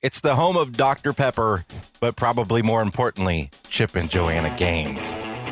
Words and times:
It's 0.00 0.20
the 0.20 0.36
home 0.36 0.56
of 0.56 0.76
Dr. 0.76 1.12
Pepper, 1.12 1.64
but 1.98 2.14
probably 2.14 2.62
more 2.62 2.82
importantly, 2.82 3.50
Chip 3.68 3.96
and 3.96 4.08
Joanna 4.08 4.54
Gaines. 4.56 5.10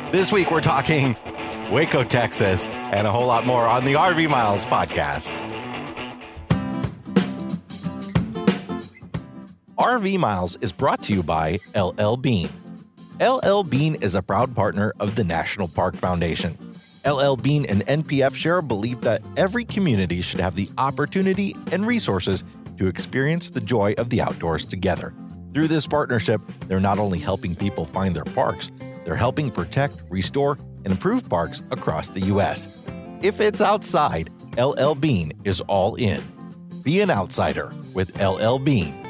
This 0.09 0.31
week 0.31 0.51
we're 0.51 0.61
talking 0.61 1.17
Waco, 1.69 2.01
Texas, 2.05 2.69
and 2.69 3.05
a 3.05 3.11
whole 3.11 3.27
lot 3.27 3.45
more 3.45 3.67
on 3.67 3.83
the 3.83 3.95
RV 3.95 4.29
Miles 4.29 4.63
podcast. 4.63 5.35
RV 9.77 10.17
Miles 10.17 10.55
is 10.61 10.71
brought 10.71 11.03
to 11.03 11.13
you 11.13 11.23
by 11.23 11.59
LL 11.75 12.15
Bean. 12.15 12.47
LL 13.19 13.63
Bean 13.63 13.95
is 13.95 14.15
a 14.15 14.23
proud 14.23 14.55
partner 14.55 14.93
of 15.01 15.15
the 15.15 15.25
National 15.25 15.67
Park 15.67 15.97
Foundation. 15.97 16.57
LL 17.05 17.35
Bean 17.35 17.65
and 17.65 17.81
NPF 17.85 18.33
share 18.33 18.59
a 18.59 18.63
belief 18.63 19.01
that 19.01 19.21
every 19.35 19.65
community 19.65 20.21
should 20.21 20.39
have 20.39 20.55
the 20.55 20.69
opportunity 20.77 21.53
and 21.73 21.85
resources 21.85 22.45
to 22.77 22.87
experience 22.87 23.49
the 23.49 23.61
joy 23.61 23.93
of 23.97 24.09
the 24.09 24.21
outdoors 24.21 24.65
together. 24.65 25.13
Through 25.53 25.67
this 25.67 25.87
partnership, 25.87 26.41
they're 26.67 26.79
not 26.79 26.99
only 26.99 27.19
helping 27.19 27.55
people 27.55 27.85
find 27.85 28.15
their 28.15 28.23
parks, 28.23 28.71
they're 29.05 29.15
helping 29.15 29.49
protect, 29.49 30.03
restore, 30.09 30.57
and 30.83 30.91
improve 30.91 31.27
parks 31.29 31.63
across 31.71 32.09
the 32.09 32.21
U.S. 32.21 32.87
If 33.21 33.41
it's 33.41 33.61
outside, 33.61 34.29
LL 34.57 34.93
Bean 34.93 35.31
is 35.43 35.61
all 35.61 35.95
in. 35.95 36.21
Be 36.83 37.01
an 37.01 37.09
outsider 37.09 37.73
with 37.93 38.21
LL 38.21 38.57
Bean. 38.59 39.06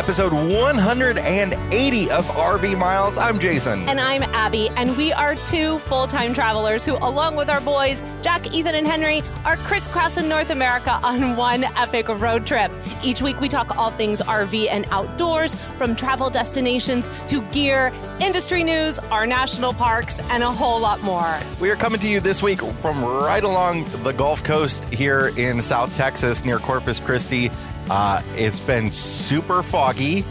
Episode 0.00 0.32
180 0.32 2.10
of 2.10 2.26
RV 2.28 2.78
Miles. 2.78 3.18
I'm 3.18 3.38
Jason. 3.38 3.86
And 3.86 4.00
I'm 4.00 4.22
Abby, 4.22 4.70
and 4.70 4.96
we 4.96 5.12
are 5.12 5.34
two 5.34 5.78
full 5.80 6.06
time 6.06 6.32
travelers 6.32 6.86
who, 6.86 6.96
along 7.02 7.36
with 7.36 7.50
our 7.50 7.60
boys, 7.60 8.02
Jack, 8.22 8.50
Ethan, 8.54 8.76
and 8.76 8.86
Henry, 8.86 9.22
are 9.44 9.58
crisscrossing 9.58 10.26
North 10.26 10.48
America 10.48 10.98
on 11.02 11.36
one 11.36 11.64
epic 11.76 12.08
road 12.08 12.46
trip. 12.46 12.72
Each 13.04 13.20
week, 13.20 13.38
we 13.42 13.48
talk 13.48 13.76
all 13.76 13.90
things 13.90 14.22
RV 14.22 14.68
and 14.70 14.86
outdoors, 14.90 15.54
from 15.54 15.94
travel 15.94 16.30
destinations 16.30 17.10
to 17.28 17.42
gear, 17.50 17.92
industry 18.22 18.64
news, 18.64 18.98
our 19.10 19.26
national 19.26 19.74
parks, 19.74 20.18
and 20.30 20.42
a 20.42 20.50
whole 20.50 20.80
lot 20.80 21.02
more. 21.02 21.36
We 21.60 21.68
are 21.68 21.76
coming 21.76 22.00
to 22.00 22.08
you 22.08 22.20
this 22.20 22.42
week 22.42 22.62
from 22.62 23.04
right 23.04 23.44
along 23.44 23.84
the 24.02 24.12
Gulf 24.12 24.44
Coast 24.44 24.88
here 24.94 25.30
in 25.36 25.60
South 25.60 25.94
Texas 25.94 26.42
near 26.42 26.58
Corpus 26.58 26.98
Christi. 26.98 27.50
Uh, 27.90 28.22
it's 28.36 28.60
been 28.60 28.92
super 28.92 29.64
foggy, 29.64 30.24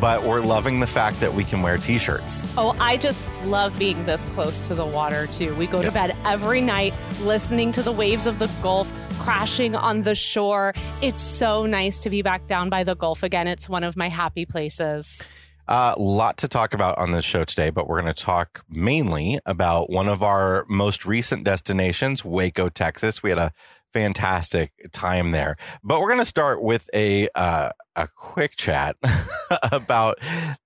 but 0.00 0.24
we're 0.24 0.40
loving 0.40 0.80
the 0.80 0.86
fact 0.86 1.20
that 1.20 1.32
we 1.32 1.44
can 1.44 1.62
wear 1.62 1.78
t 1.78 1.96
shirts. 1.96 2.52
Oh, 2.58 2.74
I 2.80 2.96
just 2.96 3.24
love 3.44 3.78
being 3.78 4.04
this 4.04 4.24
close 4.34 4.58
to 4.66 4.74
the 4.74 4.84
water, 4.84 5.28
too. 5.28 5.54
We 5.54 5.68
go 5.68 5.80
to 5.80 5.92
bed 5.92 6.16
every 6.24 6.60
night 6.60 6.92
listening 7.22 7.70
to 7.70 7.82
the 7.82 7.92
waves 7.92 8.26
of 8.26 8.40
the 8.40 8.50
Gulf 8.64 8.92
crashing 9.20 9.76
on 9.76 10.02
the 10.02 10.16
shore. 10.16 10.74
It's 11.02 11.20
so 11.20 11.66
nice 11.66 12.02
to 12.02 12.10
be 12.10 12.20
back 12.20 12.48
down 12.48 12.68
by 12.68 12.82
the 12.82 12.96
Gulf 12.96 13.22
again. 13.22 13.46
It's 13.46 13.68
one 13.68 13.84
of 13.84 13.96
my 13.96 14.08
happy 14.08 14.44
places. 14.44 15.22
A 15.68 15.72
uh, 15.72 15.94
lot 15.96 16.36
to 16.38 16.48
talk 16.48 16.74
about 16.74 16.98
on 16.98 17.12
this 17.12 17.24
show 17.24 17.44
today, 17.44 17.70
but 17.70 17.88
we're 17.88 18.02
going 18.02 18.12
to 18.12 18.22
talk 18.22 18.64
mainly 18.68 19.38
about 19.46 19.88
one 19.88 20.08
of 20.08 20.24
our 20.24 20.66
most 20.68 21.06
recent 21.06 21.44
destinations, 21.44 22.24
Waco, 22.24 22.68
Texas. 22.68 23.22
We 23.22 23.30
had 23.30 23.38
a 23.38 23.52
fantastic 23.94 24.72
time 24.92 25.30
there. 25.30 25.56
But 25.82 26.00
we're 26.00 26.08
going 26.08 26.20
to 26.20 26.26
start 26.26 26.62
with 26.62 26.90
a 26.92 27.28
uh, 27.34 27.70
a 27.96 28.08
quick 28.08 28.56
chat 28.56 28.96
about 29.72 30.18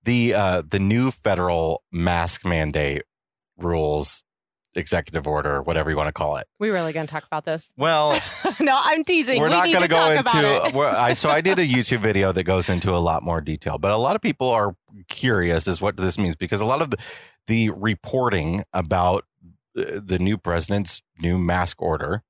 the 0.03 0.33
uh, 0.33 0.63
the 0.67 0.79
new 0.79 1.11
federal 1.11 1.83
mask 1.91 2.45
mandate 2.45 3.03
rules 3.57 4.23
executive 4.75 5.27
order, 5.27 5.61
whatever 5.61 5.89
you 5.89 5.97
want 5.97 6.07
to 6.07 6.13
call 6.13 6.37
it. 6.37 6.47
We 6.59 6.69
really 6.69 6.93
going 6.93 7.05
to 7.05 7.11
talk 7.11 7.25
about 7.25 7.45
this? 7.45 7.71
Well, 7.77 8.19
no, 8.59 8.79
I'm 8.79 9.03
teasing. 9.03 9.39
We're 9.39 9.47
we 9.47 9.53
not 9.53 9.65
going 9.65 9.81
to 9.81 9.87
go 9.87 10.11
into. 10.11 10.79
I 10.79 11.13
so 11.13 11.29
I 11.29 11.41
did 11.41 11.59
a 11.59 11.65
YouTube 11.65 11.99
video 11.99 12.31
that 12.31 12.43
goes 12.43 12.69
into 12.69 12.95
a 12.95 12.97
lot 12.97 13.23
more 13.23 13.41
detail, 13.41 13.77
but 13.77 13.91
a 13.91 13.97
lot 13.97 14.15
of 14.15 14.21
people 14.21 14.49
are 14.49 14.75
curious 15.07 15.67
as 15.67 15.81
what 15.81 15.97
this 15.97 16.17
means 16.17 16.35
because 16.35 16.61
a 16.61 16.65
lot 16.65 16.81
of 16.81 16.89
the, 16.89 16.97
the 17.47 17.69
reporting 17.71 18.63
about 18.73 19.25
uh, 19.77 19.99
the 20.03 20.17
new 20.19 20.37
president's 20.37 21.03
new 21.21 21.37
mask 21.37 21.81
order 21.81 22.23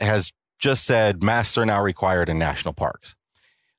has 0.00 0.32
just 0.58 0.84
said 0.84 1.22
masks 1.22 1.58
are 1.58 1.66
now 1.66 1.82
required 1.82 2.28
in 2.28 2.38
national 2.38 2.74
parks. 2.74 3.14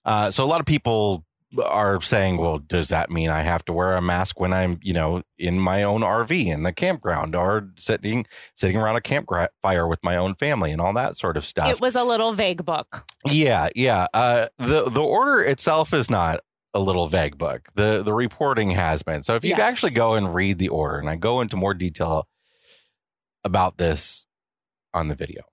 Uh, 0.03 0.29
so 0.31 0.43
a 0.43 0.45
lot 0.45 0.59
of 0.59 0.65
people 0.65 1.25
are 1.63 2.01
saying, 2.01 2.37
well, 2.37 2.59
does 2.59 2.89
that 2.89 3.09
mean 3.09 3.29
I 3.29 3.39
have 3.41 3.63
to 3.65 3.73
wear 3.73 3.95
a 3.95 4.01
mask 4.01 4.39
when 4.39 4.51
I'm, 4.51 4.77
you 4.83 4.93
know, 4.93 5.23
in 5.37 5.57
my 5.59 5.83
own 5.83 6.01
RV 6.01 6.45
in 6.47 6.63
the 6.63 6.73
campground 6.73 7.33
or 7.33 7.69
sitting 7.77 8.25
sitting 8.55 8.77
around 8.77 8.97
a 8.97 9.01
campfire 9.01 9.87
with 9.87 10.03
my 10.03 10.17
own 10.17 10.35
family 10.35 10.71
and 10.71 10.81
all 10.81 10.93
that 10.93 11.15
sort 11.15 11.37
of 11.37 11.45
stuff? 11.45 11.69
It 11.69 11.79
was 11.79 11.95
a 11.95 12.03
little 12.03 12.33
vague 12.33 12.65
book. 12.65 13.03
Yeah, 13.25 13.69
yeah. 13.75 14.07
Uh, 14.13 14.47
the 14.57 14.89
the 14.89 15.01
order 15.01 15.39
itself 15.41 15.93
is 15.93 16.09
not 16.09 16.41
a 16.73 16.79
little 16.79 17.07
vague 17.07 17.37
book. 17.37 17.69
The 17.75 18.03
the 18.03 18.13
reporting 18.13 18.71
has 18.71 19.01
been. 19.01 19.23
So 19.23 19.35
if 19.35 19.45
you 19.45 19.51
Yes. 19.51 19.61
actually 19.61 19.93
go 19.93 20.15
and 20.15 20.35
read 20.35 20.57
the 20.59 20.67
order, 20.69 20.99
and 20.99 21.09
I 21.09 21.15
go 21.15 21.39
into 21.41 21.55
more 21.55 21.73
detail 21.73 22.27
about 23.45 23.77
this 23.77 24.25
on 24.93 25.07
the 25.07 25.15
video. 25.15 25.43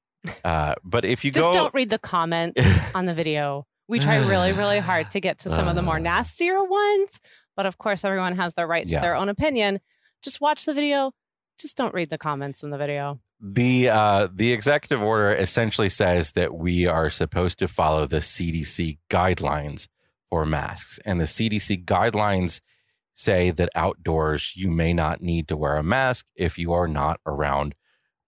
Uh, 0.45 0.75
but 0.85 1.05
if 1.05 1.25
you 1.25 1.31
Just 1.31 1.49
go, 1.49 1.53
don't 1.55 1.75
read 1.75 1.91
the 1.91 1.99
comments 1.99 2.61
on 2.95 3.07
the 3.07 3.15
video. 3.15 3.67
We 3.89 3.99
try 3.99 4.19
really, 4.27 4.53
really 4.53 4.79
hard 4.79 5.11
to 5.11 5.21
get 5.21 5.39
to 5.41 5.51
some 5.51 5.69
of 5.69 5.75
the 5.75 5.83
more 5.83 5.97
Uh. 5.97 6.01
nastier 6.01 6.63
ones. 6.65 7.21
But 7.57 7.67
of 7.67 7.77
course, 7.79 8.05
everyone 8.05 8.37
has 8.37 8.55
their 8.55 8.67
right 8.67 8.87
to 8.87 8.93
Yeah. 8.93 9.01
their 9.01 9.17
own 9.17 9.29
opinion. 9.29 9.81
Just 10.23 10.41
watch 10.41 10.65
the 10.65 10.73
video. 10.75 11.13
Just 11.61 11.77
don't 11.77 11.93
read 11.93 12.09
the 12.11 12.19
comments 12.19 12.63
in 12.63 12.71
the 12.71 12.79
video. 12.79 13.19
the 13.45 13.89
uh, 13.89 14.29
the 14.33 14.53
executive 14.53 15.03
order 15.03 15.33
essentially 15.35 15.89
says 15.89 16.31
that 16.33 16.55
we 16.55 16.87
are 16.87 17.11
supposed 17.11 17.59
to 17.59 17.67
follow 17.67 18.07
the 18.07 18.19
CDC 18.21 18.99
guidelines 19.11 19.89
for 20.31 20.47
masks, 20.47 21.01
and 21.05 21.21
the 21.21 21.25
CDC 21.27 21.85
guidelines 21.85 22.61
say 23.15 23.51
that 23.51 23.69
outdoors 23.75 24.53
you 24.57 24.71
may 24.71 24.93
not 24.93 25.21
need 25.21 25.49
to 25.49 25.57
wear 25.57 25.77
a 25.77 25.83
mask 25.83 26.25
if 26.37 26.57
you 26.57 26.73
are 26.73 26.87
not 26.89 27.19
around 27.27 27.75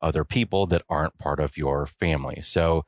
other 0.05 0.25
people 0.25 0.67
that 0.67 0.83
aren't 0.89 1.19
part 1.19 1.41
of 1.41 1.57
your 1.57 1.87
family. 1.87 2.41
So 2.43 2.85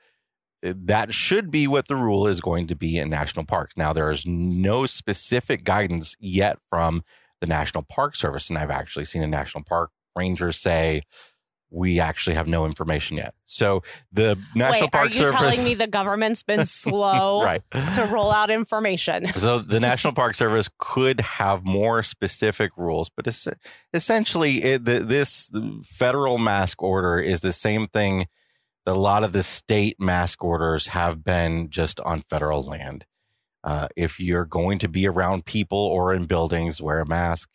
uh, 0.64 0.74
that 0.76 1.12
should 1.14 1.50
be 1.50 1.66
what 1.66 1.88
the 1.88 1.96
rule 1.96 2.26
is 2.28 2.40
going 2.40 2.66
to 2.68 2.76
be 2.76 2.98
in 2.98 3.08
national 3.08 3.46
parks. 3.46 3.76
Now 3.76 3.92
there 3.92 4.10
is 4.10 4.26
no 4.26 4.86
specific 4.86 5.64
guidance 5.64 6.14
yet 6.20 6.58
from 6.70 7.02
the 7.40 7.46
National 7.46 7.82
Park 7.82 8.14
Service, 8.14 8.48
and 8.48 8.58
I've 8.58 8.70
actually 8.70 9.06
seen 9.06 9.22
a 9.22 9.26
national 9.26 9.64
park 9.64 9.90
ranger 10.14 10.52
say 10.52 11.02
we 11.70 11.98
actually 12.00 12.36
have 12.36 12.46
no 12.46 12.64
information 12.64 13.16
yet. 13.16 13.34
So 13.44 13.82
the 14.12 14.38
National 14.54 14.86
Wait, 14.86 14.92
Park 14.92 15.06
are 15.06 15.08
you 15.08 15.28
Service, 15.28 15.40
telling 15.40 15.64
me 15.64 15.74
the 15.74 15.86
government's 15.86 16.42
been 16.42 16.64
slow 16.66 17.42
right? 17.42 17.62
to 17.72 18.08
roll 18.10 18.30
out 18.30 18.50
information? 18.50 19.24
So 19.36 19.58
the 19.58 19.80
National 19.80 20.12
Park 20.12 20.34
Service 20.34 20.70
could 20.78 21.20
have 21.20 21.64
more 21.64 22.02
specific 22.02 22.76
rules, 22.76 23.10
but 23.14 23.26
es- 23.26 23.48
essentially, 23.92 24.62
it, 24.62 24.84
the, 24.84 25.00
this 25.00 25.50
federal 25.82 26.38
mask 26.38 26.82
order 26.82 27.18
is 27.18 27.40
the 27.40 27.52
same 27.52 27.86
thing 27.86 28.26
that 28.86 28.94
a 28.94 28.98
lot 28.98 29.24
of 29.24 29.32
the 29.32 29.42
state 29.42 30.00
mask 30.00 30.42
orders 30.42 30.88
have 30.88 31.22
been 31.22 31.68
just 31.68 32.00
on 32.00 32.22
federal 32.22 32.62
land. 32.62 33.04
Uh, 33.62 33.88
if 33.96 34.18
you're 34.20 34.46
going 34.46 34.78
to 34.78 34.88
be 34.88 35.06
around 35.06 35.44
people 35.44 35.78
or 35.78 36.14
in 36.14 36.24
buildings, 36.24 36.80
wear 36.80 37.00
a 37.00 37.06
mask. 37.06 37.50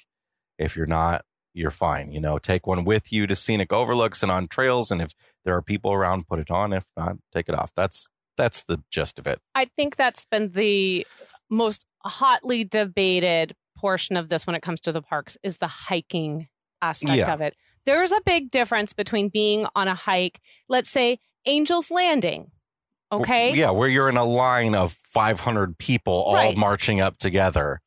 If 0.59 0.75
you're 0.75 0.85
not, 0.85 1.23
you're 1.53 1.71
fine. 1.71 2.11
You 2.11 2.19
know, 2.21 2.37
take 2.37 2.65
one 2.67 2.83
with 2.83 3.11
you 3.11 3.27
to 3.27 3.35
scenic 3.35 3.71
overlooks 3.73 4.23
and 4.23 4.31
on 4.31 4.47
trails, 4.47 4.91
and 4.91 5.01
if 5.01 5.11
there 5.45 5.55
are 5.55 5.61
people 5.61 5.91
around, 5.91 6.27
put 6.27 6.39
it 6.39 6.51
on. 6.51 6.73
If 6.73 6.85
not, 6.97 7.17
take 7.33 7.49
it 7.49 7.55
off. 7.55 7.71
That's 7.75 8.09
that's 8.37 8.63
the 8.63 8.81
gist 8.89 9.19
of 9.19 9.27
it. 9.27 9.39
I 9.55 9.65
think 9.65 9.95
that's 9.97 10.25
been 10.25 10.49
the 10.49 11.05
most 11.49 11.85
hotly 12.03 12.63
debated 12.63 13.53
portion 13.77 14.15
of 14.17 14.29
this 14.29 14.47
when 14.47 14.55
it 14.55 14.61
comes 14.61 14.79
to 14.81 14.91
the 14.91 15.01
parks 15.01 15.37
is 15.43 15.57
the 15.57 15.67
hiking 15.67 16.47
aspect 16.81 17.17
Yeah. 17.17 17.33
of 17.33 17.41
it. 17.41 17.55
There's 17.85 18.11
a 18.11 18.21
big 18.25 18.49
difference 18.49 18.93
between 18.93 19.29
being 19.29 19.65
on 19.75 19.87
a 19.87 19.93
hike, 19.95 20.39
let's 20.69 20.89
say 20.89 21.19
Angel's 21.45 21.91
Landing. 21.91 22.51
Okay. 23.11 23.53
Yeah, 23.53 23.71
where 23.71 23.89
you're 23.89 24.07
in 24.09 24.17
a 24.17 24.23
line 24.23 24.73
of 24.73 24.93
500 24.93 25.77
people 25.77 26.13
all 26.13 26.33
Right. 26.35 26.55
marching 26.57 27.01
up 27.01 27.17
together. 27.17 27.81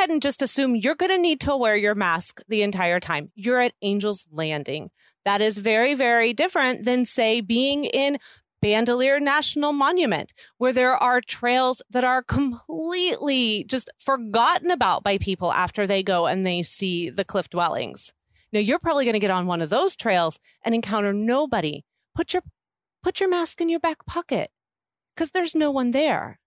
Ahead 0.00 0.08
and 0.08 0.22
just 0.22 0.40
assume 0.40 0.76
you're 0.76 0.94
going 0.94 1.10
to 1.10 1.20
need 1.20 1.40
to 1.40 1.54
wear 1.54 1.76
your 1.76 1.94
mask 1.94 2.40
the 2.48 2.62
entire 2.62 3.00
time. 3.00 3.30
You're 3.34 3.60
at 3.60 3.74
Angel's 3.82 4.26
Landing. 4.32 4.88
That 5.26 5.42
is 5.42 5.58
very, 5.58 5.92
very 5.92 6.32
different 6.32 6.86
than, 6.86 7.04
say, 7.04 7.42
being 7.42 7.84
in 7.84 8.16
Bandelier 8.64 9.20
National 9.20 9.74
Monument, 9.74 10.32
where 10.56 10.72
there 10.72 10.94
are 10.94 11.20
trails 11.20 11.82
that 11.90 12.02
are 12.02 12.22
completely 12.22 13.66
just 13.68 13.90
forgotten 13.98 14.70
about 14.70 15.04
by 15.04 15.18
people 15.18 15.52
after 15.52 15.86
they 15.86 16.02
go 16.02 16.26
and 16.26 16.46
they 16.46 16.62
see 16.62 17.10
the 17.10 17.22
cliff 17.22 17.50
dwellings. 17.50 18.14
Now 18.54 18.60
you're 18.60 18.78
probably 18.78 19.04
going 19.04 19.12
to 19.12 19.18
get 19.18 19.30
on 19.30 19.46
one 19.46 19.60
of 19.60 19.68
those 19.68 19.96
trails 19.96 20.40
and 20.64 20.74
encounter 20.74 21.12
nobody. 21.12 21.84
Put 22.14 22.32
your 22.32 22.42
put 23.02 23.20
your 23.20 23.28
mask 23.28 23.60
in 23.60 23.68
your 23.68 23.80
back 23.80 24.06
pocket 24.06 24.50
because 25.14 25.32
there's 25.32 25.54
no 25.54 25.70
one 25.70 25.90
there. 25.90 26.40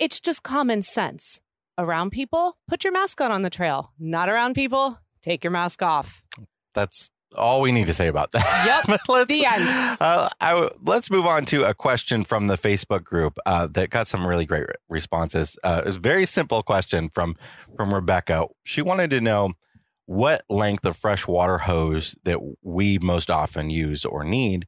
It's 0.00 0.18
just 0.18 0.42
common 0.42 0.82
sense. 0.82 1.40
Around 1.78 2.10
people, 2.10 2.56
put 2.68 2.84
your 2.84 2.92
mask 2.92 3.20
on 3.20 3.30
on 3.30 3.42
the 3.42 3.50
trail. 3.50 3.92
Not 3.98 4.28
around 4.28 4.54
people, 4.54 4.98
take 5.22 5.44
your 5.44 5.50
mask 5.50 5.82
off. 5.82 6.22
That's 6.74 7.10
all 7.36 7.60
we 7.60 7.72
need 7.72 7.86
to 7.86 7.94
say 7.94 8.08
about 8.08 8.32
that. 8.32 8.82
Yep. 8.88 9.00
let's, 9.08 9.26
The 9.26 9.46
end. 9.46 9.98
Uh, 10.00 10.28
I, 10.40 10.68
let's 10.82 11.10
move 11.10 11.26
on 11.26 11.44
to 11.46 11.64
a 11.64 11.74
question 11.74 12.24
from 12.24 12.48
the 12.48 12.56
Facebook 12.56 13.04
group 13.04 13.38
uh, 13.46 13.66
that 13.68 13.90
got 13.90 14.06
some 14.06 14.26
really 14.26 14.44
great 14.44 14.66
re- 14.66 14.74
responses. 14.88 15.58
Uh, 15.62 15.82
it 15.84 15.86
was 15.86 15.96
a 15.96 16.00
very 16.00 16.26
simple 16.26 16.62
question 16.62 17.08
from 17.08 17.36
from 17.76 17.94
Rebecca. 17.94 18.46
She 18.64 18.82
wanted 18.82 19.10
to 19.10 19.20
know 19.20 19.52
what 20.06 20.42
length 20.48 20.84
of 20.84 20.96
freshwater 20.96 21.58
hose 21.58 22.16
that 22.24 22.40
we 22.62 22.98
most 22.98 23.30
often 23.30 23.70
use 23.70 24.04
or 24.04 24.24
need. 24.24 24.66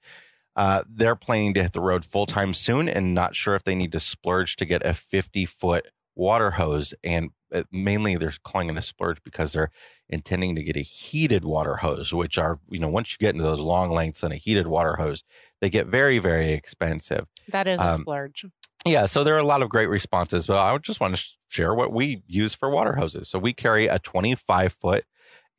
Uh, 0.54 0.82
they're 0.88 1.16
planning 1.16 1.54
to 1.54 1.62
hit 1.62 1.72
the 1.72 1.80
road 1.80 2.04
full 2.04 2.26
time 2.26 2.54
soon 2.54 2.88
and 2.88 3.14
not 3.14 3.34
sure 3.34 3.54
if 3.54 3.64
they 3.64 3.74
need 3.74 3.90
to 3.92 4.00
splurge 4.00 4.54
to 4.56 4.64
get 4.64 4.84
a 4.86 4.94
50 4.94 5.44
foot 5.46 5.86
water 6.14 6.52
hose. 6.52 6.94
And 7.02 7.30
uh, 7.52 7.64
mainly 7.70 8.16
they're 8.16 8.32
calling 8.44 8.70
it 8.70 8.76
a 8.76 8.82
splurge 8.82 9.22
because 9.22 9.52
they're 9.52 9.70
intending 10.08 10.56
to 10.56 10.62
get 10.62 10.76
a 10.76 10.80
heated 10.80 11.44
water 11.44 11.76
hose, 11.76 12.12
which 12.12 12.38
are, 12.38 12.58
you 12.68 12.78
know, 12.78 12.88
once 12.88 13.12
you 13.12 13.18
get 13.18 13.34
into 13.34 13.44
those 13.44 13.60
long 13.60 13.90
lengths 13.90 14.22
and 14.22 14.32
a 14.32 14.36
heated 14.36 14.66
water 14.66 14.96
hose, 14.96 15.24
they 15.60 15.70
get 15.70 15.86
very, 15.86 16.18
very 16.18 16.52
expensive. 16.52 17.26
That 17.48 17.66
is 17.66 17.80
a 17.80 17.88
Um, 17.92 18.00
splurge. 18.00 18.44
Yeah, 18.84 19.06
so 19.06 19.22
there 19.22 19.34
are 19.36 19.38
a 19.38 19.44
lot 19.44 19.62
of 19.62 19.68
great 19.68 19.88
responses, 19.88 20.46
but 20.46 20.58
I 20.58 20.76
just 20.78 20.98
want 21.00 21.16
to 21.16 21.24
share 21.46 21.72
what 21.72 21.92
we 21.92 22.22
use 22.26 22.52
for 22.54 22.68
water 22.68 22.96
hoses. 22.96 23.28
So 23.28 23.38
we 23.38 23.52
carry 23.52 23.86
a 23.86 24.00
25 24.00 24.72
foot 24.72 25.04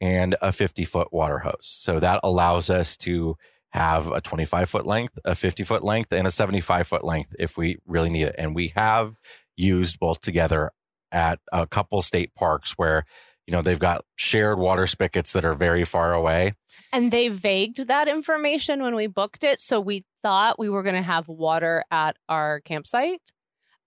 and 0.01 0.35
a 0.41 0.51
50 0.51 0.83
foot 0.83 1.13
water 1.13 1.39
hose. 1.39 1.56
So 1.61 2.01
that 2.01 2.19
allows 2.21 2.69
us 2.69 2.97
to 2.97 3.35
have 3.69 4.11
a 4.11 4.19
25 4.19 4.69
foot 4.69 4.85
length, 4.85 5.17
a 5.23 5.35
50 5.35 5.63
foot 5.63 5.83
length, 5.83 6.11
and 6.11 6.27
a 6.27 6.31
75 6.31 6.85
foot 6.85 7.03
length 7.06 7.33
if 7.39 7.57
we 7.57 7.77
really 7.85 8.09
need 8.09 8.23
it. 8.23 8.35
And 8.38 8.53
we 8.53 8.73
have 8.75 9.15
used 9.57 10.00
both 10.00 10.21
together 10.21 10.71
at 11.11 11.39
a 11.51 11.67
couple 11.67 12.01
state 12.01 12.33
parks 12.35 12.73
where, 12.73 13.05
you 13.45 13.51
know, 13.51 13.61
they've 13.61 13.79
got 13.79 14.03
shared 14.15 14.57
water 14.57 14.88
spigots 14.88 15.33
that 15.33 15.45
are 15.45 15.53
very 15.53 15.83
far 15.83 16.13
away. 16.13 16.53
And 16.91 17.11
they 17.11 17.27
vagued 17.29 17.88
that 17.88 18.07
information 18.07 18.81
when 18.81 18.95
we 18.95 19.07
booked 19.07 19.44
it. 19.44 19.61
So 19.61 19.79
we 19.79 20.05
thought 20.21 20.59
we 20.59 20.69
were 20.69 20.83
going 20.83 20.95
to 20.95 21.01
have 21.01 21.27
water 21.27 21.83
at 21.91 22.17
our 22.29 22.61
campsite. 22.61 23.31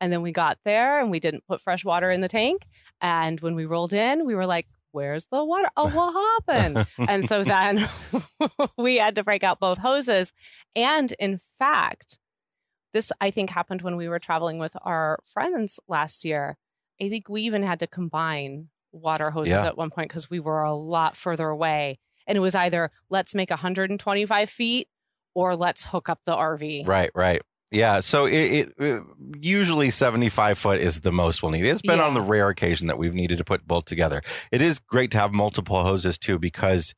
And 0.01 0.13
then 0.13 0.23
we 0.23 0.33
got 0.33 0.59
there 0.65 1.01
and 1.01 1.11
we 1.11 1.21
didn't 1.21 1.47
put 1.49 1.61
fresh 1.61 1.85
water 1.85 2.11
in 2.11 2.21
the 2.21 2.29
tank. 2.29 2.67
And 3.01 3.41
when 3.41 3.55
we 3.55 3.65
rolled 3.65 3.93
in, 3.93 4.27
we 4.27 4.35
were 4.35 4.47
like, 4.47 4.67
where's 4.93 5.27
the 5.27 5.45
water? 5.45 5.69
Oh, 5.77 5.89
what 5.89 6.47
happened? 6.49 6.87
and 7.09 7.25
so 7.27 7.45
then 7.45 7.87
we 8.79 8.97
had 8.97 9.15
to 9.17 9.25
break 9.25 9.45
out 9.45 9.61
both 9.61 9.79
hoses. 9.79 10.33
And 10.75 11.13
in 11.19 11.41
fact, 11.59 12.19
this 12.97 13.13
I 13.21 13.31
think 13.31 13.51
happened 13.51 13.83
when 13.83 13.97
we 13.97 14.09
were 14.09 14.19
traveling 14.19 14.59
with 14.59 14.75
our 14.83 15.19
friends 15.33 15.79
last 15.87 16.25
year. 16.25 16.57
I 17.01 17.09
think 17.11 17.29
we 17.29 17.43
even 17.43 17.63
had 17.63 17.79
to 17.81 17.87
combine 17.87 18.69
water 18.91 19.31
hoses 19.31 19.53
Yeah. 19.53 19.67
at 19.67 19.77
one 19.77 19.91
point 19.91 20.09
because 20.09 20.31
we 20.31 20.41
were 20.41 20.63
a 20.63 20.73
lot 20.75 21.15
further 21.17 21.49
away. 21.49 21.99
And 22.27 22.37
it 22.39 22.41
was 22.41 22.55
either 22.55 22.91
let's 23.11 23.35
make 23.35 23.51
125 23.51 24.49
feet 24.51 24.89
or 25.35 25.55
let's 25.55 25.85
hook 25.85 26.09
up 26.09 26.21
the 26.25 26.35
RV. 26.35 26.89
Right, 26.89 27.11
right. 27.15 27.43
Yeah. 27.71 28.01
So 28.01 28.25
it, 28.27 28.33
it, 28.33 28.73
it- 28.79 29.03
usually 29.41 29.91
75 29.91 30.57
foot 30.57 30.81
is 30.81 31.03
the 31.03 31.13
most 31.13 31.43
we'll 31.43 31.53
need. 31.53 31.67
It's 31.67 31.83
been 31.83 32.01
on 32.01 32.15
the 32.15 32.23
rare 32.23 32.49
occasion 32.49 32.87
that 32.87 32.97
we've 32.97 33.13
needed 33.15 33.37
to 33.39 33.45
put 33.45 33.67
both 33.67 33.85
together. 33.85 34.23
It 34.51 34.63
is 34.63 34.79
great 34.79 35.11
to 35.11 35.19
have 35.19 35.33
multiple 35.35 35.83
hoses 35.83 36.17
too, 36.17 36.39
because, 36.39 36.95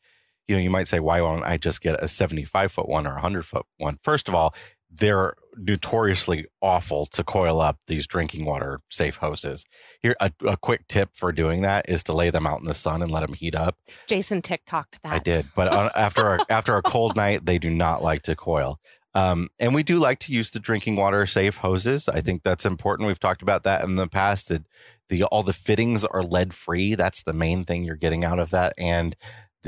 you 0.46 0.54
know, 0.54 0.62
you 0.62 0.70
might 0.70 0.86
say, 0.86 1.00
why 1.00 1.20
won't 1.20 1.42
I 1.44 1.56
just 1.56 1.80
get 1.82 2.00
a 2.02 2.06
75 2.06 2.70
foot 2.70 2.88
one 2.88 3.06
or 3.06 3.10
a 3.10 3.14
100 3.14 3.44
foot 3.44 3.66
one? 3.78 3.98
First 4.02 4.28
of 4.28 4.34
all, 4.36 4.54
they're 4.90 5.34
notoriously 5.58 6.46
awful 6.60 7.06
to 7.06 7.24
coil 7.24 7.60
up 7.60 7.78
these 7.86 8.06
drinking 8.06 8.44
water 8.44 8.78
safe 8.90 9.16
hoses. 9.16 9.66
Here, 10.02 10.14
a, 10.20 10.30
a 10.46 10.56
quick 10.56 10.88
tip 10.88 11.10
for 11.12 11.32
doing 11.32 11.62
that 11.62 11.88
is 11.88 12.04
to 12.04 12.12
lay 12.12 12.30
them 12.30 12.46
out 12.46 12.60
in 12.60 12.66
the 12.66 12.74
sun 12.74 13.02
and 13.02 13.10
let 13.10 13.20
them 13.20 13.34
heat 13.34 13.54
up. 13.54 13.76
Jason 14.06 14.42
TikToked 14.42 15.00
that. 15.02 15.12
I 15.12 15.18
did, 15.18 15.46
but 15.54 15.68
on, 15.68 15.90
after 15.94 16.34
a, 16.34 16.46
after 16.50 16.76
a 16.76 16.82
cold 16.82 17.16
night, 17.16 17.46
they 17.46 17.58
do 17.58 17.70
not 17.70 18.02
like 18.02 18.22
to 18.22 18.36
coil. 18.36 18.78
Um, 19.14 19.48
and 19.58 19.74
we 19.74 19.82
do 19.82 19.98
like 19.98 20.18
to 20.20 20.32
use 20.32 20.50
the 20.50 20.60
drinking 20.60 20.96
water 20.96 21.26
safe 21.26 21.56
hoses. 21.56 22.08
I 22.08 22.20
think 22.20 22.42
that's 22.42 22.66
important. 22.66 23.08
We've 23.08 23.18
talked 23.18 23.42
about 23.42 23.64
that 23.64 23.82
in 23.82 23.96
the 23.96 24.06
past. 24.06 24.48
That 24.48 24.66
the 25.08 25.24
all 25.24 25.42
the 25.42 25.52
fittings 25.52 26.04
are 26.04 26.22
lead 26.22 26.52
free. 26.52 26.94
That's 26.94 27.22
the 27.22 27.32
main 27.32 27.64
thing 27.64 27.84
you're 27.84 27.96
getting 27.96 28.24
out 28.24 28.38
of 28.38 28.50
that, 28.50 28.74
and 28.78 29.16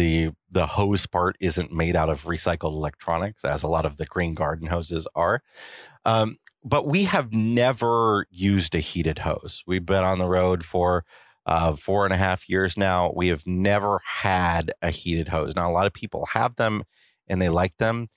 the 0.00 0.30
the 0.50 0.66
hose 0.66 1.06
part 1.06 1.36
isn't 1.40 1.72
made 1.72 1.94
out 1.94 2.08
of 2.08 2.24
recycled 2.24 2.72
electronics, 2.72 3.44
as 3.44 3.62
a 3.62 3.68
lot 3.68 3.84
of 3.84 3.98
the 3.98 4.06
green 4.06 4.34
garden 4.34 4.68
hoses 4.68 5.06
are. 5.14 5.42
Um, 6.06 6.38
but 6.64 6.86
we 6.86 7.04
have 7.04 7.32
never 7.32 8.26
used 8.30 8.74
a 8.74 8.80
heated 8.80 9.20
hose. 9.20 9.62
We've 9.66 9.84
been 9.84 10.04
on 10.04 10.18
the 10.18 10.26
road 10.26 10.64
for 10.64 11.04
uh, 11.44 11.74
four 11.76 12.04
and 12.04 12.14
a 12.14 12.16
half 12.16 12.48
years 12.48 12.76
now. 12.76 13.12
We 13.14 13.28
have 13.28 13.46
never 13.46 14.00
had 14.22 14.72
a 14.80 14.90
heated 14.90 15.28
hose. 15.28 15.54
Now, 15.54 15.70
a 15.70 15.72
lot 15.72 15.86
of 15.86 15.92
people 15.92 16.26
have 16.32 16.56
them 16.56 16.84
and 17.28 17.40
they 17.40 17.48
like 17.48 17.76
them 17.76 18.08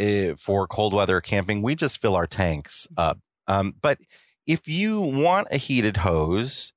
uh, 0.00 0.34
for 0.36 0.66
cold 0.66 0.92
weather 0.92 1.20
camping. 1.20 1.62
We 1.62 1.74
just 1.76 2.00
fill 2.00 2.16
our 2.16 2.26
tanks 2.26 2.86
up. 2.96 3.18
Um, 3.46 3.74
but 3.80 3.98
if 4.46 4.68
you 4.68 5.00
want 5.00 5.48
a 5.50 5.56
heated 5.56 5.98
hose, 5.98 6.72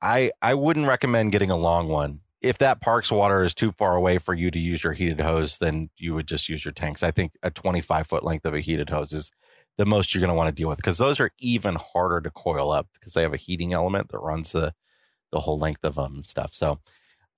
I 0.00 0.30
I 0.40 0.54
wouldn't 0.54 0.88
recommend 0.88 1.32
getting 1.32 1.50
a 1.50 1.56
long 1.56 1.88
one. 1.88 2.20
If 2.42 2.58
that 2.58 2.80
park's 2.80 3.12
water 3.12 3.44
is 3.44 3.54
too 3.54 3.72
far 3.72 3.94
away 3.94 4.18
for 4.18 4.34
you 4.34 4.50
to 4.50 4.58
use 4.58 4.82
your 4.82 4.92
heated 4.92 5.20
hose, 5.20 5.58
then 5.58 5.90
you 5.96 6.14
would 6.14 6.26
just 6.26 6.48
use 6.48 6.64
your 6.64 6.72
tanks. 6.72 7.02
I 7.02 7.10
think 7.12 7.32
a 7.42 7.50
25 7.50 8.06
foot 8.06 8.24
length 8.24 8.44
of 8.44 8.54
a 8.54 8.60
heated 8.60 8.90
hose 8.90 9.12
is 9.12 9.30
the 9.78 9.86
most 9.86 10.14
you're 10.14 10.20
going 10.20 10.28
to 10.28 10.34
want 10.34 10.48
to 10.48 10.54
deal 10.54 10.68
with 10.68 10.78
because 10.78 10.98
those 10.98 11.20
are 11.20 11.30
even 11.38 11.76
harder 11.76 12.20
to 12.20 12.30
coil 12.30 12.70
up 12.70 12.88
because 12.94 13.14
they 13.14 13.22
have 13.22 13.32
a 13.32 13.38
heating 13.38 13.72
element 13.72 14.08
that 14.10 14.18
runs 14.18 14.52
the 14.52 14.74
the 15.30 15.40
whole 15.40 15.58
length 15.58 15.84
of 15.84 15.94
them 15.94 16.16
and 16.16 16.26
stuff. 16.26 16.52
So 16.52 16.78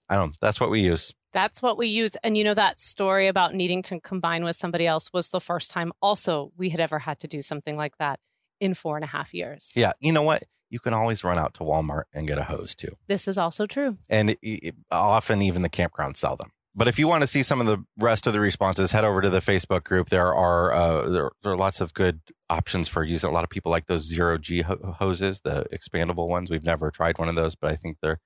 I 0.09 0.17
don't. 0.17 0.35
That's 0.41 0.61
what 0.61 0.71
we 0.71 0.81
use. 0.81 1.15
That's 1.33 1.63
what 1.63 1.79
we 1.79 1.87
use. 1.87 2.17
And 2.23 2.37
you 2.37 2.45
know, 2.45 2.55
that 2.55 2.81
story 2.81 3.29
about 3.29 3.55
needing 3.55 3.83
to 3.85 4.01
combine 4.01 4.45
with 4.45 4.57
somebody 4.57 4.87
else 4.87 5.13
was 5.13 5.31
the 5.31 5.41
first 5.41 5.71
time 5.71 5.93
also 6.03 6.53
we 6.57 6.71
had 6.71 6.81
ever 6.81 7.01
had 7.01 7.19
to 7.21 7.29
do 7.29 7.41
something 7.41 7.77
like 7.77 7.99
that 7.99 8.21
in 8.61 8.75
four 8.75 8.97
and 8.97 9.05
a 9.05 9.09
half 9.09 9.35
years. 9.35 9.73
Yeah. 9.75 9.93
You 10.01 10.13
know 10.13 10.23
what? 10.23 10.45
You 10.71 10.81
can 10.81 10.93
always 10.95 11.23
run 11.25 11.39
out 11.39 11.55
to 11.55 11.61
Walmart 11.61 12.05
and 12.13 12.27
get 12.27 12.39
a 12.39 12.45
hose 12.45 12.75
too. 12.75 12.97
This 13.07 13.29
is 13.29 13.39
also 13.39 13.67
true. 13.67 13.97
And 14.09 14.31
it, 14.31 14.39
it- 14.43 14.75
often 14.91 15.43
even 15.43 15.63
the 15.63 15.69
campgrounds 15.71 16.17
sell 16.19 16.37
them. 16.37 16.51
But 16.77 16.89
if 16.89 16.99
you 16.99 17.07
want 17.07 17.21
to 17.21 17.29
see 17.29 17.45
some 17.45 17.61
of 17.61 17.69
the 17.69 17.85
rest 18.01 18.27
of 18.27 18.33
the 18.33 18.41
responses, 18.41 18.91
head 18.91 19.05
over 19.05 19.21
to 19.21 19.31
the 19.31 19.39
Facebook 19.39 19.85
group. 19.85 20.09
There 20.09 20.35
are 20.35 20.73
uh, 20.73 21.09
there, 21.09 21.31
there 21.43 21.53
are 21.53 21.57
lots 21.57 21.81
of 21.81 21.95
good 21.95 22.21
options 22.51 22.89
for 22.89 23.05
using. 23.05 23.31
A 23.31 23.33
lot 23.33 23.45
of 23.45 23.51
people 23.51 23.71
like 23.71 23.87
those 23.87 24.09
zero 24.09 24.39
G 24.39 24.63
hoses, 24.63 25.41
the 25.43 25.67
expandable 25.73 26.29
ones. 26.29 26.51
We've 26.51 26.65
never 26.65 26.91
tried 26.91 27.17
one 27.19 27.29
of 27.29 27.37
those, 27.37 27.55
but 27.55 27.71
I 27.71 27.77
think 27.77 27.99
they're 28.03 28.19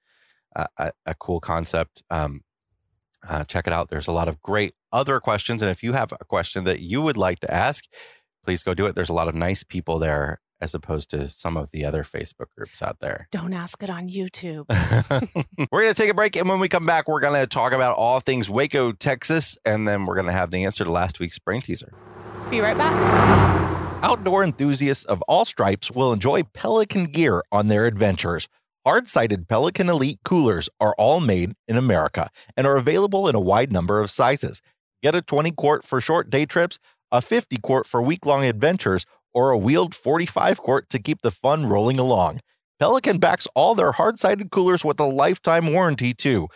a, 0.56 0.66
a, 0.78 0.92
a 1.04 1.14
cool 1.14 1.40
concept. 1.40 2.02
Um, 2.08 2.40
uh, 3.28 3.44
check 3.44 3.66
it 3.66 3.72
out. 3.74 3.90
There's 3.90 4.06
a 4.08 4.12
lot 4.12 4.28
of 4.28 4.40
great 4.40 4.72
other 4.92 5.20
questions, 5.20 5.60
and 5.60 5.70
if 5.70 5.82
you 5.82 5.92
have 5.92 6.12
a 6.18 6.24
question 6.24 6.64
that 6.64 6.80
you 6.80 7.02
would 7.02 7.18
like 7.18 7.40
to 7.40 7.52
ask, 7.52 7.84
please 8.44 8.62
go 8.62 8.72
do 8.72 8.86
it. 8.86 8.94
There's 8.94 9.10
a 9.10 9.12
lot 9.14 9.28
of 9.28 9.34
nice 9.34 9.62
people 9.62 9.98
there, 9.98 10.40
as 10.60 10.74
opposed 10.74 11.10
to 11.10 11.28
some 11.28 11.56
of 11.56 11.70
the 11.70 11.84
other 11.84 12.02
Facebook 12.02 12.46
groups 12.56 12.82
out 12.82 13.00
there. 13.00 13.28
Don't 13.30 13.52
ask 13.52 13.82
it 13.82 13.90
on 13.90 14.08
YouTube. 14.08 14.66
we're 15.70 15.82
going 15.82 15.94
to 15.94 16.00
take 16.00 16.10
a 16.10 16.14
break. 16.14 16.36
And 16.36 16.48
when 16.48 16.60
we 16.60 16.68
come 16.68 16.86
back, 16.86 17.08
we're 17.08 17.20
going 17.20 17.40
to 17.40 17.46
talk 17.46 17.72
about 17.72 17.96
all 17.96 18.20
things 18.20 18.50
Waco, 18.50 18.92
Texas. 18.92 19.56
And 19.64 19.86
then 19.86 20.06
we're 20.06 20.14
going 20.14 20.26
to 20.26 20.32
have 20.32 20.50
the 20.50 20.64
answer 20.64 20.84
to 20.84 20.90
last 20.90 21.20
week's 21.20 21.38
brain 21.38 21.60
teaser. 21.60 21.92
Be 22.50 22.60
right 22.60 22.76
back. 22.76 24.02
Outdoor 24.02 24.44
enthusiasts 24.44 25.04
of 25.04 25.22
all 25.22 25.44
stripes 25.44 25.90
will 25.90 26.12
enjoy 26.12 26.44
Pelican 26.44 27.06
gear 27.06 27.42
on 27.50 27.68
their 27.68 27.86
adventures. 27.86 28.48
Hard 28.86 29.08
sided 29.08 29.48
Pelican 29.48 29.88
Elite 29.88 30.20
coolers 30.24 30.70
are 30.80 30.94
all 30.96 31.20
made 31.20 31.54
in 31.66 31.76
America 31.76 32.30
and 32.56 32.66
are 32.66 32.76
available 32.76 33.28
in 33.28 33.34
a 33.34 33.40
wide 33.40 33.72
number 33.72 34.00
of 34.00 34.10
sizes. 34.10 34.62
Get 35.02 35.14
a 35.14 35.20
20 35.20 35.50
quart 35.50 35.84
for 35.84 36.00
short 36.00 36.30
day 36.30 36.46
trips, 36.46 36.78
a 37.10 37.20
50 37.20 37.58
quart 37.58 37.86
for 37.86 38.00
week 38.00 38.24
long 38.24 38.44
adventures, 38.44 39.04
or 39.32 39.50
a 39.50 39.58
wheeled 39.58 39.94
45 39.94 40.60
quart 40.60 40.88
to 40.90 40.98
keep 40.98 41.22
the 41.22 41.30
fun 41.30 41.66
rolling 41.66 41.98
along. 41.98 42.40
Pelican 42.78 43.18
backs 43.18 43.48
all 43.54 43.74
their 43.74 43.92
hard 43.92 44.18
sided 44.18 44.50
coolers 44.50 44.84
with 44.84 45.00
a 45.00 45.04
lifetime 45.04 45.72
warranty, 45.72 46.14
too. 46.14 46.48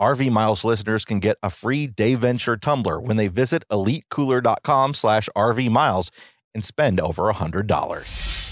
RV 0.00 0.30
Miles 0.30 0.64
listeners 0.64 1.04
can 1.04 1.18
get 1.18 1.38
a 1.42 1.50
free 1.50 1.88
Dayventure 1.88 2.60
tumbler 2.60 3.00
when 3.00 3.16
they 3.16 3.26
visit 3.26 3.64
elitecooler.com 3.70 4.94
slash 4.94 5.28
RV 5.36 5.70
Miles 5.70 6.10
and 6.54 6.64
spend 6.64 7.00
over 7.00 7.24
$100. 7.32 8.48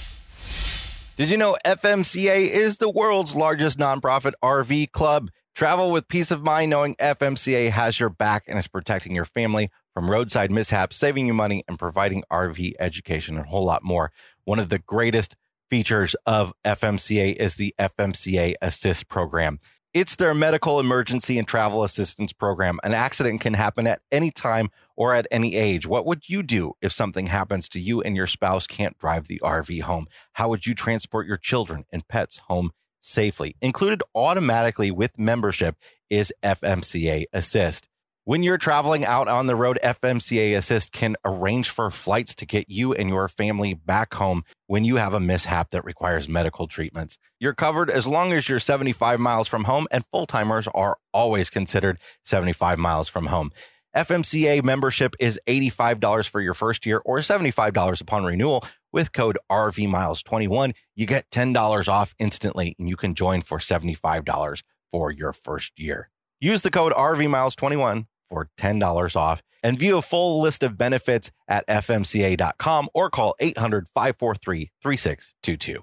Did 1.17 1.31
you 1.31 1.37
know 1.37 1.57
FMCA 1.65 2.49
is 2.49 2.77
the 2.77 2.91
world's 2.91 3.35
largest 3.35 3.79
nonprofit 3.79 4.33
RV 4.43 4.91
club? 4.93 5.31
Travel 5.55 5.91
with 5.91 6.09
peace 6.09 6.31
of 6.31 6.43
mind 6.43 6.71
knowing 6.71 6.95
FMCA 6.97 7.71
has 7.71 7.99
your 7.99 8.11
back 8.11 8.43
and 8.47 8.59
is 8.59 8.69
protecting 8.69 9.15
your 9.15 9.25
family 9.25 9.71
from 9.97 10.11
roadside 10.11 10.51
mishaps, 10.51 10.95
saving 10.95 11.27
you 11.27 11.33
money, 11.33 11.65
and 11.67 11.79
providing 11.79 12.23
RV 12.31 12.75
education 12.79 13.39
and 13.39 13.47
a 13.47 13.49
whole 13.49 13.65
lot 13.65 13.83
more. 13.83 14.13
One 14.45 14.59
of 14.59 14.69
the 14.69 14.79
greatest 14.79 15.37
features 15.71 16.15
of 16.27 16.53
FMCA 16.67 17.35
is 17.37 17.55
the 17.55 17.75
FMCA 17.79 18.57
Assist 18.61 19.09
program. 19.09 19.59
It's 19.95 20.15
their 20.17 20.35
medical 20.35 20.79
emergency 20.79 21.39
and 21.39 21.49
travel 21.49 21.83
assistance 21.83 22.35
program. 22.35 22.79
An 22.85 22.93
accident 22.93 23.41
can 23.41 23.55
happen 23.55 23.87
at 23.87 24.03
any 24.13 24.31
time 24.31 24.69
or 24.97 25.15
at 25.15 25.27
any 25.31 25.57
age. 25.57 25.87
What 25.87 26.05
would 26.05 26.29
you 26.29 26.43
do 26.43 26.75
if 26.83 26.93
something 26.93 27.29
happens 27.29 27.67
to 27.71 27.81
you 27.81 28.03
and 28.03 28.15
your 28.15 28.27
spouse 28.27 28.67
can't 28.67 28.99
drive 28.99 29.29
the 29.29 29.41
RV 29.43 29.81
home? 29.81 30.09
How 30.35 30.51
would 30.51 30.67
you 30.67 30.75
transport 30.75 31.27
your 31.27 31.39
children 31.39 31.87
and 31.91 32.07
pets 32.07 32.43
home 32.49 32.73
safely? 33.01 33.57
Included 33.63 34.03
automatically 34.15 34.91
with 34.91 35.19
membership 35.19 35.77
is 36.11 36.35
FMCA 36.43 37.25
Assist. 37.33 37.89
When 38.29 38.43
you're 38.43 38.59
traveling 38.59 39.05
out 39.05 39.29
on 39.29 39.47
the 39.47 39.55
road, 39.55 39.79
FMCA 39.85 40.57
Assist 40.57 40.91
can 40.91 41.15
arrange 41.25 41.71
for 41.71 41.89
flights 41.93 42.35
to 42.35 42.45
get 42.45 42.69
you 42.69 42.93
and 42.93 43.09
your 43.09 43.29
family 43.29 43.73
back 43.73 44.15
home 44.15 44.43
when 44.67 44.85
you 44.85 44.97
have 44.97 45.15
a 45.15 45.21
mishap 45.21 45.71
that 45.71 45.85
requires 45.85 46.29
medical 46.29 46.67
treatments. 46.67 47.19
You're 47.39 47.55
covered 47.55 47.89
as 47.89 48.05
long 48.05 48.33
as 48.33 48.49
you're 48.49 48.59
75 48.59 49.21
miles 49.21 49.47
from 49.47 49.63
home, 49.63 49.87
and 49.93 50.05
full 50.07 50.27
timers 50.27 50.67
are 50.75 50.97
always 51.15 51.51
considered 51.51 52.01
75 52.25 52.81
miles 52.81 53.09
from 53.09 53.27
home. 53.27 53.53
FMCA 53.95 54.65
membership 54.65 55.15
is 55.21 55.39
$85 55.47 56.29
for 56.29 56.41
your 56.41 56.55
first 56.55 56.85
year 56.85 57.01
or 57.05 57.19
$75 57.19 58.01
upon 58.01 58.25
renewal. 58.25 58.65
With 58.93 59.13
code 59.13 59.39
RVMiles21, 59.53 60.75
you 60.97 61.07
get 61.07 61.31
$10 61.31 61.89
off 61.89 62.13
instantly 62.19 62.75
and 62.77 62.89
you 62.89 62.97
can 62.97 63.15
join 63.15 63.43
for 63.43 63.59
$75 63.59 64.65
for 64.91 65.13
your 65.13 65.33
first 65.33 65.79
year. 65.79 66.11
Use 66.41 66.63
the 66.63 66.73
code 66.73 66.93
RVMiles21 66.93 68.07
for 68.29 68.49
$10 68.59 69.17
off 69.17 69.43
and 69.63 69.79
view 69.79 69.99
a 69.99 70.03
full 70.03 70.41
list 70.41 70.63
of 70.63 70.79
benefits 70.79 71.31
at 71.49 71.67
fmca.com 71.67 72.89
or 72.95 73.11
call 73.11 73.35
800 73.41 73.89
543 73.89 74.71
3622. 74.83 75.83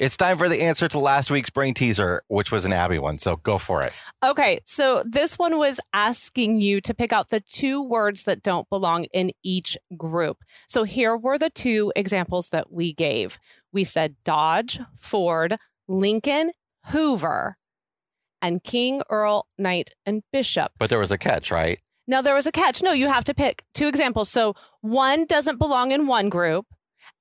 It's 0.00 0.16
time 0.16 0.38
for 0.38 0.48
the 0.48 0.62
answer 0.62 0.88
to 0.88 0.98
last 0.98 1.30
week's 1.30 1.50
brain 1.50 1.74
teaser, 1.74 2.22
which 2.28 2.50
was 2.50 2.64
an 2.64 2.72
Abby 2.72 2.98
one. 2.98 3.18
So 3.18 3.36
go 3.36 3.58
for 3.58 3.82
it. 3.82 3.92
Okay, 4.24 4.60
so 4.64 5.02
this 5.04 5.38
one 5.38 5.58
was 5.58 5.78
asking 5.92 6.62
you 6.62 6.80
to 6.80 6.94
pick 6.94 7.12
out 7.12 7.28
the 7.28 7.40
two 7.40 7.82
words 7.82 8.22
that 8.22 8.42
don't 8.42 8.66
belong 8.70 9.04
in 9.12 9.32
each 9.42 9.76
group. 9.98 10.38
So 10.68 10.84
here 10.84 11.18
were 11.18 11.36
the 11.36 11.50
two 11.50 11.92
examples 11.94 12.48
that 12.48 12.72
we 12.72 12.94
gave. 12.94 13.38
We 13.74 13.84
said 13.84 14.16
Dodge, 14.24 14.80
Ford, 14.96 15.58
Lincoln, 15.86 16.52
Hoover, 16.86 17.58
and 18.42 18.62
King, 18.62 19.02
Earl, 19.10 19.46
Knight, 19.58 19.90
and 20.06 20.22
Bishop. 20.32 20.72
But 20.78 20.90
there 20.90 20.98
was 20.98 21.10
a 21.10 21.18
catch, 21.18 21.50
right? 21.50 21.78
Now, 22.06 22.22
there 22.22 22.34
was 22.34 22.46
a 22.46 22.52
catch. 22.52 22.82
No, 22.82 22.92
you 22.92 23.08
have 23.08 23.24
to 23.24 23.34
pick 23.34 23.62
two 23.74 23.86
examples. 23.86 24.28
So 24.28 24.54
one 24.80 25.26
doesn't 25.26 25.58
belong 25.58 25.92
in 25.92 26.06
one 26.06 26.28
group, 26.28 26.66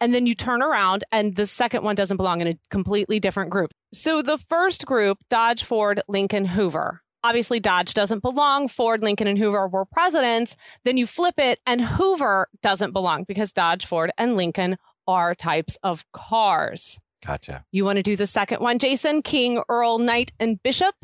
and 0.01 0.13
then 0.13 0.25
you 0.25 0.33
turn 0.33 0.61
around, 0.61 1.03
and 1.11 1.35
the 1.35 1.45
second 1.45 1.83
one 1.83 1.95
doesn't 1.95 2.17
belong 2.17 2.41
in 2.41 2.47
a 2.47 2.59
completely 2.69 3.19
different 3.19 3.51
group. 3.51 3.71
So 3.93 4.21
the 4.21 4.37
first 4.37 4.85
group, 4.85 5.19
Dodge, 5.29 5.63
Ford, 5.63 6.01
Lincoln, 6.07 6.45
Hoover. 6.45 7.01
Obviously, 7.23 7.59
Dodge 7.59 7.93
doesn't 7.93 8.23
belong. 8.23 8.69
Ford, 8.69 9.03
Lincoln, 9.03 9.27
and 9.27 9.37
Hoover 9.37 9.67
were 9.67 9.85
presidents. 9.85 10.55
Then 10.85 10.97
you 10.97 11.05
flip 11.05 11.35
it, 11.37 11.59
and 11.67 11.81
Hoover 11.81 12.47
doesn't 12.61 12.93
belong 12.93 13.25
because 13.27 13.51
Dodge, 13.51 13.85
Ford, 13.85 14.11
and 14.17 14.37
Lincoln 14.37 14.77
are 15.05 15.35
types 15.35 15.77
of 15.83 16.05
cars. 16.13 16.97
Gotcha. 17.25 17.65
You 17.71 17.85
want 17.85 17.97
to 17.97 18.03
do 18.03 18.15
the 18.15 18.27
second 18.27 18.61
one, 18.61 18.79
Jason? 18.79 19.21
King, 19.21 19.61
Earl, 19.69 19.99
Knight, 19.99 20.31
and 20.39 20.61
Bishop? 20.63 20.95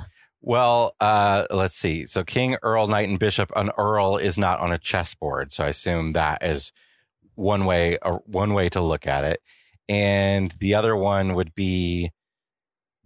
Well, 0.41 0.95
uh, 1.01 1.45
let's 1.50 1.75
see. 1.75 2.05
So 2.05 2.24
King, 2.24 2.57
Earl, 2.62 2.88
Knight, 2.88 3.10
and 3.10 3.19
Bishop. 3.19 3.51
An 3.55 3.72
Earl 3.77 4.17
is 4.17 4.38
not 4.38 4.60
on 4.60 4.72
a 4.72 4.77
chessboard, 4.77 5.51
so 5.51 5.65
I 5.65 5.69
assume 5.69 6.12
that 6.12 6.43
is 6.43 6.72
one 7.34 7.65
way. 7.65 7.98
Or 8.01 8.22
one 8.25 8.53
way 8.53 8.69
to 8.69 8.81
look 8.81 9.07
at 9.07 9.24
it, 9.24 9.41
and 9.89 10.51
the 10.60 10.75
other 10.75 10.95
one 10.95 11.34
would 11.34 11.53
be 11.55 12.12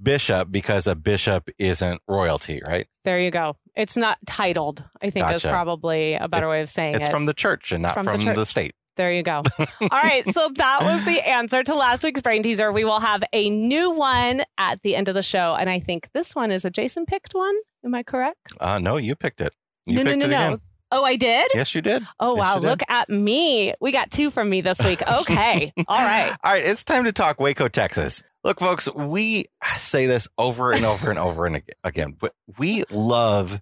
Bishop 0.02 0.52
because 0.52 0.88
a 0.88 0.96
bishop 0.96 1.50
isn't 1.58 2.02
royalty, 2.08 2.62
right? 2.66 2.88
There 3.04 3.20
you 3.20 3.32
go. 3.32 3.58
It's 3.76 3.98
not 3.98 4.18
titled. 4.26 4.84
I 5.02 5.10
think 5.10 5.30
is 5.32 5.44
probably 5.44 6.14
a 6.14 6.28
better 6.28 6.50
way 6.50 6.62
of 6.62 6.70
saying 6.70 6.96
It's 6.96 7.02
it. 7.02 7.04
It's 7.04 7.12
from 7.12 7.26
the 7.26 7.34
church 7.34 7.72
and 7.72 7.84
not 7.84 7.94
From 7.94 8.06
from, 8.06 8.22
the 8.22 8.34
the, 8.34 8.46
state. 8.46 8.74
There 9.00 9.14
you 9.14 9.24
go. 9.24 9.44
All 9.82 9.88
right. 9.92 10.26
So 10.34 10.50
that 10.56 10.80
was 10.82 11.06
the 11.06 11.26
answer 11.26 11.64
to 11.64 11.74
last 11.74 12.04
week's 12.04 12.20
brain 12.22 12.44
teaser. 12.44 12.70
We 12.70 12.84
will 12.84 13.00
have 13.00 13.24
a 13.32 13.50
new 13.50 13.92
one 13.92 14.44
at 14.58 14.82
the 14.82 14.94
end 14.98 15.08
of 15.08 15.16
the 15.16 15.24
show. 15.24 15.56
And 15.56 15.70
I 15.70 15.80
think 15.80 16.10
this 16.14 16.36
one 16.36 16.52
is 16.52 16.66
a 16.66 16.70
Jason 16.70 17.06
picked 17.06 17.32
one. 17.32 17.56
Am 17.86 17.96
I 17.96 18.04
correct? 18.04 18.52
Uh, 18.60 18.78
no, 18.78 18.98
you 18.98 19.16
picked 19.16 19.40
it. 19.40 19.56
You 19.86 19.96
no, 19.96 20.04
no, 20.04 20.12
picked 20.12 20.20
no, 20.20 20.26
it 20.26 20.30
no. 20.30 20.48
again. 20.48 20.60
Oh, 20.92 21.06
I 21.06 21.16
did? 21.16 21.48
Yes, 21.54 21.74
you 21.74 21.82
did. 21.82 22.04
Oh, 22.20 22.36
Yes, 22.36 22.40
wow. 22.44 22.56
you 22.56 22.62
did. 22.62 22.68
Look 22.68 22.82
at 22.90 23.10
me. 23.10 23.74
We 23.80 23.94
got 23.94 24.12
two 24.12 24.30
from 24.30 24.50
me 24.50 24.60
this 24.60 24.80
week. 24.84 25.02
Okay. 25.22 25.72
All 25.88 25.98
right. 25.98 26.36
All 26.44 26.52
right, 26.52 26.64
it's 26.66 26.84
time 26.84 27.06
to 27.06 27.14
talk 27.14 27.40
Waco, 27.40 27.70
Texas. 27.70 28.22
Look, 28.44 28.60
folks, 28.60 28.94
we 28.94 29.46
say 29.78 30.08
this 30.08 30.28
over 30.38 30.74
and 30.74 30.84
over 30.84 31.10
and 31.10 31.20
over 31.20 31.46
and 31.46 31.56
ag- 31.58 31.72
again, 31.86 32.18
but 32.20 32.34
we 32.58 32.84
love 32.92 33.62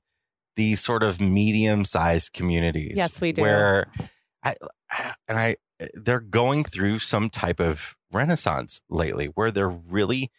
these 0.55 0.81
sort 0.81 1.03
of 1.03 1.21
medium-sized 1.21 2.33
communities. 2.33 2.93
Yes, 2.95 3.21
we 3.21 3.33
do. 3.33 3.43
Where, 3.43 3.87
I, 4.43 4.55
and 5.27 5.37
I, 5.37 5.55
eh, 5.79 5.87
they're 5.93 6.19
going 6.19 6.63
through 6.63 6.99
some 6.99 7.29
type 7.29 7.59
of 7.59 7.95
renaissance 8.11 8.81
lately, 8.89 9.27
where 9.27 9.51
they're 9.51 9.69
really 9.69 10.31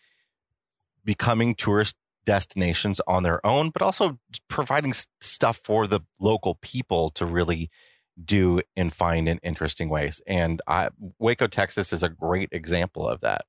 becoming 1.04 1.54
tourist 1.54 1.96
destinations 2.24 3.00
on 3.06 3.22
their 3.22 3.44
own, 3.46 3.70
but 3.70 3.82
also 3.82 4.18
providing 4.48 4.92
stuff 5.20 5.58
for 5.64 5.86
the 5.86 6.00
local 6.20 6.56
people 6.56 7.10
to 7.10 7.24
really 7.24 7.70
do 8.22 8.60
and 8.76 8.92
find 8.92 9.28
in 9.28 9.38
interesting 9.42 9.88
ways. 9.88 10.20
And 10.26 10.60
I, 10.66 10.90
Waco, 11.18 11.46
Texas 11.46 11.92
is 11.92 12.02
a 12.02 12.08
great 12.08 12.50
example 12.52 13.08
of 13.08 13.20
that. 13.20 13.42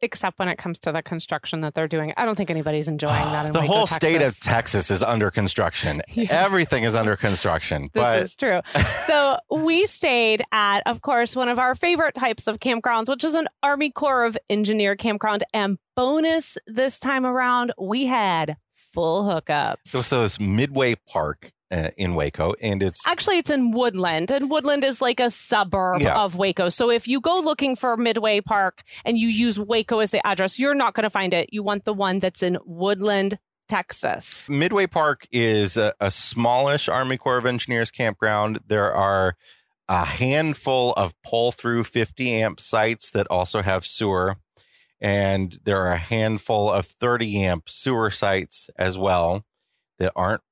Except 0.00 0.38
when 0.38 0.48
it 0.48 0.56
comes 0.56 0.78
to 0.80 0.92
the 0.92 1.02
construction 1.02 1.60
that 1.62 1.74
they're 1.74 1.88
doing. 1.88 2.12
I 2.16 2.24
don't 2.24 2.36
think 2.36 2.50
anybody's 2.50 2.88
enjoying 2.88 3.12
that 3.14 3.46
in 3.46 3.52
the 3.52 3.60
Waco, 3.60 3.72
whole 3.72 3.86
state 3.86 4.22
of 4.22 4.38
Texas. 4.38 4.38
Texas 4.40 4.90
is 4.90 5.02
under 5.02 5.30
construction. 5.30 6.02
Yeah. 6.18 6.26
Everything 6.30 6.82
is 6.82 6.96
under 6.96 7.16
construction. 7.16 7.90
This 7.92 8.02
but 8.02 8.22
is 8.22 8.34
true. 8.34 8.60
So 9.06 9.38
we 9.54 9.86
stayed 9.86 10.42
at, 10.50 10.80
of 10.86 11.00
course, 11.00 11.36
one 11.36 11.48
of 11.48 11.60
our 11.60 11.76
favorite 11.76 12.14
types 12.14 12.48
of 12.48 12.58
campgrounds, 12.58 13.08
which 13.08 13.22
is 13.22 13.34
an 13.34 13.46
Army 13.62 13.90
Corps 13.90 14.24
of 14.24 14.36
Engineer 14.50 14.96
campground. 14.96 15.44
And 15.54 15.78
bonus 15.94 16.58
this 16.66 16.98
time 16.98 17.24
around, 17.24 17.72
we 17.78 18.06
had 18.06 18.56
full 18.72 19.24
hookups. 19.24 19.76
so, 19.84 20.02
so 20.02 20.24
it's 20.24 20.40
Midway 20.40 20.96
Park 21.06 21.52
uh, 21.70 21.90
in 21.96 22.14
Waco, 22.14 22.54
and 22.62 22.82
it's 22.82 23.00
Actually, 23.06 23.38
it's 23.38 23.50
in 23.50 23.72
Woodway, 23.74 24.30
and 24.30 24.50
Woodway 24.50 24.82
is 24.84 25.00
like 25.00 25.20
a 25.20 25.30
suburb 25.30 26.00
Yeah. 26.00 26.18
of 26.18 26.36
Waco. 26.36 26.68
So 26.68 26.90
if 26.90 27.06
you 27.06 27.20
go 27.20 27.40
looking 27.40 27.76
for 27.76 27.96
Midway 27.96 28.40
Park 28.40 28.82
and 29.04 29.18
you 29.18 29.28
use 29.28 29.58
Waco 29.58 29.98
as 30.00 30.10
the 30.10 30.26
address, 30.26 30.58
you're 30.58 30.74
not 30.74 30.94
going 30.94 31.04
to 31.04 31.10
find 31.10 31.34
it. 31.34 31.50
You 31.52 31.62
want 31.62 31.84
the 31.84 31.92
one 31.94 32.18
that's 32.18 32.42
in 32.42 32.56
Woodway, 32.66 33.34
Texas. 33.68 34.48
Midway 34.48 34.86
Park 34.86 35.26
is 35.30 35.76
a, 35.76 35.92
a 36.00 36.10
smallish 36.10 36.88
Army 36.88 37.16
Corps 37.18 37.38
of 37.38 37.46
Engineers 37.46 37.90
campground. 37.90 38.60
There 38.66 38.94
are 38.94 39.36
a 39.88 40.04
handful 40.04 40.92
of 40.94 41.14
pull 41.22 41.52
through 41.52 41.84
50 41.84 42.32
amp 42.42 42.60
sites 42.60 43.10
that 43.10 43.26
also 43.30 43.62
have 43.62 43.84
sewer. 43.84 44.36
And 45.00 45.58
there 45.64 45.78
are 45.78 45.92
a 45.92 45.96
handful 45.98 46.70
of 46.70 46.84
30 46.86 47.42
amp 47.44 47.68
sewer 47.70 48.10
sites 48.10 48.68
as 48.76 48.98
well 48.98 49.44
that 49.98 50.12
aren't 50.16 50.42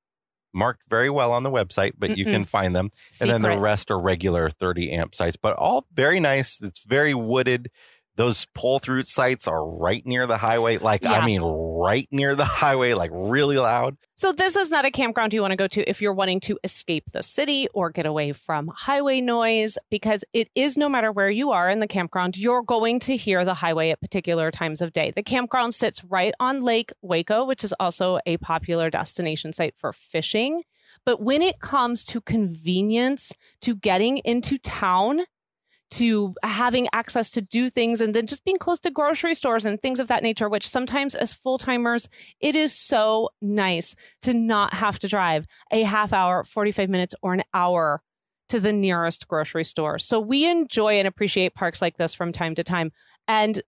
marked 0.52 0.88
very 0.88 1.10
well 1.10 1.32
on 1.32 1.42
the 1.42 1.50
website, 1.50 1.92
but 1.98 2.16
you 2.16 2.24
Mm-mm. 2.24 2.32
can 2.32 2.44
find 2.44 2.74
them. 2.74 2.88
And 3.20 3.30
then 3.30 3.42
the 3.42 3.58
rest 3.58 3.90
are 3.90 4.00
regular 4.00 4.50
30 4.50 4.92
amp 4.92 5.14
sites, 5.14 5.36
but 5.36 5.54
all 5.56 5.86
very 5.92 6.20
nice. 6.20 6.60
It's 6.60 6.82
very 6.84 7.14
wooded. 7.14 7.70
Those 8.16 8.46
pull 8.54 8.78
through 8.78 9.04
sites 9.04 9.46
are 9.46 9.64
right 9.64 10.04
near 10.06 10.26
the 10.26 10.38
highway. 10.38 10.78
Like, 10.78 11.02
Yeah. 11.02 11.12
I 11.12 11.26
mean, 11.26 11.42
right 11.42 12.08
near 12.10 12.34
the 12.34 12.44
highway, 12.44 12.94
like 12.94 13.10
really 13.12 13.56
loud. 13.56 13.96
So 14.16 14.32
this 14.32 14.56
is 14.56 14.70
not 14.70 14.86
a 14.86 14.90
campground 14.90 15.34
you 15.34 15.42
want 15.42 15.52
to 15.52 15.56
go 15.56 15.68
to 15.68 15.88
if 15.88 16.00
you're 16.00 16.14
wanting 16.14 16.40
to 16.40 16.58
escape 16.64 17.04
the 17.12 17.22
city 17.22 17.68
or 17.74 17.90
get 17.90 18.06
away 18.06 18.32
from 18.32 18.70
highway 18.74 19.20
noise 19.20 19.76
because 19.90 20.24
it 20.32 20.48
is 20.54 20.76
no 20.78 20.88
matter 20.88 21.12
where 21.12 21.28
you 21.28 21.50
are 21.50 21.68
in 21.68 21.80
the 21.80 21.86
campground, 21.86 22.38
you're 22.38 22.62
going 22.62 22.98
to 23.00 23.16
hear 23.16 23.44
the 23.44 23.54
highway 23.54 23.90
at 23.90 24.00
particular 24.00 24.50
times 24.50 24.80
of 24.80 24.94
day. 24.94 25.12
The 25.14 25.22
campground 25.22 25.74
sits 25.74 26.02
right 26.04 26.32
on 26.40 26.62
Lake 26.62 26.92
Waco, 27.02 27.44
which 27.44 27.62
is 27.62 27.74
also 27.78 28.18
a 28.24 28.38
popular 28.38 28.88
destination 28.88 29.52
site 29.52 29.76
for 29.76 29.92
fishing. 29.92 30.62
But 31.04 31.20
when 31.20 31.42
it 31.42 31.60
comes 31.60 32.02
to 32.04 32.20
convenience 32.22 33.32
to 33.60 33.76
getting 33.76 34.18
into 34.18 34.56
town, 34.58 35.20
to 35.88 36.34
having 36.42 36.88
access 36.92 37.30
to 37.30 37.40
do 37.40 37.70
things 37.70 38.00
and 38.00 38.14
then 38.14 38.26
just 38.26 38.44
being 38.44 38.58
close 38.58 38.80
to 38.80 38.90
grocery 38.90 39.34
stores 39.34 39.64
and 39.64 39.80
things 39.80 40.00
of 40.00 40.08
that 40.08 40.22
nature, 40.22 40.48
which 40.48 40.68
sometimes 40.68 41.14
as 41.14 41.32
full 41.32 41.58
timers, 41.58 42.08
it 42.40 42.56
is 42.56 42.76
so 42.76 43.30
nice 43.40 43.94
to 44.22 44.34
not 44.34 44.74
have 44.74 44.98
to 44.98 45.08
drive 45.08 45.46
a 45.70 45.82
half 45.82 46.12
hour, 46.12 46.44
45 46.44 46.90
minutes, 46.90 47.14
or 47.22 47.34
an 47.34 47.42
hour 47.54 48.02
to 48.48 48.60
the 48.60 48.72
nearest 48.72 49.28
grocery 49.28 49.64
store. 49.64 49.98
So 49.98 50.20
we 50.20 50.48
enjoy 50.48 50.94
and 50.94 51.08
appreciate 51.08 51.54
parks 51.54 51.82
like 51.82 51.96
this 51.96 52.14
from 52.14 52.32
time 52.32 52.54
to 52.56 52.64
time. 52.64 52.92
And 53.28 53.60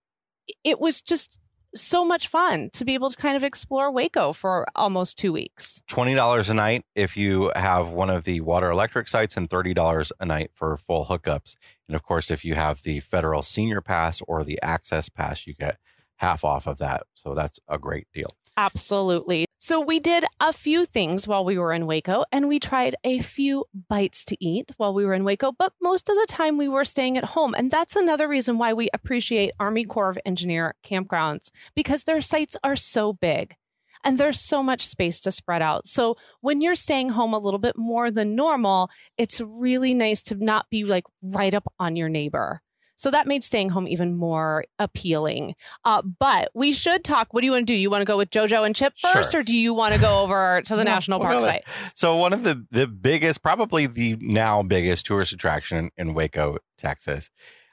it 0.65 0.81
was 0.81 1.03
just 1.03 1.39
so 1.75 2.05
much 2.05 2.29
fun 2.29 2.71
to 2.73 2.85
be 2.85 2.95
able 2.95 3.11
to 3.11 3.17
kind 3.17 3.37
of 3.37 3.45
explore 3.45 3.91
Waco 3.91 4.33
for 4.33 4.67
almost 4.75 5.19
two 5.19 5.33
weeks. 5.33 5.83
$20 5.91 6.51
a 6.51 6.55
night 6.55 6.85
if 6.95 7.17
you 7.17 7.53
have 7.55 7.89
one 7.89 8.11
of 8.11 8.25
the 8.25 8.41
water 8.41 8.71
electric 8.71 9.09
sites 9.09 9.37
and 9.37 9.49
$30 9.49 10.13
a 10.19 10.27
night 10.27 10.51
for 10.55 10.77
full 10.77 11.07
hookups. 11.07 11.57
And 11.87 11.95
of 11.95 12.03
course, 12.03 12.31
if 12.31 12.45
you 12.45 12.55
have 12.55 12.83
the 12.83 13.01
federal 13.01 13.43
senior 13.43 13.81
pass 13.81 14.21
or 14.27 14.45
the 14.45 14.61
access 14.63 15.09
pass, 15.09 15.47
you 15.47 15.55
get 15.55 15.79
half 16.17 16.45
off 16.45 16.67
of 16.67 16.79
that. 16.79 17.03
So 17.15 17.35
that's 17.35 17.61
a 17.69 17.79
great 17.79 18.07
deal. 18.13 18.31
Absolutely. 18.59 19.47
So 19.61 19.81
we 19.81 20.01
did 20.01 20.25
a 20.41 20.53
few 20.53 20.85
things 20.85 21.29
while 21.29 21.45
we 21.45 21.59
were 21.59 21.73
in 21.73 21.87
Waco 21.87 22.25
and 22.33 22.49
we 22.49 22.59
tried 22.59 22.97
a 23.05 23.21
few 23.21 23.67
bites 23.89 24.25
to 24.27 24.45
eat 24.45 24.73
while 24.79 24.93
we 24.93 25.05
were 25.05 25.15
in 25.15 25.23
Waco, 25.23 25.53
but 25.53 25.73
most 25.81 26.09
of 26.09 26.17
the 26.17 26.27
time 26.29 26.59
we 26.59 26.67
were 26.67 26.85
staying 26.85 27.17
at 27.17 27.25
home. 27.25 27.55
And 27.57 27.71
that's 27.71 27.95
another 27.95 28.27
reason 28.27 28.59
why 28.59 28.73
we 28.73 28.91
appreciate 28.93 29.53
Army 29.61 29.85
Corps 29.85 30.11
of 30.11 30.19
Engineer 30.27 30.75
campgrounds 30.85 31.53
because 31.77 32.03
their 32.03 32.21
sites 32.21 32.57
are 32.65 32.75
so 32.75 33.13
big 33.13 33.55
and 34.03 34.19
there's 34.19 34.41
so 34.41 34.61
much 34.61 34.85
space 34.85 35.21
to 35.21 35.31
spread 35.31 35.63
out. 35.63 35.87
So 35.87 36.17
when 36.41 36.61
you're 36.61 36.75
staying 36.75 37.11
home 37.11 37.35
a 37.35 37.39
little 37.39 37.61
bit 37.61 37.79
more 37.79 38.11
than 38.11 38.35
normal, 38.35 38.91
it's 39.17 39.41
really 39.41 39.95
nice 39.95 40.21
to 40.23 40.35
not 40.35 40.67
be 40.69 40.85
like 40.85 41.05
right 41.23 41.55
up 41.55 41.73
on 41.79 41.95
your 41.95 42.09
neighbor. 42.09 42.61
So 42.99 43.11
that 43.13 43.27
made 43.27 43.43
staying 43.45 43.71
home 43.71 43.89
even 43.89 44.17
more 44.17 44.65
appealing. 44.79 45.55
Uh, 45.85 46.03
but 46.03 46.51
we 46.53 46.73
should 46.73 47.05
talk. 47.05 47.33
What 47.33 47.41
do 47.41 47.47
you 47.47 47.53
want 47.53 47.67
to 47.67 47.73
do? 47.73 47.79
You 47.79 47.89
want 47.91 48.03
to 48.03 48.07
go 48.07 48.17
with 48.19 48.31
JoJo 48.31 48.67
and 48.67 48.77
Chip 48.77 48.93
first, 48.99 49.33
Sure. 49.33 49.41
or 49.41 49.45
do 49.45 49.57
you 49.57 49.73
want 49.73 49.95
to 49.95 50.01
go 50.01 50.23
over 50.23 50.61
to 50.63 50.77
the 50.77 50.85
No, 50.85 50.91
national 50.91 51.21
park 51.21 51.33
go 51.35 51.41
there. 51.41 51.51
site? 51.51 51.65
So 51.95 52.17
one 52.17 52.33
of 52.35 52.43
the 52.43 52.67
the 52.71 52.87
biggest, 52.87 53.43
probably 53.43 53.87
the 53.87 54.17
now 54.21 54.63
biggest 54.63 55.07
tourist 55.07 55.33
attraction 55.33 55.91
in 55.97 56.13
Waco, 56.13 56.59
Texas, 56.77 57.31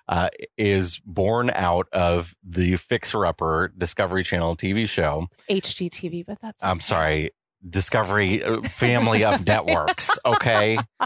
uh, 0.08 0.29
is 0.58 1.01
born 1.03 1.50
out 1.55 1.88
of 1.91 2.36
the 2.44 2.75
Fixer 2.75 3.25
Upper 3.25 3.74
Discovery 3.75 4.24
Channel 4.24 4.55
TV 4.55 4.88
show. 4.88 5.27
HGTV, 5.50 6.24
but 6.25 6.39
that's 6.39 6.63
I'm 6.63 6.77
okay. 6.77 6.84
sorry, 6.84 7.29
Discovery 7.67 8.43
uh, 8.43 8.62
family 8.63 9.24
of 9.24 9.45
networks. 9.45 10.17
Okay, 10.25 10.77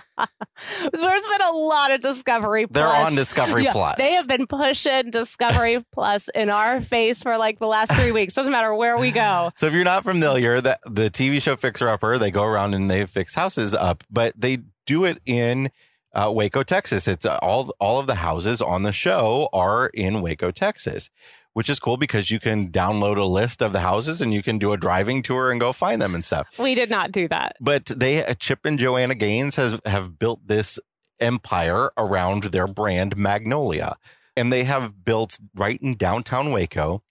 There's 0.91 0.91
been 1.27 1.41
a 1.41 1.51
lot 1.57 1.91
of 1.91 2.01
Discovery 2.01 2.65
they're 2.69 2.85
Plus. 2.85 3.07
on 3.07 3.15
Discovery 3.15 3.63
Yeah, 3.63 3.71
Plus. 3.71 3.97
They 3.97 4.11
have 4.13 4.27
been 4.27 4.45
pushing 4.47 5.09
Discovery 5.11 5.83
Plus 5.93 6.27
in 6.35 6.49
our 6.49 6.81
face 6.81 7.23
for 7.23 7.37
like 7.37 7.59
the 7.59 7.67
last 7.67 7.93
three 7.93 8.11
weeks. 8.11 8.33
Doesn't 8.33 8.51
matter 8.51 8.73
where 8.75 8.97
we 8.97 9.11
go. 9.11 9.51
So 9.55 9.67
if 9.67 9.73
you're 9.73 9.83
not 9.85 10.03
familiar, 10.03 10.59
that 10.61 10.79
the 10.85 11.09
TV 11.09 11.41
show 11.41 11.55
Fixer 11.55 11.87
Upper, 11.87 12.17
they 12.17 12.31
go 12.31 12.43
around 12.43 12.73
and 12.73 12.91
they 12.91 13.05
fix 13.05 13.35
houses 13.35 13.73
up, 13.73 14.03
but 14.09 14.33
they 14.37 14.59
do 14.85 15.05
it 15.05 15.19
in 15.25 15.69
uh, 16.13 16.31
Waco, 16.35 16.63
Texas. 16.63 17.07
It's 17.07 17.25
uh, 17.25 17.37
all 17.41 17.73
all 17.79 17.99
of 17.99 18.07
the 18.07 18.15
houses 18.15 18.61
on 18.61 18.83
the 18.83 18.91
show 18.91 19.47
are 19.53 19.89
in 19.93 20.21
Waco, 20.21 20.51
Texas, 20.51 21.09
which 21.53 21.69
is 21.69 21.79
cool 21.79 21.97
because 21.97 22.31
you 22.31 22.39
can 22.39 22.71
download 22.71 23.17
a 23.17 23.25
list 23.25 23.61
of 23.61 23.73
the 23.73 23.79
houses 23.79 24.21
and 24.21 24.33
you 24.33 24.43
can 24.43 24.57
do 24.57 24.71
a 24.71 24.77
driving 24.77 25.21
tour 25.21 25.51
and 25.51 25.59
go 25.59 25.73
find 25.73 26.01
them 26.01 26.13
and 26.13 26.23
stuff. 26.23 26.47
We 26.59 26.75
did 26.75 26.89
not 26.89 27.11
do 27.11 27.27
that. 27.27 27.55
But 27.59 27.85
they 27.87 28.25
uh, 28.25 28.33
Chip 28.33 28.65
and 28.65 28.77
Joanna 28.77 29.15
Gaines 29.15 29.55
has 29.55 29.79
have 29.85 30.19
built 30.19 30.47
this 30.47 30.79
empire 31.19 31.91
around 31.97 32.43
their 32.43 32.67
brand 32.67 33.17
Magnolia, 33.17 33.97
and 34.35 34.53
they 34.53 34.63
have 34.63 35.03
built 35.03 35.37
right 35.55 35.81
in 35.81 35.95
downtown 35.95 36.51
Waco, 36.51 37.03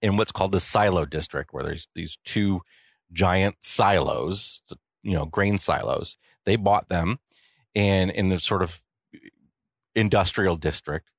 in 0.00 0.16
what's 0.16 0.32
called 0.32 0.52
the 0.52 0.60
Silo 0.60 1.04
District, 1.04 1.52
where 1.52 1.64
there's 1.64 1.88
these 1.94 2.18
two 2.24 2.62
giant 3.12 3.56
silos, 3.60 4.62
you 5.02 5.14
know, 5.14 5.26
grain 5.26 5.58
silos. 5.58 6.16
They 6.44 6.56
bought 6.56 6.88
them, 6.88 7.18
and 7.74 8.10
in 8.10 8.28
the 8.28 8.38
sort 8.38 8.62
of 8.62 8.82
industrial 9.94 10.56
district, 10.56 11.10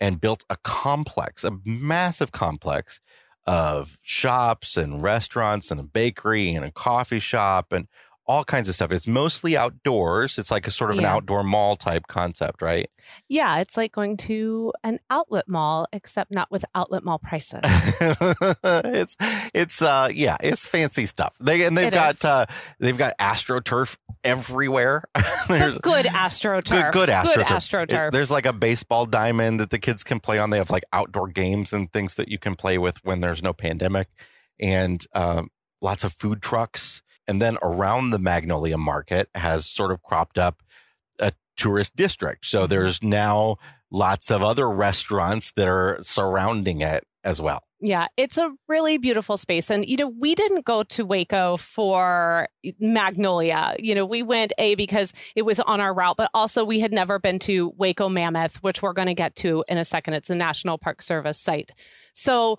and 0.00 0.20
built 0.20 0.44
a 0.50 0.56
complex, 0.62 1.44
a 1.44 1.58
massive 1.64 2.32
complex 2.32 3.00
of 3.46 3.98
shops 4.02 4.76
and 4.76 5.02
restaurants 5.02 5.70
and 5.70 5.78
a 5.78 5.84
bakery 5.84 6.50
and 6.52 6.64
a 6.64 6.72
coffee 6.72 7.20
shop 7.20 7.72
and 7.72 7.86
all 8.28 8.42
kinds 8.44 8.68
of 8.68 8.74
stuff. 8.74 8.90
It's 8.92 9.06
mostly 9.06 9.56
outdoors. 9.56 10.36
It's 10.38 10.50
like 10.50 10.66
a 10.66 10.70
sort 10.70 10.90
of 10.90 10.98
an 10.98 11.04
outdoor 11.04 11.44
mall 11.44 11.76
type 11.76 12.08
concept, 12.08 12.60
right? 12.60 12.90
Yeah, 13.28 13.58
it's 13.60 13.76
like 13.76 13.92
going 13.92 14.16
to 14.18 14.72
an 14.82 14.98
outlet 15.10 15.46
mall, 15.48 15.86
except 15.92 16.32
not 16.32 16.50
with 16.50 16.64
outlet 16.74 17.04
mall 17.04 17.18
prices. 17.22 17.60
it's 17.62 19.16
it's 19.54 19.82
uh 19.82 20.08
yeah, 20.12 20.36
it's 20.40 20.66
fancy 20.66 21.06
stuff. 21.06 21.36
They 21.40 21.64
and 21.64 21.76
they've 21.78 21.88
It 21.88 21.94
got 21.94 22.14
is. 22.16 22.24
uh 22.24 22.46
they've 22.80 22.98
got 22.98 23.16
astroturf 23.18 23.96
everywhere. 24.24 25.04
There's 25.48 25.78
good 25.78 26.06
AstroTurf. 26.06 26.92
good, 26.92 27.08
good 27.08 27.08
astroturf. 27.46 27.88
Good 27.88 27.92
It- 27.92 28.12
there's 28.12 28.30
like 28.30 28.46
a 28.46 28.52
baseball 28.52 29.06
diamond 29.06 29.60
that 29.60 29.70
the 29.70 29.78
kids 29.78 30.02
can 30.02 30.20
play 30.20 30.38
on. 30.38 30.50
They 30.50 30.58
have 30.58 30.70
like 30.70 30.84
outdoor 30.92 31.28
games 31.28 31.72
and 31.72 31.92
things 31.92 32.16
that 32.16 32.28
you 32.28 32.38
can 32.38 32.54
play 32.56 32.78
with 32.78 33.04
when 33.04 33.20
there's 33.20 33.42
no 33.42 33.52
pandemic, 33.52 34.08
and 34.58 35.04
um, 35.14 35.48
lots 35.80 36.02
of 36.04 36.12
food 36.12 36.42
trucks. 36.42 37.02
And 37.28 37.42
then 37.42 37.58
around 37.62 38.10
the 38.10 38.18
Magnolia 38.18 38.78
Market 38.78 39.28
has 39.34 39.66
sort 39.66 39.90
of 39.90 40.02
cropped 40.02 40.38
up 40.38 40.62
a 41.18 41.32
tourist 41.56 41.96
district. 41.96 42.44
Mm-hmm. 42.44 42.56
So 42.56 42.66
there's 42.66 43.02
now 43.02 43.56
lots 43.90 44.30
of 44.30 44.42
other 44.42 44.68
restaurants 44.68 45.52
that 45.52 45.68
are 45.68 45.98
surrounding 46.02 46.80
it 46.80 47.04
as 47.24 47.40
well. 47.40 47.62
Yeah, 47.78 48.06
it's 48.16 48.38
a 48.38 48.52
really 48.68 48.96
beautiful 48.96 49.36
space. 49.36 49.70
And, 49.70 49.86
you 49.86 49.98
know, 49.98 50.08
we 50.08 50.34
didn't 50.34 50.64
go 50.64 50.82
to 50.84 51.04
Waco 51.04 51.58
for 51.58 52.48
Magnolia. 52.80 53.76
You 53.78 53.94
know, 53.94 54.06
we 54.06 54.22
went 54.22 54.54
A 54.56 54.76
because 54.76 55.12
it 55.34 55.42
was 55.42 55.60
on 55.60 55.80
our 55.80 55.92
route, 55.92 56.16
but 56.16 56.30
also 56.32 56.64
we 56.64 56.80
had 56.80 56.90
never 56.90 57.18
been 57.18 57.38
to 57.40 57.74
Waco 57.76 58.08
Mammoth, 58.08 58.62
which 58.62 58.80
we're 58.80 58.94
going 58.94 59.08
to 59.08 59.14
get 59.14 59.36
to 59.36 59.62
in 59.68 59.76
a 59.76 59.84
second. 59.84 60.14
It's 60.14 60.30
a 60.30 60.34
National 60.34 60.78
Park 60.78 61.02
Service 61.02 61.38
site. 61.38 61.72
So 62.14 62.56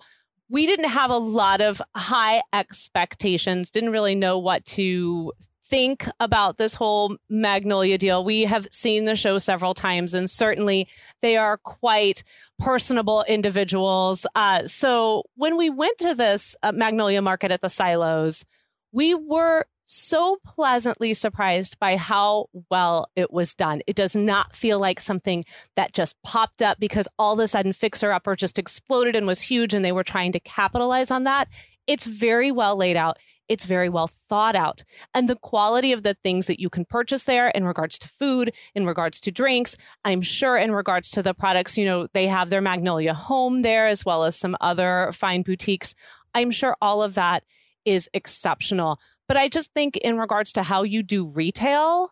we 0.48 0.66
didn't 0.66 0.90
have 0.90 1.10
a 1.10 1.18
lot 1.18 1.60
of 1.60 1.82
high 1.94 2.42
expectations, 2.52 3.70
didn't 3.70 3.92
really 3.92 4.14
know 4.14 4.38
what 4.38 4.64
to 4.64 5.32
think 5.68 6.06
about 6.18 6.56
this 6.56 6.74
whole 6.74 7.16
Magnolia 7.28 7.98
deal. 7.98 8.24
We 8.24 8.42
have 8.42 8.66
seen 8.70 9.04
the 9.04 9.14
show 9.14 9.38
several 9.38 9.74
times, 9.74 10.14
and 10.14 10.28
certainly 10.30 10.88
they 11.20 11.36
are 11.36 11.58
quite 11.58 12.22
personable 12.58 13.24
individuals. 13.28 14.26
Uh, 14.34 14.66
so 14.66 15.24
when 15.34 15.58
we 15.58 15.68
went 15.68 15.98
to 15.98 16.14
this 16.14 16.56
uh, 16.62 16.72
Magnolia 16.72 17.20
Market 17.20 17.52
at 17.52 17.60
the 17.60 17.68
silos, 17.68 18.46
we 18.92 19.14
were 19.14 19.66
so 19.88 20.36
pleasantly 20.46 21.14
surprised 21.14 21.78
by 21.78 21.96
how 21.96 22.46
well 22.70 23.10
it 23.16 23.32
was 23.32 23.54
done. 23.54 23.80
It 23.86 23.96
does 23.96 24.14
not 24.14 24.54
feel 24.54 24.78
like 24.78 25.00
something 25.00 25.44
that 25.76 25.94
just 25.94 26.14
popped 26.22 26.62
up 26.62 26.78
because 26.78 27.08
all 27.18 27.32
of 27.32 27.38
a 27.40 27.48
sudden 27.48 27.72
Fixer 27.72 28.12
Upper 28.12 28.36
just 28.36 28.58
exploded 28.58 29.16
and 29.16 29.26
was 29.26 29.40
huge 29.42 29.74
and 29.74 29.84
they 29.84 29.92
were 29.92 30.04
trying 30.04 30.32
to 30.32 30.40
capitalize 30.40 31.10
on 31.10 31.24
that. 31.24 31.48
It's 31.86 32.04
very 32.04 32.52
well 32.52 32.76
laid 32.76 32.96
out. 32.96 33.18
It's 33.48 33.64
very 33.64 33.88
well 33.88 34.08
thought 34.08 34.54
out. 34.54 34.82
And 35.14 35.26
the 35.26 35.36
quality 35.36 35.92
of 35.92 36.02
the 36.02 36.14
things 36.22 36.46
that 36.48 36.60
you 36.60 36.68
can 36.68 36.84
purchase 36.84 37.24
there 37.24 37.48
in 37.48 37.64
regards 37.64 37.98
to 38.00 38.08
food, 38.08 38.52
in 38.74 38.84
regards 38.84 39.20
to 39.20 39.32
drinks, 39.32 39.74
I'm 40.04 40.20
sure 40.20 40.58
in 40.58 40.72
regards 40.72 41.10
to 41.12 41.22
the 41.22 41.32
products, 41.32 41.78
you 41.78 41.86
know, 41.86 42.08
they 42.12 42.26
have 42.26 42.50
their 42.50 42.60
Magnolia 42.60 43.14
home 43.14 43.62
there 43.62 43.88
as 43.88 44.04
well 44.04 44.24
as 44.24 44.36
some 44.36 44.54
other 44.60 45.10
fine 45.14 45.40
boutiques. 45.40 45.94
I'm 46.34 46.50
sure 46.50 46.76
all 46.82 47.02
of 47.02 47.14
that 47.14 47.42
is 47.86 48.10
exceptional. 48.12 49.00
But 49.28 49.36
I 49.36 49.48
just 49.48 49.72
think 49.74 49.96
in 49.98 50.16
regards 50.18 50.52
to 50.54 50.62
how 50.64 50.82
you 50.82 51.02
do 51.02 51.26
retail, 51.26 52.10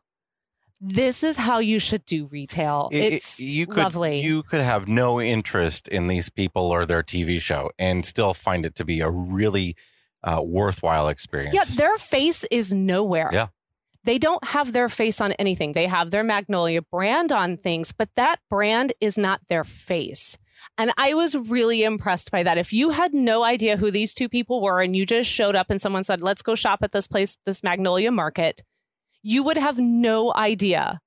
this 0.80 1.22
is 1.22 1.38
how 1.38 1.58
you 1.58 1.78
should 1.78 2.04
do 2.04 2.26
retail. 2.26 2.90
It- 2.92 2.98
it- 2.98 3.12
It's 3.14 3.40
you 3.40 3.66
could, 3.66 3.78
lovely. 3.78 4.20
You 4.20 4.42
could 4.42 4.60
have 4.60 4.86
no 4.86 5.20
interest 5.20 5.88
in 5.88 6.06
these 6.08 6.28
people 6.28 6.70
or 6.70 6.84
their 6.84 7.02
TV 7.02 7.40
show 7.40 7.70
and 7.78 8.04
still 8.04 8.34
find 8.34 8.66
it 8.66 8.74
to 8.76 8.84
be 8.84 9.00
a 9.00 9.08
really 9.10 9.74
uh, 10.24 10.42
worthwhile 10.42 11.08
experience. 11.08 11.54
Yeah, 11.54 11.62
their 11.76 11.96
face 11.98 12.44
is 12.50 12.72
nowhere. 12.72 13.30
Yeah. 13.32 13.48
They 14.02 14.18
don't 14.18 14.42
have 14.44 14.72
their 14.72 14.88
face 14.88 15.20
on 15.20 15.32
anything. 15.32 15.72
They 15.72 15.86
have 15.86 16.10
their 16.10 16.24
Magnolia 16.24 16.82
brand 16.82 17.30
on 17.32 17.56
things, 17.56 17.92
but 17.92 18.08
that 18.16 18.40
brand 18.50 18.92
is 19.00 19.16
not 19.16 19.40
their 19.48 19.62
face. 19.64 20.36
And 20.78 20.92
I 20.98 21.14
was 21.14 21.34
really 21.34 21.84
impressed 21.84 22.30
by 22.30 22.42
that. 22.42 22.58
If 22.58 22.72
you 22.72 22.90
had 22.90 23.14
no 23.14 23.44
idea 23.44 23.78
who 23.78 23.90
these 23.90 24.12
two 24.12 24.28
people 24.28 24.60
were 24.60 24.82
and 24.82 24.94
you 24.94 25.06
just 25.06 25.30
showed 25.30 25.56
up 25.56 25.70
and 25.70 25.80
someone 25.80 26.04
said, 26.04 26.20
let's 26.20 26.42
go 26.42 26.54
shop 26.54 26.80
at 26.82 26.92
this 26.92 27.06
place, 27.06 27.38
this 27.46 27.62
Magnolia 27.62 28.10
Market, 28.10 28.62
you 29.22 29.42
would 29.42 29.56
have 29.56 29.78
no 29.78 30.34
idea 30.34 31.00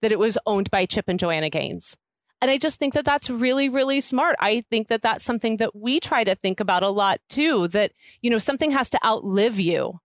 that 0.00 0.12
it 0.12 0.18
was 0.18 0.38
owned 0.46 0.70
by 0.70 0.86
Chip 0.86 1.04
and 1.08 1.18
Joanna 1.18 1.50
Gaines. 1.50 1.96
And 2.40 2.50
I 2.50 2.58
just 2.58 2.78
think 2.78 2.94
that 2.94 3.04
that's 3.04 3.30
really, 3.30 3.68
really 3.68 4.00
smart. 4.00 4.34
I 4.40 4.64
think 4.70 4.88
that 4.88 5.02
that's 5.02 5.24
something 5.24 5.58
that 5.58 5.76
we 5.76 6.00
try 6.00 6.24
to 6.24 6.34
think 6.34 6.58
about 6.58 6.82
a 6.82 6.88
lot 6.88 7.20
too, 7.28 7.68
that, 7.68 7.92
you 8.20 8.30
know, 8.30 8.38
something 8.38 8.72
has 8.72 8.90
to 8.90 9.06
outlive 9.06 9.60
you. 9.60 10.00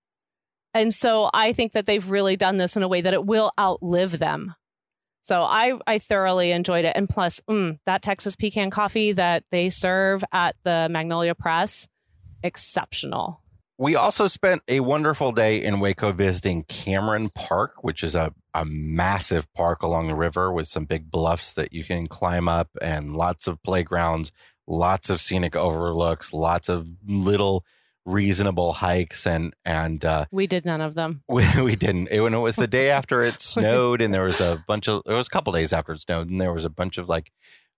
And 0.74 0.93
so 0.93 1.32
I 1.34 1.54
think 1.54 1.72
that 1.72 1.88
they've 1.88 2.12
really 2.12 2.36
done 2.36 2.58
this 2.58 2.76
in 2.76 2.84
a 2.84 2.88
way 2.88 3.02
that 3.02 3.13
it 3.13 3.26
will 3.26 3.52
outlive 3.60 4.20
them. 4.20 4.54
So 5.28 5.42
I, 5.42 5.78
I 5.86 6.00
thoroughly 6.00 6.54
enjoyed 6.54 6.86
it. 6.86 6.94
And 6.96 7.10
plus, 7.10 7.42
mm, 7.50 7.80
that 7.86 8.02
Texas 8.02 8.38
pecan 8.38 8.70
coffee 8.70 9.12
that 9.12 9.44
they 9.52 9.70
serve 9.70 10.24
at 10.32 10.56
the 10.63 10.88
Magnolia 10.90 11.36
Press, 11.36 11.90
exceptional. 12.44 13.42
We 13.78 13.98
also 13.98 14.28
spent 14.28 14.62
a 14.70 14.80
wonderful 14.80 15.34
day 15.34 15.62
in 15.62 15.82
Waco 15.82 16.13
visiting 16.13 16.63
Cameron 16.63 17.28
Park, 17.28 17.84
which 17.84 18.06
is 18.06 18.16
a, 18.16 18.34
a 18.54 18.63
massive 18.63 19.54
park 19.54 19.84
along 19.84 20.08
the 20.08 20.16
river 20.16 20.50
with 20.50 20.70
some 20.70 20.86
big 20.86 21.12
bluffs 21.12 21.52
that 21.52 21.74
you 21.74 21.84
can 21.84 22.08
climb 22.08 22.48
up 22.48 22.70
and 22.82 23.13
lots 23.13 23.48
of 23.48 23.62
playgrounds, 23.63 24.32
lots 24.66 25.10
of 25.10 25.20
scenic 25.20 25.58
overlooks, 25.58 26.32
lots 26.32 26.70
of 26.70 26.88
little 27.06 27.66
reasonable 28.08 28.72
hikes 28.72 29.28
and 29.28 29.54
and 29.65 30.04
uh 30.06 30.26
We 30.32 30.48
did 30.48 30.65
none 30.65 30.82
of 30.82 30.96
them. 30.96 31.24
we, 31.28 31.46
we 31.62 31.76
didn't 31.76 32.08
it, 32.10 32.22
when 32.22 32.34
it 32.34 32.39
was 32.39 32.56
the 32.56 32.67
day 32.67 32.89
after 32.89 33.22
it 33.22 33.41
snowed 33.41 34.02
and 34.02 34.13
there 34.13 34.24
was 34.24 34.39
a 34.39 34.63
bunch 34.65 34.88
of 34.88 35.04
it 35.06 35.13
was 35.13 35.28
a 35.28 35.30
couple 35.30 35.52
days 35.54 35.74
after 35.74 35.91
it 35.91 36.02
snowed 36.02 36.30
and 36.30 36.39
there 36.39 36.54
was 36.54 36.65
a 36.65 36.70
bunch 36.70 36.98
of 36.98 37.10
like 37.10 37.32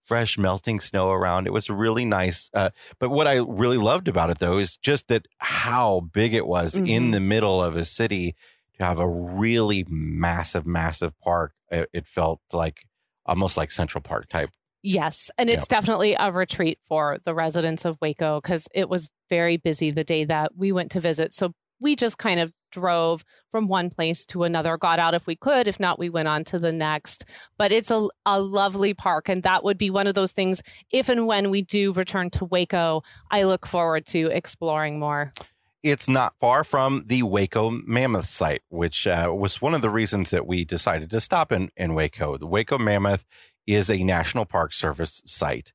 fresh 0.03 0.37
melting 0.37 0.79
snow 0.79 1.11
around. 1.11 1.47
It 1.47 1.53
was 1.53 1.69
really 1.69 2.05
nice. 2.05 2.49
Uh, 2.53 2.69
but 2.99 3.09
what 3.09 3.27
I 3.27 3.37
really 3.37 3.77
loved 3.77 4.07
about 4.07 4.29
it 4.29 4.39
though 4.39 4.57
is 4.57 4.77
just 4.77 5.07
that 5.07 5.27
how 5.39 6.01
big 6.13 6.33
it 6.33 6.47
was 6.47 6.75
mm-hmm. 6.75 6.85
in 6.85 7.11
the 7.11 7.19
middle 7.19 7.61
of 7.61 7.75
a 7.75 7.85
city 7.85 8.35
to 8.77 8.85
have 8.85 8.99
a 8.99 9.09
really 9.09 9.85
massive, 9.89 10.65
massive 10.65 11.19
park. 11.19 11.53
It, 11.71 11.89
it 11.91 12.07
felt 12.07 12.41
like 12.53 12.85
almost 13.25 13.57
like 13.57 13.71
Central 13.71 14.01
Park 14.01 14.29
type. 14.29 14.51
Yes. 14.81 15.29
And 15.37 15.49
it's 15.49 15.63
yep. 15.63 15.81
definitely 15.81 16.15
a 16.17 16.31
retreat 16.31 16.79
for 16.81 17.17
the 17.25 17.33
residents 17.35 17.85
of 17.85 17.97
Waco 18.01 18.39
because 18.41 18.67
it 18.73 18.89
was 18.89 19.09
very 19.29 19.57
busy 19.57 19.91
the 19.91 20.03
day 20.03 20.25
that 20.25 20.55
we 20.55 20.71
went 20.71 20.91
to 20.91 20.99
visit. 20.99 21.33
So 21.33 21.53
we 21.81 21.95
just 21.95 22.17
kind 22.17 22.39
of 22.39 22.53
drove 22.71 23.23
from 23.49 23.67
one 23.67 23.89
place 23.89 24.25
to 24.25 24.43
another, 24.43 24.77
got 24.77 24.99
out 24.99 25.13
if 25.13 25.25
we 25.25 25.35
could. 25.35 25.67
If 25.67 25.79
not, 25.79 25.99
we 25.99 26.09
went 26.09 26.27
on 26.27 26.43
to 26.45 26.59
the 26.59 26.71
next. 26.71 27.25
But 27.57 27.71
it's 27.71 27.91
a, 27.91 28.07
a 28.25 28.39
lovely 28.39 28.93
park. 28.93 29.29
And 29.29 29.43
that 29.43 29.63
would 29.63 29.77
be 29.77 29.89
one 29.89 30.07
of 30.07 30.13
those 30.13 30.31
things, 30.31 30.61
if 30.91 31.09
and 31.09 31.27
when 31.27 31.49
we 31.49 31.61
do 31.61 31.93
return 31.93 32.29
to 32.31 32.45
Waco, 32.45 33.01
I 33.31 33.43
look 33.43 33.65
forward 33.65 34.05
to 34.07 34.27
exploring 34.27 34.99
more. 34.99 35.33
It's 35.81 36.09
not 36.09 36.35
far 36.39 36.65
from 36.65 37.05
the 37.07 37.23
Waco 37.23 37.69
Mammoth 37.69 38.27
site, 38.27 38.63
which 38.67 39.07
uh, 39.07 39.33
was 39.33 39.61
one 39.61 39.73
of 39.73 39.81
the 39.81 39.89
reasons 39.89 40.29
that 40.31 40.45
we 40.45 40.65
decided 40.65 41.09
to 41.11 41.21
stop 41.21 41.53
in, 41.53 41.71
in 41.77 41.93
Waco. 41.93 42.37
The 42.37 42.47
Waco 42.47 42.77
Mammoth 42.77 43.25
is 43.69 43.89
a 43.89 44.03
National 44.03 44.45
Park 44.45 44.73
Service 44.73 45.21
site. 45.25 45.73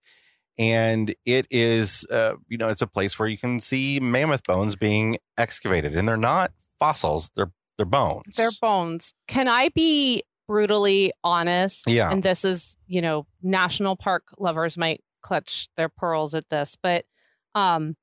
And 0.58 1.14
it 1.24 1.46
is 1.50 2.06
uh, 2.10 2.34
you 2.48 2.58
know 2.58 2.68
it's 2.68 2.82
a 2.82 2.86
place 2.86 3.18
where 3.18 3.28
you 3.28 3.38
can 3.38 3.58
see 3.58 3.98
mammoth 4.00 4.44
bones 4.44 4.76
being 4.76 5.18
excavated 5.36 5.96
and 5.96 6.06
they're 6.08 6.16
not 6.16 6.52
fossils 6.78 7.30
they're 7.34 7.50
they're 7.76 7.86
bones. 7.86 8.36
They're 8.36 8.50
bones. 8.60 9.14
Can 9.26 9.48
i 9.48 9.68
be 9.70 10.22
brutally 10.46 11.12
honest? 11.24 11.88
Yeah. 11.88 12.10
And 12.10 12.22
this 12.22 12.44
is 12.44 12.76
you 12.86 13.02
know 13.02 13.26
national 13.42 13.96
park 13.96 14.28
lovers 14.38 14.78
might 14.78 15.02
clutch 15.22 15.68
their 15.76 15.88
pearls 15.88 16.34
at 16.34 16.50
this 16.50 16.76
but 16.80 17.06
um 17.54 17.96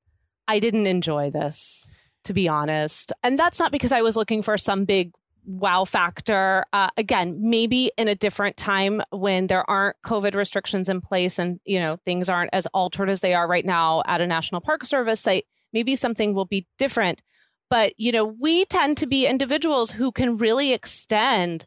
i 0.48 0.58
didn't 0.58 0.88
enjoy 0.88 1.30
this 1.30 1.86
to 2.24 2.34
be 2.34 2.48
honest. 2.48 3.12
And 3.22 3.38
that's 3.38 3.58
not 3.58 3.72
because 3.72 3.92
i 3.92 4.02
was 4.02 4.14
looking 4.14 4.42
for 4.42 4.58
some 4.58 4.84
big 4.84 5.12
wow 5.44 5.84
factor. 5.84 6.64
Uh, 6.72 6.88
again, 6.96 7.38
maybe 7.40 7.90
in 7.96 8.08
a 8.08 8.14
different 8.14 8.56
time 8.56 9.02
when 9.10 9.46
there 9.46 9.68
aren't 9.68 9.96
COVID 10.04 10.34
restrictions 10.34 10.88
in 10.88 11.00
place 11.00 11.38
and 11.38 11.60
you 11.64 11.80
know 11.80 11.98
things 12.04 12.28
aren't 12.28 12.50
as 12.52 12.66
altered 12.68 13.10
as 13.10 13.20
they 13.20 13.34
are 13.34 13.48
right 13.48 13.64
now 13.64 14.02
at 14.06 14.20
a 14.20 14.26
National 14.26 14.60
Park 14.60 14.84
Service 14.84 15.20
site, 15.20 15.44
maybe 15.72 15.96
something 15.96 16.34
will 16.34 16.44
be 16.44 16.66
different. 16.78 17.22
But 17.70 17.94
you 17.98 18.12
know, 18.12 18.24
we 18.24 18.64
tend 18.66 18.98
to 18.98 19.06
be 19.06 19.26
individuals 19.26 19.92
who 19.92 20.12
can 20.12 20.36
really 20.36 20.72
extend 20.72 21.64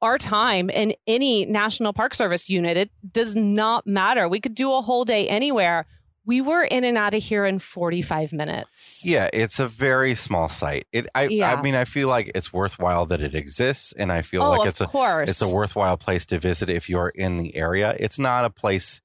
our 0.00 0.18
time 0.18 0.70
in 0.70 0.94
any 1.06 1.44
National 1.44 1.92
Park 1.92 2.14
Service 2.14 2.48
unit. 2.48 2.76
It 2.76 2.90
does 3.12 3.34
not 3.34 3.86
matter. 3.86 4.28
We 4.28 4.40
could 4.40 4.54
do 4.54 4.72
a 4.72 4.82
whole 4.82 5.04
day 5.04 5.28
anywhere 5.28 5.86
we 6.28 6.42
were 6.42 6.62
in 6.62 6.84
and 6.84 6.98
out 6.98 7.14
of 7.14 7.22
here 7.22 7.46
in 7.46 7.58
45 7.58 8.34
minutes. 8.34 9.00
Yeah, 9.02 9.30
it's 9.32 9.58
a 9.58 9.66
very 9.66 10.14
small 10.14 10.50
site. 10.50 10.86
It 10.92 11.06
I 11.14 11.28
yeah. 11.28 11.54
I 11.54 11.62
mean 11.62 11.74
I 11.74 11.86
feel 11.86 12.06
like 12.06 12.30
it's 12.34 12.52
worthwhile 12.52 13.06
that 13.06 13.22
it 13.22 13.34
exists 13.34 13.94
and 13.94 14.12
I 14.12 14.20
feel 14.20 14.42
oh, 14.42 14.50
like 14.50 14.68
it's 14.68 14.82
a 14.82 14.86
course. 14.86 15.30
it's 15.30 15.40
a 15.40 15.48
worthwhile 15.48 15.96
place 15.96 16.26
to 16.26 16.38
visit 16.38 16.68
if 16.68 16.86
you're 16.86 17.08
in 17.08 17.38
the 17.38 17.56
area. 17.56 17.96
It's 17.98 18.18
not 18.18 18.44
a 18.44 18.50
place 18.50 19.00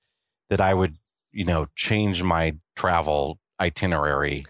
that 0.50 0.60
I 0.60 0.74
would, 0.74 0.98
you 1.32 1.46
know, 1.46 1.68
change 1.76 2.22
my 2.24 2.58
travel 2.76 3.40
itinerary 3.58 4.46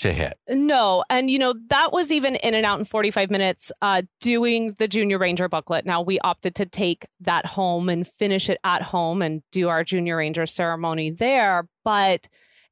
to 0.00 0.12
hit. 0.12 0.34
No. 0.48 1.04
And, 1.10 1.30
you 1.30 1.38
know, 1.38 1.54
that 1.68 1.92
was 1.92 2.10
even 2.10 2.36
in 2.36 2.54
and 2.54 2.64
out 2.64 2.78
in 2.78 2.84
45 2.84 3.30
minutes 3.30 3.70
uh, 3.82 4.02
doing 4.20 4.74
the 4.78 4.88
Junior 4.88 5.18
Ranger 5.18 5.48
booklet. 5.48 5.84
Now, 5.84 6.00
we 6.00 6.18
opted 6.20 6.54
to 6.56 6.66
take 6.66 7.06
that 7.20 7.46
home 7.46 7.88
and 7.88 8.06
finish 8.06 8.48
it 8.48 8.58
at 8.64 8.82
home 8.82 9.20
and 9.20 9.42
do 9.52 9.68
our 9.68 9.84
Junior 9.84 10.16
Ranger 10.16 10.46
ceremony 10.46 11.10
there. 11.10 11.68
But 11.84 12.28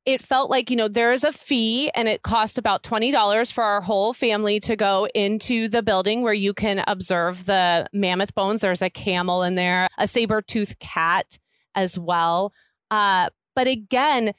it 0.06 0.22
felt 0.22 0.48
like, 0.48 0.70
you 0.70 0.76
know, 0.76 0.88
there 0.88 1.12
is 1.12 1.22
a 1.22 1.32
fee 1.32 1.90
and 1.94 2.08
it 2.08 2.22
cost 2.22 2.56
about 2.56 2.82
$20 2.82 3.52
for 3.52 3.62
our 3.62 3.82
whole 3.82 4.14
family 4.14 4.58
to 4.60 4.74
go 4.74 5.06
into 5.14 5.68
the 5.68 5.82
building 5.82 6.22
where 6.22 6.32
you 6.32 6.54
can 6.54 6.82
observe 6.86 7.44
the 7.44 7.86
mammoth 7.92 8.34
bones. 8.34 8.62
There's 8.62 8.80
a 8.80 8.88
camel 8.88 9.42
in 9.42 9.54
there, 9.54 9.86
a 9.98 10.08
saber 10.08 10.40
tooth 10.40 10.78
cat 10.78 11.38
as 11.74 11.98
well. 11.98 12.54
Uh, 12.90 13.28
but 13.54 13.66
again, 13.66 14.32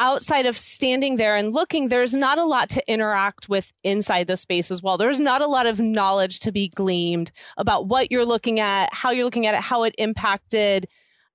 outside 0.00 0.46
of 0.46 0.56
standing 0.56 1.16
there 1.16 1.36
and 1.36 1.52
looking, 1.52 1.88
there's 1.88 2.14
not 2.14 2.38
a 2.38 2.44
lot 2.44 2.68
to 2.70 2.92
interact 2.92 3.48
with 3.48 3.72
inside 3.82 4.26
the 4.26 4.36
space 4.36 4.70
as 4.70 4.82
well. 4.82 4.96
There's 4.96 5.20
not 5.20 5.42
a 5.42 5.46
lot 5.46 5.66
of 5.66 5.80
knowledge 5.80 6.40
to 6.40 6.52
be 6.52 6.68
gleaned 6.68 7.30
about 7.56 7.86
what 7.86 8.10
you're 8.10 8.24
looking 8.24 8.60
at, 8.60 8.92
how 8.92 9.10
you're 9.10 9.24
looking 9.24 9.46
at 9.46 9.54
it, 9.54 9.60
how 9.60 9.84
it 9.84 9.94
impacted. 9.98 10.86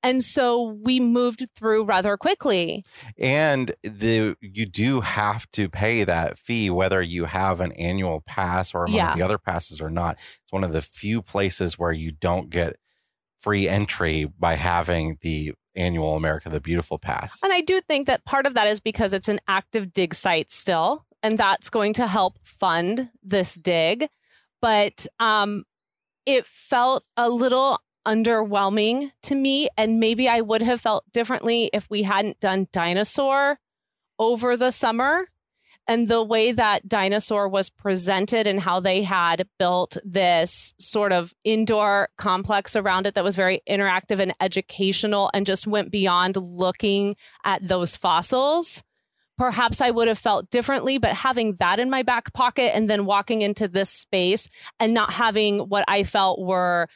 And 0.05 0.21
so 0.21 0.77
we 0.83 0.99
moved 0.99 1.45
through 1.55 1.85
rather 1.85 2.17
quickly. 2.17 2.83
And 3.17 3.73
the 3.83 4.35
you 4.41 4.65
do 4.65 4.99
have 4.99 5.49
to 5.51 5.69
pay 5.69 6.03
that 6.03 6.37
fee 6.37 6.69
whether 6.69 7.01
you 7.01 7.25
have 7.25 7.61
an 7.61 7.71
annual 7.73 8.21
pass 8.21 8.73
or 8.73 8.83
among 8.83 8.97
yeah. 8.97 9.15
the 9.15 9.21
other 9.21 9.37
passes 9.37 9.79
or 9.79 9.89
not. 9.89 10.15
It's 10.15 10.51
one 10.51 10.65
of 10.65 10.73
the 10.73 10.81
few 10.81 11.21
places 11.21 11.79
where 11.79 11.93
you 11.93 12.11
don't 12.11 12.49
get 12.49 12.75
free 13.37 13.67
entry 13.67 14.25
by 14.25 14.55
having 14.55 15.17
the 15.21 15.53
annual 15.75 16.15
America 16.15 16.49
the 16.49 16.59
Beautiful 16.59 16.99
pass. 16.99 17.41
And 17.43 17.53
I 17.53 17.61
do 17.61 17.81
think 17.81 18.07
that 18.07 18.25
part 18.25 18.45
of 18.45 18.53
that 18.53 18.67
is 18.67 18.79
because 18.79 19.13
it's 19.13 19.29
an 19.29 19.39
active 19.47 19.93
dig 19.93 20.13
site 20.13 20.49
still, 20.49 21.05
and 21.21 21.37
that's 21.37 21.69
going 21.69 21.93
to 21.93 22.07
help 22.07 22.37
fund 22.43 23.09
this 23.21 23.55
dig. 23.55 24.07
But 24.61 25.07
um, 25.19 25.65
it 26.25 26.45
felt 26.45 27.05
a 27.17 27.29
little 27.29 27.79
underwhelming 28.07 29.11
to 29.23 29.35
me, 29.35 29.67
and 29.77 29.99
maybe 29.99 30.27
I 30.27 30.41
would 30.41 30.61
have 30.61 30.81
felt 30.81 31.03
differently 31.11 31.69
if 31.73 31.89
we 31.89 32.03
hadn't 32.03 32.39
done 32.39 32.67
Dinosaur 32.71 33.59
over 34.19 34.55
the 34.55 34.71
summer 34.71 35.25
and 35.87 36.07
the 36.07 36.23
way 36.23 36.51
that 36.51 36.87
dinosaur 36.87 37.47
was 37.47 37.69
presented 37.69 38.47
and 38.47 38.59
how 38.59 38.79
they 38.79 39.03
had 39.03 39.47
built 39.59 39.97
this 40.03 40.73
sort 40.79 41.11
of 41.11 41.33
indoor 41.43 42.09
complex 42.17 42.75
around 42.75 43.05
it 43.05 43.15
that 43.15 43.23
was 43.23 43.35
very 43.35 43.61
interactive 43.69 44.19
and 44.19 44.33
educational 44.39 45.29
and 45.33 45.45
just 45.45 45.67
went 45.67 45.91
beyond 45.91 46.35
looking 46.37 47.15
at 47.43 47.67
those 47.67 47.95
fossils 47.95 48.83
perhaps 49.37 49.81
I 49.81 49.89
would 49.89 50.07
have 50.07 50.19
felt 50.19 50.49
differently, 50.51 50.97
but 50.97 51.13
having 51.13 51.55
that 51.55 51.79
in 51.79 51.89
my 51.89 52.03
back 52.03 52.33
pocket 52.33 52.75
and 52.75 52.89
then 52.89 53.05
walking 53.05 53.41
into 53.41 53.67
this 53.67 53.89
space 53.89 54.47
and 54.79 54.93
not 54.93 55.11
having 55.11 55.59
what 55.59 55.83
I 55.87 56.03
felt 56.03 56.39
were 56.39 56.87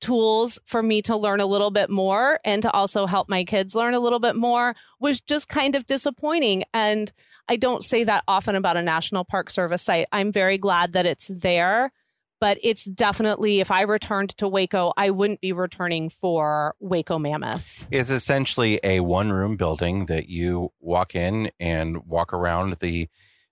tools 0.00 0.60
for 0.64 0.82
me 0.82 1.02
to 1.02 1.16
learn 1.16 1.40
a 1.40 1.46
little 1.46 1.70
bit 1.70 1.90
more 1.90 2.38
and 2.44 2.62
to 2.62 2.70
also 2.70 3.06
help 3.06 3.28
my 3.28 3.44
kids 3.44 3.74
learn 3.74 3.94
a 3.94 4.00
little 4.00 4.20
bit 4.20 4.36
more 4.36 4.76
was 5.00 5.20
just 5.20 5.48
kind 5.48 5.74
of 5.74 5.86
disappointing. 5.86 6.64
And 6.72 7.10
I 7.48 7.56
don't 7.56 7.82
say 7.82 8.04
that 8.04 8.24
often 8.28 8.54
about 8.54 8.76
a 8.76 8.82
National 8.82 9.24
Park 9.24 9.50
Service 9.50 9.82
site. 9.82 10.06
I'm 10.12 10.32
very 10.32 10.58
glad 10.58 10.92
that 10.92 11.06
it's 11.06 11.28
there, 11.28 11.92
but 12.40 12.58
it's 12.62 12.84
definitely, 12.84 13.60
if 13.60 13.70
I 13.70 13.82
returned 13.82 14.36
to 14.38 14.48
Waco, 14.48 14.92
I 14.96 15.10
wouldn't 15.10 15.40
be 15.40 15.52
returning 15.52 16.10
for 16.10 16.74
Waco 16.78 17.18
Mammoth. 17.18 17.86
It's 17.90 18.10
essentially 18.10 18.80
a 18.84 19.00
one 19.00 19.32
room 19.32 19.56
building 19.56 20.06
that 20.06 20.28
you 20.28 20.72
walk 20.80 21.14
in 21.14 21.50
and 21.58 22.06
walk 22.06 22.32
around 22.32 22.74
the 22.80 23.08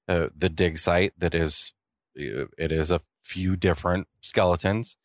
uh, 0.08 0.28
the 0.36 0.48
dig 0.48 0.78
site 0.78 1.12
that 1.18 1.34
is 1.34 1.72
uh, 2.18 2.46
it 2.56 2.70
is 2.70 2.92
a 2.92 3.00
few 3.24 3.56
different 3.56 4.06
skeletons 4.20 4.96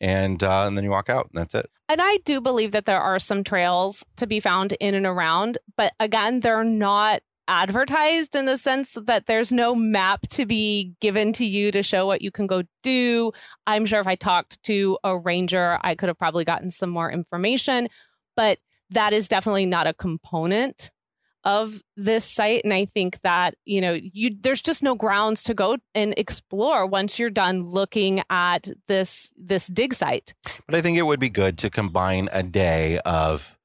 and 0.00 0.42
uh, 0.42 0.64
and 0.66 0.76
then 0.76 0.84
you 0.84 0.90
walk 0.90 1.10
out 1.10 1.26
and 1.26 1.42
that's 1.42 1.54
it 1.54 1.70
and 1.90 2.00
i 2.00 2.18
do 2.24 2.40
believe 2.40 2.72
that 2.72 2.86
there 2.86 3.00
are 3.00 3.18
some 3.18 3.44
trails 3.44 4.04
to 4.16 4.26
be 4.26 4.40
found 4.40 4.72
in 4.80 4.94
and 4.94 5.04
around 5.04 5.58
but 5.76 5.92
again 6.00 6.40
they're 6.40 6.64
not 6.64 7.20
advertised 7.48 8.34
in 8.34 8.46
the 8.46 8.56
sense 8.56 8.96
that 9.04 9.26
there's 9.26 9.52
no 9.52 9.74
map 9.74 10.22
to 10.28 10.46
be 10.46 10.94
given 11.00 11.32
to 11.34 11.46
you 11.46 11.70
to 11.72 11.82
show 11.82 12.06
what 12.06 12.22
you 12.22 12.30
can 12.30 12.46
go 12.46 12.62
do. 12.82 13.32
I'm 13.66 13.86
sure 13.86 14.00
if 14.00 14.06
I 14.06 14.14
talked 14.14 14.62
to 14.64 14.98
a 15.04 15.18
ranger, 15.18 15.78
I 15.82 15.94
could 15.94 16.08
have 16.08 16.18
probably 16.18 16.44
gotten 16.44 16.70
some 16.70 16.90
more 16.90 17.10
information, 17.10 17.88
but 18.36 18.58
that 18.90 19.12
is 19.12 19.28
definitely 19.28 19.66
not 19.66 19.86
a 19.86 19.94
component 19.94 20.90
of 21.46 21.80
this 21.96 22.24
site 22.24 22.62
and 22.64 22.74
i 22.74 22.84
think 22.84 23.20
that 23.20 23.54
you 23.64 23.80
know 23.80 23.92
you 23.92 24.36
there's 24.40 24.60
just 24.60 24.82
no 24.82 24.96
grounds 24.96 25.44
to 25.44 25.54
go 25.54 25.78
and 25.94 26.12
explore 26.16 26.84
once 26.84 27.20
you're 27.20 27.30
done 27.30 27.62
looking 27.62 28.20
at 28.28 28.68
this 28.88 29.32
this 29.36 29.68
dig 29.68 29.94
site 29.94 30.34
but 30.66 30.74
i 30.74 30.80
think 30.80 30.98
it 30.98 31.02
would 31.02 31.20
be 31.20 31.28
good 31.28 31.56
to 31.56 31.70
combine 31.70 32.28
a 32.32 32.42
day 32.42 32.98
of 33.06 33.55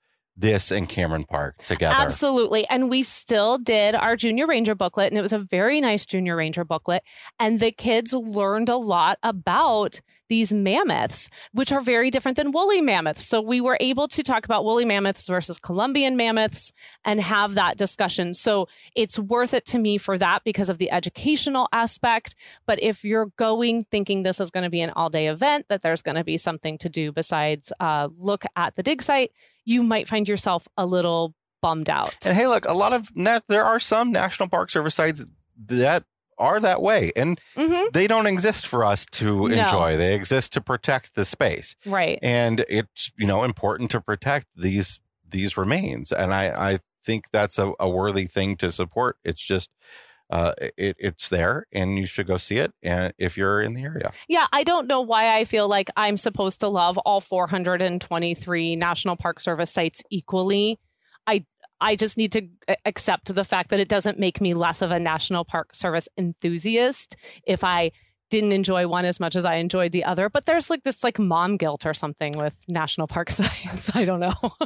this 0.42 0.72
and 0.72 0.90
Cameron 0.90 1.24
Park 1.24 1.58
together. 1.66 1.96
Absolutely. 1.98 2.68
And 2.68 2.90
we 2.90 3.04
still 3.04 3.58
did 3.58 3.96
our 3.96 4.16
Junior 4.16 4.48
Ranger 4.48 4.76
booklet, 4.76 5.12
and 5.12 5.18
it 5.18 5.22
was 5.22 5.34
a 5.34 5.40
very 5.40 5.80
nice 5.80 6.06
Junior 6.06 6.36
Ranger 6.36 6.66
booklet. 6.66 7.04
And 7.40 7.60
the 7.60 7.72
kids 7.72 8.12
learned 8.12 8.68
a 8.70 8.78
lot 8.78 9.18
about 9.24 10.02
these 10.32 10.54
mammoths, 10.54 11.30
which 11.52 11.74
are 11.74 11.82
very 11.82 12.10
different 12.10 12.38
than 12.38 12.54
woolly 12.54 12.80
mammoths. 12.80 13.28
So 13.28 13.42
we 13.42 13.60
were 13.60 13.76
able 13.82 14.08
to 14.08 14.24
talk 14.24 14.46
about 14.46 14.64
woolly 14.64 14.86
mammoths 14.86 15.28
versus 15.28 15.60
Columbian 15.60 16.16
mammoths 16.16 16.72
and 17.04 17.20
have 17.20 17.56
that 17.56 17.76
discussion. 17.76 18.34
So 18.34 18.70
it's 18.96 19.20
worth 19.20 19.54
it 19.54 19.66
to 19.66 19.78
me 19.78 19.98
for 19.98 20.18
that 20.18 20.46
because 20.46 20.70
of 20.70 20.78
the 20.78 20.90
educational 20.90 21.68
aspect. 21.74 22.36
But 22.66 22.82
if 22.82 23.04
you're 23.04 23.34
going 23.36 23.82
thinking 23.82 24.24
this 24.24 24.40
is 24.40 24.52
going 24.52 24.64
to 24.64 24.70
be 24.70 24.80
an 24.80 24.92
all 24.92 25.10
day 25.10 25.28
event, 25.28 25.66
that 25.68 25.82
there's 25.82 26.02
going 26.02 26.16
to 26.16 26.24
be 26.24 26.38
something 26.38 26.78
to 26.78 26.88
do 26.88 27.12
besides 27.12 27.74
uh, 27.82 28.08
look 28.18 28.46
at 28.56 28.76
the 28.76 28.84
dig 28.84 29.02
site, 29.02 29.34
you 29.66 29.84
might 29.84 30.08
find 30.08 30.30
yourself 30.30 30.66
a 30.78 30.86
little 30.86 31.36
bummed 31.62 31.90
out. 31.90 32.16
And 32.26 32.38
hey, 32.38 32.48
look, 32.48 32.64
a 32.64 32.74
lot 32.74 32.94
of 32.94 33.14
nat- 33.18 33.44
there 33.50 33.66
are 33.66 33.82
some 33.82 34.14
National 34.14 34.48
Park 34.48 34.72
Service 34.72 34.96
sites 34.96 35.26
that 35.66 36.06
are 36.42 36.60
that 36.60 36.82
way, 36.82 37.12
and 37.16 37.40
hmm 37.56 37.84
they 37.94 38.08
don't 38.08 38.28
exist 38.28 38.66
for 38.68 38.84
us 38.84 39.06
to 39.20 39.48
No. 39.50 39.56
enjoy. 39.62 39.96
They 39.98 40.14
exist 40.16 40.54
to 40.54 40.62
protect 40.62 41.16
the 41.16 41.24
space, 41.26 41.76
Right. 41.86 42.20
and 42.22 42.66
it's 42.68 43.12
you 43.18 43.28
know 43.28 43.44
important 43.44 43.92
to 43.92 44.02
protect 44.02 44.48
these 44.58 45.00
these 45.30 45.56
remains. 45.58 46.12
And 46.12 46.34
I 46.34 46.72
I 46.74 46.80
think 47.06 47.26
that's 47.32 47.58
a, 47.58 47.72
a 47.80 47.90
worthy 47.90 48.26
thing 48.28 48.58
to 48.58 48.72
support. 48.72 49.18
It's 49.24 49.46
just. 49.46 49.70
Uh, 50.34 50.54
it, 50.78 50.96
it's 50.98 51.28
there 51.28 51.66
and 51.74 51.98
you 51.98 52.06
should 52.06 52.26
go 52.26 52.38
see 52.38 52.56
it 52.56 52.72
and 52.82 53.12
if 53.18 53.36
you're 53.36 53.62
in 53.62 53.74
the 53.74 53.84
area 53.84 54.12
Yeah, 54.30 54.48
I 54.54 54.64
don't 54.64 54.88
know 54.88 55.02
why 55.02 55.36
I 55.36 55.44
feel 55.44 55.68
like 55.68 55.90
I'm 55.98 56.16
supposed 56.16 56.62
to 56.62 56.70
love 56.70 56.98
all 57.00 57.20
423 57.20 58.76
National 58.78 59.18
Park 59.18 59.42
Service 59.42 59.72
sites 59.72 60.04
equally. 60.10 60.80
I 61.82 61.96
just 61.96 62.16
need 62.18 62.32
to 62.34 62.48
accept 62.86 63.34
the 63.34 63.44
fact 63.44 63.72
that 63.72 63.80
it 63.80 63.90
doesn't 63.90 64.20
make 64.20 64.40
me 64.40 64.54
less 64.54 64.82
of 64.82 64.92
a 64.92 65.00
National 65.00 65.44
Park 65.44 65.76
Service 65.76 66.08
enthusiast 66.18 67.16
if 67.46 67.64
I 67.64 67.92
didn't 68.32 68.54
enjoy 68.54 68.88
one 68.88 69.04
as 69.06 69.20
much 69.20 69.36
as 69.36 69.46
I 69.46 69.56
enjoyed 69.56 69.92
the 69.92 70.06
other. 70.06 70.30
But 70.30 70.46
there's 70.46 70.70
like 70.70 70.84
this 70.84 71.04
like 71.04 71.20
mom 71.20 71.58
guilt 71.58 71.86
or 71.86 71.94
something 71.94 72.36
with 72.38 72.56
national 72.68 73.08
park 73.08 73.30
sites. 73.30 73.96
I 73.96 74.06
don't 74.06 74.22
know. 74.22 74.34
All 74.42 74.60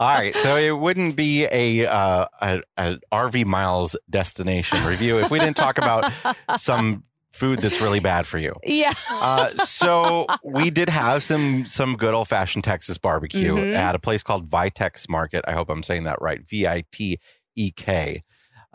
right, 0.00 0.34
so 0.36 0.56
it 0.56 0.76
wouldn't 0.76 1.16
be 1.16 1.44
a, 1.44 1.86
uh, 1.86 2.26
a 2.42 2.60
a 2.76 2.98
RV 3.12 3.46
miles 3.46 3.96
destination 4.10 4.84
review 4.84 5.18
if 5.20 5.30
we 5.30 5.38
didn't 5.38 5.56
talk 5.56 5.78
about 5.78 6.12
some 6.56 7.04
food 7.38 7.60
that's 7.60 7.80
really 7.80 8.00
bad 8.00 8.26
for 8.26 8.38
you. 8.38 8.54
yeah. 8.64 8.92
Uh, 9.10 9.48
so 9.64 10.26
we 10.44 10.70
did 10.70 10.88
have 10.88 11.22
some 11.22 11.64
some 11.66 11.96
good 11.96 12.14
old 12.14 12.28
fashioned 12.28 12.64
Texas 12.64 12.98
barbecue 12.98 13.54
Mhm. 13.54 13.74
at 13.74 13.94
a 13.94 13.98
place 13.98 14.22
called 14.22 14.50
Vitek's 14.50 15.08
Market. 15.08 15.44
I 15.48 15.52
hope 15.52 15.70
I'm 15.70 15.82
saying 15.82 16.02
that 16.04 16.20
right. 16.20 16.40
V 16.48 16.66
I 16.66 16.84
T 16.92 17.18
E 17.56 17.70
K. 17.70 18.22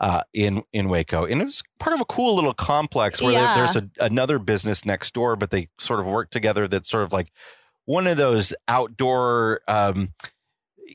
Uh, 0.00 0.22
in 0.34 0.62
in 0.72 0.88
Waco, 0.88 1.24
and 1.24 1.40
it 1.40 1.44
was 1.44 1.62
part 1.78 1.94
of 1.94 2.00
a 2.00 2.04
cool 2.04 2.34
little 2.34 2.52
complex 2.52 3.22
where 3.22 3.30
there- 3.32 3.40
Yeah. 3.42 3.54
there's 3.54 3.76
a, 3.76 3.88
another 4.04 4.40
business 4.40 4.84
next 4.84 5.14
door, 5.14 5.36
but 5.36 5.50
they 5.50 5.68
sort 5.78 6.00
of 6.00 6.06
work 6.06 6.30
together. 6.30 6.66
That's 6.66 6.90
sort 6.90 7.04
of 7.04 7.12
like 7.12 7.30
one 7.84 8.08
of 8.08 8.16
those 8.16 8.52
outdoor 8.66 9.60
um, 9.68 10.08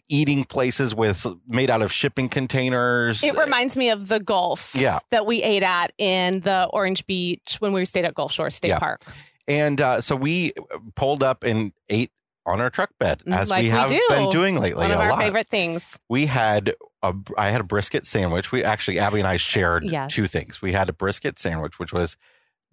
eating 0.07 0.43
places 0.43 0.93
with 0.95 1.25
made 1.47 1.69
out 1.69 1.81
of 1.81 1.91
shipping 1.91 2.29
containers. 2.29 3.23
It 3.23 3.35
reminds 3.37 3.75
me 3.77 3.89
of 3.89 4.07
the 4.07 4.19
Gulf 4.19 4.73
yeah, 4.75 4.99
that 5.11 5.25
we 5.25 5.41
ate 5.43 5.63
at 5.63 5.91
in 5.97 6.39
the 6.41 6.65
Orange 6.71 7.05
Beach 7.05 7.57
when 7.59 7.73
we 7.73 7.83
stayed 7.85 8.05
at 8.05 8.13
Gulf 8.13 8.31
Shore 8.31 8.49
State 8.49 8.69
Yeah. 8.69 8.79
Park. 8.79 9.01
And 9.47 9.81
uh, 9.81 10.01
so 10.01 10.15
we 10.15 10.53
pulled 10.95 11.23
up 11.23 11.43
and 11.43 11.73
ate 11.89 12.11
on 12.45 12.61
our 12.61 12.69
truck 12.69 12.91
bed, 12.99 13.21
as 13.27 13.47
Mm, 13.47 13.49
Like 13.51 13.61
we 13.61 13.67
we 13.67 13.69
have 13.71 13.89
do. 13.89 14.01
been 14.09 14.29
doing 14.29 14.55
lately 14.59 14.83
One 14.83 14.91
of 14.91 14.99
our 14.99 15.09
lot. 15.09 15.19
favorite 15.19 15.49
things. 15.49 15.97
We 16.09 16.25
had 16.27 16.73
a, 17.03 17.13
I 17.37 17.49
had 17.49 17.61
a 17.61 17.63
brisket 17.63 18.05
sandwich. 18.05 18.51
We 18.51 18.63
actually, 18.63 18.99
Abby 18.99 19.19
and 19.19 19.27
I 19.27 19.37
shared 19.37 19.83
Yes. 19.83 20.13
two 20.13 20.27
things. 20.27 20.61
We 20.61 20.71
had 20.73 20.89
a 20.89 20.93
brisket 20.93 21.37
sandwich, 21.39 21.79
which 21.79 21.93
was 21.93 22.17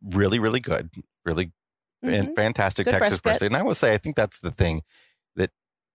really, 0.03 0.39
really 0.39 0.61
good, 0.61 0.91
really 1.25 1.53
Mhm. 2.05 2.35
fantastic 2.35 2.85
Good 2.85 2.93
Texas 2.93 3.09
brisket. 3.21 3.23
brisket. 3.23 3.47
And 3.49 3.57
I 3.57 3.63
will 3.63 3.75
say, 3.75 3.95
I 3.95 3.99
think 3.99 4.17
that's 4.17 4.39
the 4.39 4.51
thing 4.51 4.83
that 5.35 5.51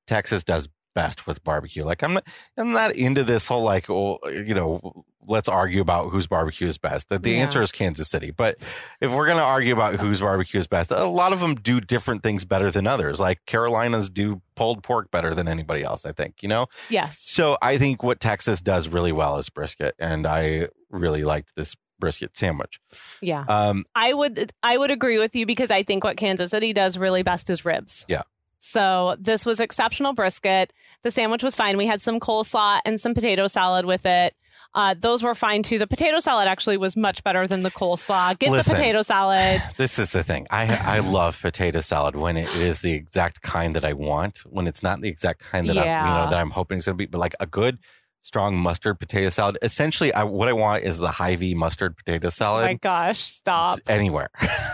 Texas 0.08 0.44
does 0.44 0.67
best 0.93 1.27
with 1.27 1.43
barbecue. 1.43 1.84
Like 1.84 2.04
I'm 2.04 2.13
not, 2.13 2.27
I'm 2.58 2.71
not 2.71 2.95
into 2.95 3.23
this 3.23 3.47
whole 3.47 3.63
like, 3.63 3.89
well, 3.89 4.19
you 4.25 4.54
know, 4.54 5.06
let's 5.27 5.47
argue 5.47 5.82
about 5.82 6.10
whose 6.10 6.25
barbecue 6.27 6.67
is 6.67 6.77
best. 6.77 7.10
The, 7.10 7.19
the 7.19 7.32
Yeah. 7.32 7.38
answer 7.43 7.62
is 7.62 7.71
Kansas 7.71 8.10
City. 8.10 8.32
But 8.32 8.58
if 8.99 9.12
we're 9.13 9.27
going 9.27 9.38
to 9.38 9.43
argue 9.43 9.71
about 9.71 9.95
whose 9.95 10.19
barbecue 10.19 10.60
is 10.60 10.67
best, 10.67 10.89
a 10.91 11.06
lot 11.06 11.32
of 11.32 11.39
them 11.39 11.54
do 11.56 11.80
different 11.80 12.23
things 12.23 12.43
better 12.43 12.71
than 12.71 12.88
others. 12.88 13.19
Like 13.19 13.38
Carolinas 13.45 14.10
do 14.10 14.41
pulled 14.56 14.82
pork 14.84 15.12
better 15.12 15.36
than 15.36 15.47
anybody 15.47 15.84
else, 15.84 16.06
I 16.06 16.12
think, 16.12 16.41
you 16.41 16.49
know? 16.49 16.65
Yes. 16.89 17.19
So 17.21 17.58
I 17.62 17.77
think 17.77 18.01
what 18.01 18.19
Texas 18.19 18.62
does 18.63 18.88
really 18.88 19.12
well 19.12 19.38
is 19.38 19.49
brisket. 19.49 19.93
And 19.99 20.25
I 20.25 20.69
really 20.89 21.23
liked 21.23 21.56
this 21.56 21.75
brisket 21.99 22.36
sandwich. 22.36 22.80
Yeah. 23.21 23.43
Um, 23.47 23.86
I 23.93 24.15
would 24.15 24.51
I 24.63 24.75
would 24.75 24.89
agree 24.89 25.19
with 25.19 25.36
you 25.36 25.45
because 25.45 25.69
I 25.69 25.84
think 25.84 26.04
what 26.04 26.17
Kansas 26.17 26.49
City 26.49 26.73
does 26.73 26.97
really 26.97 27.21
best 27.21 27.47
is 27.51 27.63
ribs. 27.63 28.06
Yeah. 28.08 28.23
So 28.63 29.15
this 29.19 29.43
was 29.45 29.60
exceptional 29.60 30.13
brisket. 30.13 30.71
The 31.02 31.10
sandwich 31.10 31.41
was 31.41 31.56
fine. 31.56 31.78
We 31.78 31.88
had 31.88 32.00
some 32.02 32.19
coleslaw 32.19 32.80
and 32.86 33.02
some 33.02 33.15
potato 33.15 33.47
salad 33.47 33.86
with 33.86 34.06
it. 34.06 34.36
Uh, 34.74 34.93
those 34.97 35.24
were 35.24 35.34
fine 35.36 35.63
too. 35.63 35.80
The 35.80 35.88
potato 35.88 36.19
salad 36.19 36.47
actually 36.47 36.78
was 36.78 36.95
much 36.95 37.24
better 37.24 37.45
than 37.47 37.63
the 37.63 37.71
coleslaw. 37.71 38.38
Get 38.39 38.52
Listen. 38.52 38.71
the 38.71 38.78
potato 38.78 39.02
salad. 39.02 39.62
This 39.78 39.97
is 40.00 40.12
the 40.12 40.24
thing. 40.24 40.45
I 40.52 40.80
I 40.97 41.00
love 41.00 41.41
potato 41.41 41.82
salad 41.82 42.15
when 42.15 42.38
it 42.38 42.47
is 42.56 42.80
the 42.82 42.93
exact 42.93 43.41
kind 43.41 43.76
that 43.76 43.84
I 43.84 43.93
want. 43.93 44.39
When 44.45 44.67
it's 44.67 44.84
not 44.84 45.02
the 45.02 45.10
exact 45.10 45.41
kind 45.41 45.67
that 45.67 45.78
I 45.78 45.82
you 45.82 45.86
Yeah. 45.88 46.06
know 46.24 46.30
that 46.30 46.39
I'm 46.39 46.52
hoping 46.52 46.78
it's 46.78 46.86
going 46.86 46.93
to 46.97 46.97
be, 46.97 47.08
but 47.08 47.17
like 47.17 47.36
a 47.39 47.47
good 47.47 47.80
strong 48.22 48.56
mustard 48.56 49.00
potato 49.00 49.30
salad. 49.30 49.58
Essentially, 49.62 50.14
I, 50.14 50.24
what 50.24 50.48
I 50.48 50.54
want 50.54 50.84
is 50.84 50.98
the 51.00 51.10
Hy-Vee 51.12 51.56
mustard 51.56 51.98
potato 51.98 52.28
Oh 52.28 52.30
salad 52.30 52.66
my 52.66 52.74
gosh, 52.76 53.20
stop. 53.20 53.80
anywhere, 53.88 54.30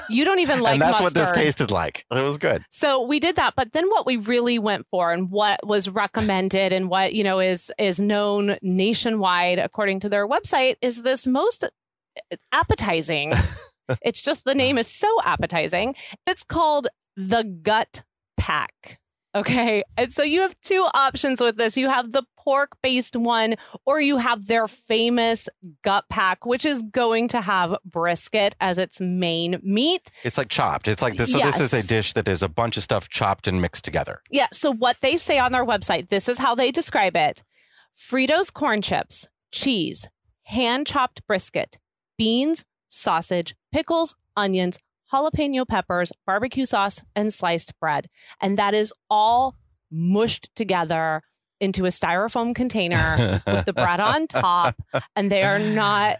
You 0.09 0.25
don't 0.25 0.39
even 0.39 0.59
like 0.61 0.73
and 0.73 0.81
that's 0.81 0.99
mustard. 1.01 1.03
what 1.05 1.13
this 1.13 1.31
tasted 1.31 1.71
like. 1.71 2.05
It 2.11 2.21
was 2.21 2.37
good. 2.37 2.63
So 2.69 3.03
we 3.03 3.19
did 3.19 3.37
that, 3.37 3.53
but 3.55 3.73
then 3.73 3.87
what 3.89 4.05
we 4.05 4.17
really 4.17 4.59
went 4.59 4.85
for 4.91 5.11
and 5.11 5.31
what 5.31 5.65
was 5.65 5.89
recommended 5.89 6.73
and 6.73 6.89
what, 6.89 7.13
you 7.13 7.23
know, 7.23 7.39
is 7.39 7.71
is 7.79 7.99
known 7.99 8.57
nationwide 8.61 9.59
according 9.59 10.01
to 10.01 10.09
their 10.09 10.27
website 10.27 10.75
is 10.81 11.01
this 11.01 11.25
most 11.25 11.65
appetizing. 12.51 13.33
it's 14.01 14.21
just 14.21 14.43
the 14.43 14.55
name 14.55 14.77
is 14.77 14.87
so 14.87 15.07
appetizing. 15.23 15.95
It's 16.25 16.43
called 16.43 16.87
the 17.15 17.43
gut 17.43 18.03
pack. 18.37 18.99
Okay. 19.35 19.83
And 19.97 20.11
so 20.11 20.23
you 20.23 20.41
have 20.41 20.59
two 20.61 20.87
options 20.93 21.41
with 21.41 21.57
this. 21.57 21.77
You 21.77 21.89
have 21.89 22.11
the 22.11 22.23
pork 22.37 22.77
based 22.81 23.15
one, 23.15 23.55
or 23.85 24.01
you 24.01 24.17
have 24.17 24.47
their 24.47 24.67
famous 24.67 25.49
gut 25.83 26.05
pack, 26.09 26.45
which 26.45 26.65
is 26.65 26.81
going 26.81 27.27
to 27.29 27.41
have 27.41 27.75
brisket 27.85 28.55
as 28.59 28.77
its 28.77 28.99
main 28.99 29.59
meat. 29.63 30.09
It's 30.23 30.37
like 30.37 30.49
chopped. 30.49 30.87
It's 30.87 31.01
like 31.01 31.15
this. 31.15 31.31
So 31.31 31.39
this 31.39 31.59
is 31.59 31.73
a 31.73 31.83
dish 31.83 32.13
that 32.13 32.27
is 32.27 32.41
a 32.41 32.49
bunch 32.49 32.77
of 32.77 32.83
stuff 32.83 33.09
chopped 33.09 33.47
and 33.47 33.61
mixed 33.61 33.83
together. 33.85 34.21
Yeah. 34.31 34.47
So 34.51 34.71
what 34.71 34.97
they 35.01 35.17
say 35.17 35.39
on 35.39 35.51
their 35.51 35.65
website, 35.65 36.09
this 36.09 36.29
is 36.29 36.39
how 36.39 36.55
they 36.55 36.71
describe 36.71 37.15
it: 37.15 37.43
Fritos 37.97 38.51
corn 38.51 38.81
chips, 38.81 39.27
cheese, 39.51 40.09
hand 40.43 40.87
chopped 40.87 41.25
brisket, 41.27 41.77
beans, 42.17 42.65
sausage, 42.87 43.55
pickles, 43.71 44.15
onions, 44.35 44.79
jalapeno 45.11 45.67
peppers, 45.67 46.11
barbecue 46.25 46.65
sauce, 46.65 47.01
and 47.15 47.33
sliced 47.33 47.79
bread. 47.79 48.07
And 48.41 48.57
that 48.57 48.73
is 48.73 48.93
all 49.09 49.55
mushed 49.91 50.49
together 50.55 51.21
into 51.59 51.85
a 51.85 51.89
styrofoam 51.89 52.53
container 52.55 53.41
with 53.47 53.65
the 53.65 53.73
bread 53.73 53.99
on 53.99 54.27
top. 54.27 54.75
And 55.15 55.31
they 55.31 55.43
are 55.43 55.59
not 55.59 56.17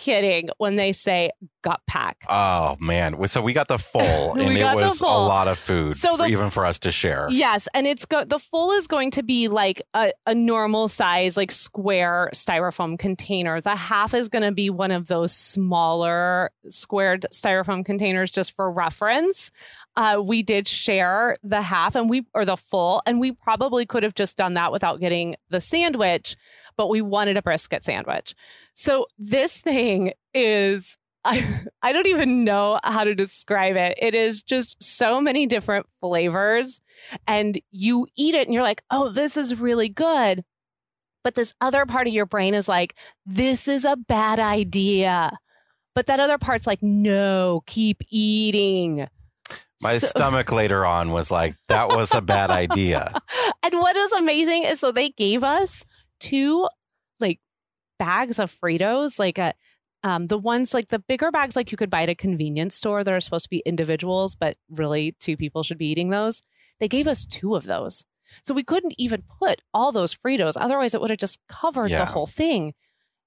kidding 0.00 0.46
when 0.58 0.76
they 0.76 0.92
say 0.92 1.30
gut 1.62 1.80
pack. 1.86 2.24
Oh 2.28 2.76
man! 2.80 3.26
So 3.28 3.42
we 3.42 3.52
got 3.52 3.68
the 3.68 3.76
full, 3.78 4.00
and 4.38 4.56
it 4.56 4.64
was 4.74 5.00
a 5.02 5.04
lot 5.06 5.46
of 5.48 5.58
food, 5.58 5.96
So 5.96 6.16
the- 6.16 6.24
for- 6.24 6.28
even 6.30 6.50
for 6.50 6.64
us 6.64 6.78
to 6.80 6.90
share. 6.90 7.26
Yes, 7.30 7.68
and 7.74 7.86
it's 7.86 8.06
go- 8.06 8.24
the 8.24 8.38
full 8.38 8.72
is 8.72 8.86
going 8.86 9.10
to 9.12 9.22
be 9.22 9.48
like 9.48 9.82
a, 9.94 10.12
a 10.26 10.34
normal 10.34 10.88
size, 10.88 11.36
like 11.36 11.50
square 11.50 12.30
styrofoam 12.34 12.98
container. 12.98 13.60
The 13.60 13.76
half 13.76 14.14
is 14.14 14.28
going 14.28 14.44
to 14.44 14.52
be 14.52 14.70
one 14.70 14.90
of 14.90 15.06
those 15.06 15.32
smaller 15.34 16.50
squared 16.68 17.26
styrofoam 17.32 17.84
containers, 17.84 18.30
just 18.30 18.54
for 18.56 18.70
reference. 18.72 19.50
Uh, 19.96 20.20
we 20.24 20.42
did 20.42 20.66
share 20.68 21.36
the 21.42 21.60
half 21.60 21.94
and 21.94 22.08
we 22.08 22.24
or 22.34 22.44
the 22.44 22.56
full, 22.56 23.02
and 23.06 23.20
we 23.20 23.32
probably 23.32 23.84
could 23.86 24.02
have 24.02 24.14
just 24.14 24.36
done 24.36 24.54
that 24.54 24.72
without 24.72 25.00
getting 25.00 25.36
the 25.50 25.60
sandwich, 25.60 26.36
but 26.80 26.88
we 26.88 27.02
wanted 27.02 27.36
a 27.36 27.42
brisket 27.42 27.84
sandwich. 27.84 28.34
So 28.72 29.04
this 29.18 29.58
thing 29.58 30.14
is 30.32 30.96
I, 31.26 31.60
I 31.82 31.92
don't 31.92 32.06
even 32.06 32.42
know 32.42 32.80
how 32.82 33.04
to 33.04 33.14
describe 33.14 33.76
it. 33.76 33.98
It 34.00 34.14
is 34.14 34.42
just 34.42 34.82
so 34.82 35.20
many 35.20 35.44
different 35.44 35.84
flavors, 36.00 36.80
and 37.26 37.60
you 37.70 38.06
eat 38.16 38.34
it 38.34 38.46
and 38.46 38.54
you're 38.54 38.62
like, 38.62 38.82
oh, 38.90 39.10
this 39.10 39.36
is 39.36 39.60
really 39.60 39.90
good. 39.90 40.42
But 41.22 41.34
this 41.34 41.52
other 41.60 41.84
part 41.84 42.06
of 42.06 42.14
your 42.14 42.24
brain 42.24 42.54
is 42.54 42.66
like, 42.66 42.96
this 43.26 43.68
is 43.68 43.84
a 43.84 43.98
bad 43.98 44.38
idea. 44.40 45.36
But 45.94 46.06
that 46.06 46.18
other 46.18 46.38
part's 46.38 46.66
like, 46.66 46.82
no, 46.82 47.60
keep 47.66 47.98
eating. 48.08 49.06
My 49.82 49.98
So- 49.98 50.06
stomach 50.06 50.50
later 50.50 50.86
on 50.86 51.10
was 51.12 51.30
like, 51.30 51.56
that 51.68 51.88
was 51.88 52.14
a 52.14 52.22
bad 52.22 52.48
idea. 52.48 53.12
and 53.62 53.74
what 53.74 53.96
is 53.98 54.12
amazing 54.12 54.64
is 54.64 54.80
so 54.80 54.92
they 54.92 55.10
gave 55.10 55.44
us 55.44 55.84
two 56.20 56.68
like 57.18 57.40
bags 57.98 58.38
of 58.38 58.54
Fritos, 58.54 59.18
like 59.18 59.38
a 59.38 59.54
Um, 60.02 60.26
the 60.28 60.38
ones 60.38 60.72
like 60.72 60.88
the 60.88 60.98
bigger 60.98 61.30
bags, 61.30 61.54
like 61.56 61.70
you 61.70 61.76
could 61.76 61.90
buy 61.90 62.02
at 62.04 62.08
a 62.08 62.14
convenience 62.14 62.74
store 62.74 63.04
that 63.04 63.12
are 63.12 63.20
supposed 63.20 63.44
to 63.44 63.50
be 63.50 63.62
individuals, 63.66 64.34
but 64.34 64.56
really 64.70 65.12
two 65.20 65.36
people 65.36 65.62
should 65.62 65.76
be 65.76 65.88
eating 65.90 66.08
those. 66.08 66.42
They 66.78 66.88
gave 66.88 67.06
us 67.06 67.26
two 67.26 67.54
of 67.54 67.64
those. 67.64 68.04
So 68.42 68.54
we 68.54 68.62
couldn't 68.64 68.94
even 68.96 69.22
put 69.38 69.60
all 69.74 69.92
those 69.92 70.16
Fritos. 70.16 70.54
Otherwise, 70.56 70.94
it 70.94 71.02
would 71.02 71.10
have 71.10 71.18
just 71.18 71.38
covered 71.48 71.90
Yeah. 71.90 71.98
the 71.98 72.12
whole 72.12 72.26
thing. 72.26 72.72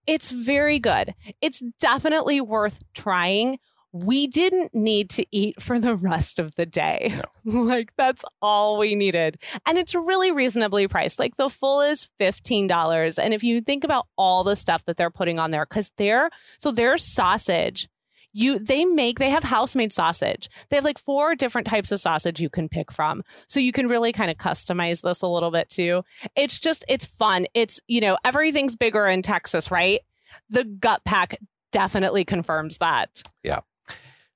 It's 0.07 0.31
very 0.31 0.79
good. 0.79 1.13
It's 1.41 1.61
definitely 1.79 2.41
worth 2.41 2.81
trying. 2.95 3.59
We 3.93 4.25
didn't 4.27 4.73
need 4.73 5.11
to 5.11 5.25
eat 5.31 5.61
for 5.61 5.79
the 5.79 5.95
rest 5.95 6.39
of 6.39 6.55
the 6.55 6.65
day. 6.65 7.21
like, 7.45 7.93
that's 7.95 8.25
all 8.41 8.79
we 8.79 8.95
needed. 8.95 9.37
And 9.67 9.77
it's 9.77 9.93
really 9.93 10.31
reasonably 10.31 10.87
priced. 10.87 11.19
Like, 11.19 11.37
the 11.37 11.49
full 11.49 11.81
is 11.81 12.09
$15. 12.19 13.19
And 13.19 13.33
if 13.33 13.43
you 13.43 13.61
think 13.61 13.83
about 13.83 14.07
all 14.17 14.43
the 14.43 14.55
stuff 14.55 14.83
that 14.85 14.97
they're 14.97 15.11
putting 15.11 15.37
on 15.37 15.51
there, 15.51 15.65
because 15.65 15.91
they're 15.97 16.31
so 16.57 16.71
their 16.71 16.97
sausage 16.97 17.87
you 18.33 18.59
they 18.59 18.83
make 18.83 19.19
they 19.19 19.29
have 19.29 19.43
house 19.43 19.75
made 19.75 19.93
sausage 19.93 20.49
they 20.69 20.75
have 20.75 20.83
like 20.83 20.97
four 20.97 21.35
different 21.35 21.67
types 21.67 21.91
of 21.91 21.99
sausage 21.99 22.39
you 22.39 22.49
can 22.49 22.67
pick 22.67 22.91
from 22.91 23.23
so 23.47 23.59
you 23.59 23.71
can 23.71 23.87
really 23.87 24.11
kind 24.11 24.31
of 24.31 24.37
customize 24.37 25.01
this 25.01 25.21
a 25.21 25.27
little 25.27 25.51
bit 25.51 25.69
too 25.69 26.03
it's 26.35 26.59
just 26.59 26.83
it's 26.89 27.05
fun 27.05 27.45
it's 27.53 27.79
you 27.87 28.01
know 28.01 28.17
everything's 28.25 28.75
bigger 28.75 29.05
in 29.05 29.21
texas 29.21 29.71
right 29.71 30.01
the 30.49 30.63
gut 30.63 31.01
pack 31.05 31.37
definitely 31.71 32.25
confirms 32.25 32.79
that 32.79 33.21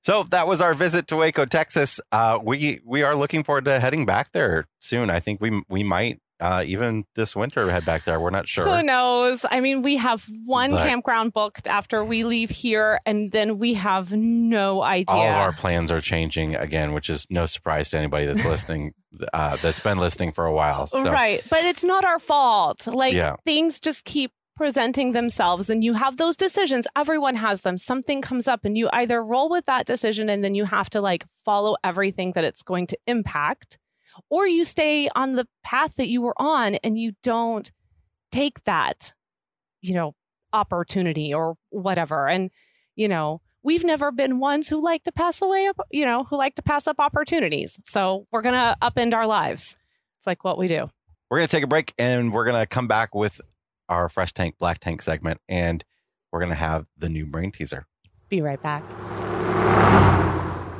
So 0.08 0.22
that 0.30 0.48
was 0.48 0.62
our 0.62 0.72
visit 0.72 1.06
to 1.08 1.16
Waco, 1.16 1.44
Texas. 1.44 2.00
Uh, 2.10 2.38
we 2.42 2.80
we 2.82 3.02
are 3.02 3.14
looking 3.14 3.44
forward 3.44 3.66
to 3.66 3.78
heading 3.78 4.06
back 4.06 4.32
there 4.32 4.64
soon. 4.80 5.10
I 5.10 5.20
think 5.20 5.38
we 5.38 5.62
we 5.68 5.82
might 5.84 6.18
uh, 6.40 6.64
even 6.66 7.04
this 7.14 7.36
winter 7.36 7.70
head 7.70 7.84
back 7.84 8.04
there. 8.04 8.18
We're 8.18 8.30
not 8.30 8.48
sure. 8.48 8.64
who 8.64 8.82
knows 8.82 9.44
i 9.50 9.60
mean 9.60 9.82
we 9.82 9.96
have 9.98 10.24
one 10.46 10.70
But- 10.70 10.86
campground 10.88 11.34
booked 11.34 11.66
after 11.66 12.02
we 12.02 12.22
leave 12.24 12.48
here 12.48 12.98
and 13.04 13.32
then 13.32 13.58
we 13.58 13.74
have 13.74 14.12
no 14.12 14.82
idea 14.82 15.14
All 15.14 15.26
of 15.28 15.36
our 15.36 15.52
plans 15.52 15.90
are 15.90 16.00
changing 16.00 16.54
again, 16.56 16.94
which 16.94 17.10
is 17.10 17.26
no 17.28 17.44
surprise 17.44 17.90
to 17.90 17.98
anybody 17.98 18.24
that's 18.24 18.44
listening. 18.54 18.94
Uh, 19.34 19.56
that's 19.56 19.80
been 19.80 19.98
listening 19.98 20.32
for 20.32 20.46
a 20.46 20.52
while. 20.54 20.86
So 20.86 21.02
Right. 21.12 21.42
But 21.50 21.64
it's 21.64 21.84
not 21.84 22.06
our 22.06 22.18
fault. 22.18 22.86
Like 22.86 23.12
Yeah. 23.12 23.36
things 23.44 23.78
just 23.78 24.06
keep 24.06 24.32
presenting 24.58 25.12
themselves 25.12 25.70
and 25.70 25.82
you 25.82 25.94
have 25.94 26.18
those 26.18 26.36
decisions. 26.36 26.86
Everyone 26.94 27.36
has 27.36 27.62
them. 27.62 27.78
Something 27.78 28.20
comes 28.20 28.46
up 28.46 28.64
and 28.64 28.76
you 28.76 28.90
either 28.92 29.24
roll 29.24 29.48
with 29.48 29.64
that 29.66 29.86
decision 29.86 30.28
and 30.28 30.44
then 30.44 30.54
you 30.54 30.66
have 30.66 30.90
to 30.90 31.00
like 31.00 31.24
follow 31.44 31.76
everything 31.82 32.32
that 32.32 32.44
it's 32.44 32.62
going 32.62 32.86
to 32.88 32.98
impact, 33.06 33.78
or 34.28 34.46
you 34.46 34.64
stay 34.64 35.08
on 35.14 35.32
the 35.32 35.46
path 35.62 35.94
that 35.96 36.08
you 36.08 36.20
were 36.20 36.34
on 36.36 36.74
and 36.76 36.98
you 36.98 37.12
don't 37.22 37.70
take 38.32 38.62
that, 38.64 39.12
you 39.80 39.94
know, 39.94 40.14
opportunity 40.52 41.32
or 41.32 41.54
whatever. 41.70 42.28
And, 42.28 42.50
you 42.96 43.08
know, 43.08 43.40
we've 43.62 43.84
never 43.84 44.10
been 44.10 44.40
ones 44.40 44.68
who 44.68 44.82
like 44.82 45.04
to 45.04 45.12
pass 45.12 45.40
away, 45.40 45.70
you 45.90 46.04
know, 46.04 46.24
who 46.24 46.36
like 46.36 46.56
to 46.56 46.62
pass 46.62 46.86
up 46.86 46.96
opportunities. 46.98 47.78
So 47.86 48.26
we're 48.32 48.42
going 48.42 48.54
to 48.54 48.76
upend 48.82 49.14
our 49.14 49.26
lives. 49.26 49.76
It's 50.18 50.26
like 50.26 50.42
what 50.42 50.58
we 50.58 50.66
do. 50.66 50.90
we're 51.30 51.38
gonna 51.38 51.48
take 51.48 51.64
a 51.64 51.68
break 51.68 51.94
and 51.98 52.32
we're 52.32 52.44
gonna 52.44 52.66
come 52.66 52.88
back 52.88 53.14
with 53.14 53.40
our 53.88 54.08
fresh 54.08 54.32
tank, 54.32 54.56
black 54.58 54.78
tank 54.78 55.02
segment, 55.02 55.40
and 55.48 55.84
we're 56.32 56.40
gonna 56.40 56.54
have 56.54 56.86
the 56.96 57.08
new 57.08 57.26
brain 57.26 57.50
teaser. 57.50 57.86
Be 58.28 58.42
right 58.42 58.62
back. 58.62 58.84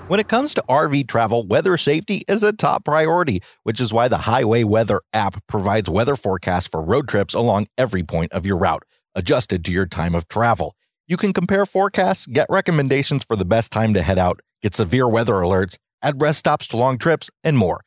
When 0.09 0.21
it 0.21 0.29
comes 0.29 0.55
to 0.55 0.65
RV 0.71 1.07
travel, 1.07 1.47
weather 1.47 1.77
safety 1.77 2.23
is 2.29 2.43
a 2.43 2.53
top 2.53 2.85
priority, 2.85 3.43
which 3.65 3.79
is 3.79 3.93
why 3.93 4.09
the 4.09 4.17
Highway 4.17 4.65
Weather 4.65 5.03
app 5.13 5.47
provides 5.47 5.91
weather 5.91 6.17
forecasts 6.17 6.67
for 6.67 6.81
road 6.81 7.09
trips 7.09 7.35
along 7.35 7.67
every 7.77 8.03
point 8.03 8.33
of 8.33 8.47
your 8.47 8.57
route, 8.57 8.85
adjusted 9.15 9.67
to 9.67 9.73
your 9.73 9.85
time 9.85 10.15
of 10.15 10.27
travel. 10.27 10.75
You 11.07 11.19
can 11.19 11.35
compare 11.35 11.67
forecasts, 11.67 12.27
get 12.27 12.47
recommendations 12.49 13.23
for 13.23 13.37
the 13.37 13.45
best 13.45 13.71
time 13.71 13.93
to 13.93 14.01
head 14.01 14.17
out, 14.17 14.41
get 14.63 14.75
severe 14.75 15.07
weather 15.07 15.35
alerts, 15.35 15.77
add 16.03 16.23
rest 16.23 16.39
stops 16.39 16.67
to 16.69 16.79
long 16.79 16.97
trips, 16.97 17.31
and 17.45 17.59
more. 17.59 17.83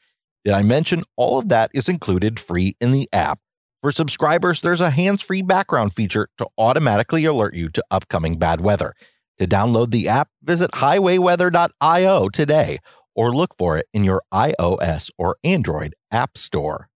Did 0.46 0.54
I 0.54 0.62
mention 0.62 1.02
all 1.18 1.40
of 1.40 1.50
that 1.50 1.72
is 1.74 1.90
included 1.90 2.40
free 2.40 2.76
in 2.80 2.92
the 2.92 3.10
app? 3.12 3.40
For 3.82 3.92
subscribers, 3.92 4.62
there's 4.62 4.82
a 4.82 4.92
hands 4.92 5.22
free 5.24 5.42
background 5.42 5.94
feature 5.94 6.30
to 6.38 6.46
automatically 6.58 7.26
alert 7.26 7.56
you 7.56 7.68
to 7.70 7.84
upcoming 7.90 8.38
bad 8.38 8.62
weather. 8.62 8.94
To 9.40 9.46
download 9.48 9.90
the 9.90 10.08
app, 10.08 10.30
visit 10.44 10.70
highwayweather.io 10.72 12.30
today 12.30 12.78
or 13.16 13.36
look 13.36 13.56
for 13.58 13.78
it 13.78 13.88
in 13.92 14.04
your 14.04 14.22
iOS 14.32 15.10
or 15.18 15.38
Android 15.44 15.96
app 16.12 16.38
store. 16.38 16.90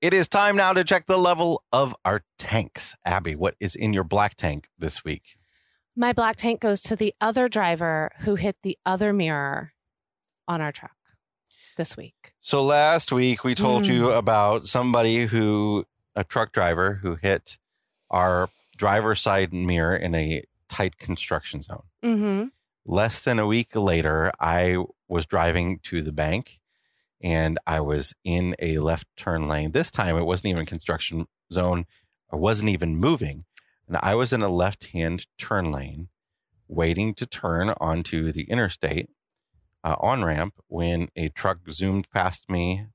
It 0.00 0.14
is 0.14 0.28
time 0.28 0.54
now 0.54 0.72
to 0.74 0.84
check 0.84 1.06
the 1.06 1.16
level 1.18 1.64
of 1.72 1.96
our 2.04 2.22
tanks. 2.38 2.94
Abby, 3.04 3.34
what 3.34 3.56
is 3.58 3.74
in 3.74 3.92
your 3.92 4.04
black 4.04 4.36
tank 4.36 4.68
this 4.78 5.02
week? 5.04 5.36
My 5.96 6.12
black 6.12 6.36
tank 6.36 6.60
goes 6.60 6.80
to 6.82 6.94
the 6.94 7.12
other 7.20 7.48
driver 7.48 8.12
who 8.20 8.36
hit 8.36 8.58
the 8.62 8.78
other 8.86 9.12
mirror 9.12 9.72
on 10.46 10.60
our 10.60 10.70
truck 10.70 10.94
this 11.76 11.96
week. 11.96 12.34
So 12.40 12.62
last 12.62 13.10
week 13.10 13.42
we 13.42 13.56
told 13.56 13.84
Mm. 13.84 13.88
you 13.88 14.10
about 14.12 14.68
somebody 14.68 15.26
who, 15.26 15.84
a 16.18 16.24
truck 16.24 16.50
driver 16.50 16.94
who 16.94 17.14
hit 17.14 17.58
our 18.10 18.48
driver's 18.76 19.20
side 19.20 19.52
mirror 19.52 19.94
in 19.94 20.16
a 20.16 20.42
tight 20.68 20.98
construction 20.98 21.62
zone. 21.62 21.84
Mm-hmm. 22.02 22.46
Less 22.84 23.20
than 23.20 23.38
a 23.38 23.46
week 23.46 23.76
later, 23.76 24.32
I 24.40 24.84
was 25.06 25.26
driving 25.26 25.78
to 25.84 26.02
the 26.02 26.10
bank 26.10 26.58
and 27.22 27.56
I 27.68 27.80
was 27.80 28.16
in 28.24 28.56
a 28.58 28.78
left 28.78 29.06
turn 29.16 29.46
lane. 29.46 29.70
This 29.70 29.92
time 29.92 30.16
it 30.16 30.24
wasn't 30.24 30.50
even 30.50 30.66
construction 30.66 31.26
zone. 31.52 31.86
I 32.32 32.36
wasn't 32.36 32.70
even 32.70 32.96
moving. 32.96 33.44
And 33.86 33.96
I 34.02 34.16
was 34.16 34.32
in 34.32 34.42
a 34.42 34.48
left 34.48 34.88
hand 34.88 35.26
turn 35.38 35.70
lane 35.70 36.08
waiting 36.66 37.14
to 37.14 37.26
turn 37.26 37.72
onto 37.80 38.32
the 38.32 38.50
interstate 38.50 39.08
uh, 39.84 39.94
on 40.00 40.24
ramp 40.24 40.54
when 40.66 41.10
a 41.14 41.28
truck 41.28 41.58
zoomed 41.70 42.10
past 42.10 42.50
me 42.50 42.86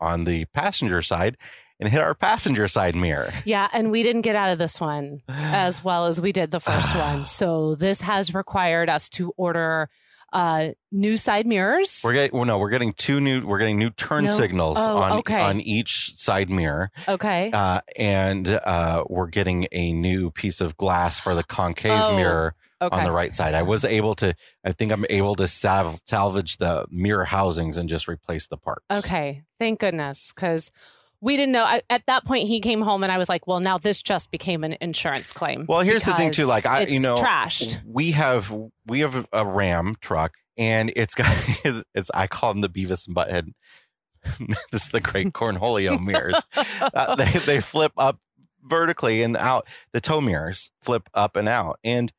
on 0.00 0.24
the 0.24 0.46
passenger 0.46 1.02
side 1.02 1.36
and 1.80 1.88
hit 1.88 2.00
our 2.00 2.14
passenger 2.14 2.68
side 2.68 2.94
mirror. 2.96 3.32
Yeah, 3.44 3.68
and 3.72 3.90
we 3.90 4.02
didn't 4.02 4.22
get 4.22 4.36
out 4.36 4.50
of 4.50 4.58
this 4.58 4.80
one 4.80 5.20
as 5.28 5.82
well 5.84 6.06
as 6.06 6.20
we 6.20 6.32
did 6.32 6.50
the 6.50 6.60
first 6.60 6.94
one. 6.96 7.24
So 7.24 7.74
this 7.74 8.00
has 8.02 8.32
required 8.34 8.88
us 8.88 9.08
to 9.10 9.32
order 9.36 9.88
uh, 10.32 10.70
new 10.90 11.16
side 11.16 11.46
mirrors. 11.46 12.00
We're 12.02 12.12
getting 12.12 12.36
well, 12.36 12.44
no, 12.44 12.58
we're 12.58 12.70
getting 12.70 12.92
two 12.92 13.20
new 13.20 13.46
we're 13.46 13.58
getting 13.58 13.78
new 13.78 13.90
turn 13.90 14.24
No? 14.24 14.30
signals 14.30 14.76
Oh, 14.80 14.96
on 14.98 15.12
okay. 15.18 15.40
on 15.40 15.60
each 15.60 16.16
side 16.16 16.50
mirror. 16.50 16.90
okay. 17.08 17.50
Uh, 17.52 17.80
and 17.96 18.48
uh, 18.48 19.04
we're 19.08 19.28
getting 19.28 19.66
a 19.70 19.92
new 19.92 20.30
piece 20.32 20.60
of 20.60 20.76
glass 20.76 21.20
for 21.20 21.36
the 21.36 21.44
concave 21.44 21.92
Oh, 21.94 22.16
mirror 22.16 22.56
okay. 22.82 22.96
on 22.96 23.04
the 23.04 23.12
right 23.12 23.32
side. 23.32 23.54
I 23.54 23.62
was 23.62 23.84
able 23.84 24.14
to 24.16 24.34
I 24.64 24.72
think 24.72 24.90
I'm 24.90 25.04
able 25.08 25.36
to 25.36 25.44
salv- 25.44 26.00
salvage 26.04 26.56
the 26.56 26.86
mirror 26.90 27.26
housings 27.26 27.76
and 27.76 27.88
just 27.88 28.08
replace 28.08 28.48
the 28.48 28.56
parts. 28.56 28.84
Okay. 28.92 29.42
Thank 29.60 29.78
goodness. 29.78 30.32
Because 30.34 30.72
we 31.24 31.38
didn't 31.38 31.52
know. 31.52 31.64
I, 31.64 31.80
at 31.88 32.04
that 32.06 32.26
point, 32.26 32.48
he 32.48 32.60
came 32.60 32.82
home 32.82 33.02
and 33.02 33.10
I 33.10 33.16
was 33.16 33.30
like, 33.30 33.46
well, 33.46 33.58
now 33.58 33.78
this 33.78 34.02
just 34.02 34.30
became 34.30 34.62
an 34.62 34.76
insurance 34.82 35.32
claim. 35.32 35.64
Well, 35.66 35.80
here's 35.80 36.04
the 36.04 36.12
thing 36.12 36.30
too. 36.30 36.44
Like 36.44 36.66
I, 36.66 36.82
you 36.82 37.00
know, 37.00 37.16
trashed. 37.16 37.80
we 37.86 38.10
have 38.12 38.54
we 38.86 39.00
have 39.00 39.26
a 39.32 39.46
Ram 39.46 39.96
truck, 40.02 40.34
and 40.58 40.92
it's 40.94 41.14
got 41.14 41.26
it's 41.94 42.10
I 42.14 42.26
call 42.26 42.52
them 42.52 42.60
the 42.60 42.68
Beavis 42.68 43.06
and 43.06 43.16
Butthead. 43.16 43.52
this 44.70 44.84
is 44.84 44.90
the 44.90 45.00
great 45.00 45.28
Cornholio 45.28 45.98
mirrors. 46.04 46.42
Uh, 46.80 47.16
they 47.16 47.30
they 47.30 47.60
flip 47.60 47.92
up 47.96 48.20
vertically 48.62 49.22
and 49.22 49.34
out. 49.34 49.66
The 49.94 50.02
tow 50.02 50.20
mirrors 50.20 50.72
flip 50.82 51.08
up 51.14 51.36
and 51.36 51.48
out, 51.48 51.78
and 51.82 52.12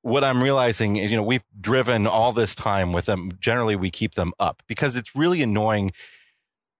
what 0.00 0.24
I'm 0.24 0.42
realizing 0.42 0.96
is, 0.96 1.10
you 1.10 1.18
know, 1.18 1.22
we've 1.22 1.44
driven 1.60 2.06
all 2.06 2.32
this 2.32 2.54
time 2.54 2.94
with 2.94 3.04
them. 3.04 3.32
Generally, 3.40 3.76
we 3.76 3.90
keep 3.90 4.14
them 4.14 4.32
up 4.40 4.62
because 4.66 4.96
it's 4.96 5.14
really 5.14 5.42
annoying 5.42 5.90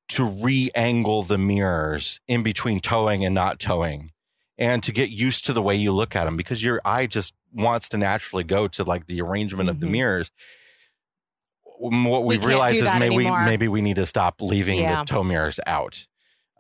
to 0.09 0.25
re-angle 0.25 1.23
the 1.23 1.39
mirrors 1.39 2.21
in 2.27 2.43
between 2.43 2.81
towing 2.81 3.25
and 3.25 3.35
not 3.35 3.59
towing 3.59 4.13
and 4.57 4.83
to 4.83 4.93
get 4.93 5.11
used 5.11 5.45
to 5.47 5.53
the 5.53 5.63
way 5.63 5.77
you 5.77 5.93
look 5.93 6.17
at 6.17 6.25
them 6.25 6.37
because 6.37 6.63
your 6.65 6.81
eye 6.85 7.07
just 7.07 7.35
wants 7.53 7.89
to 7.91 7.97
naturally 7.97 8.45
go 8.45 8.67
to 8.69 8.83
like 8.85 9.07
the 9.07 9.21
arrangement 9.21 9.69
of 9.69 9.81
the 9.81 9.87
Mhm. 9.87 9.91
mirrors. 9.91 10.31
What 11.81 12.25
We 12.25 12.35
we've 12.35 12.41
can't 12.41 12.49
realized 12.49 12.77
is 12.77 12.95
maybe 12.99 13.17
we 13.17 13.31
maybe 13.31 13.69
we 13.69 13.81
need 13.81 13.97
to 13.97 14.07
stop 14.07 14.41
leaving 14.41 14.81
Yeah. 14.81 15.01
the 15.01 15.05
tow 15.05 15.23
mirrors 15.23 15.61
out. 15.67 16.07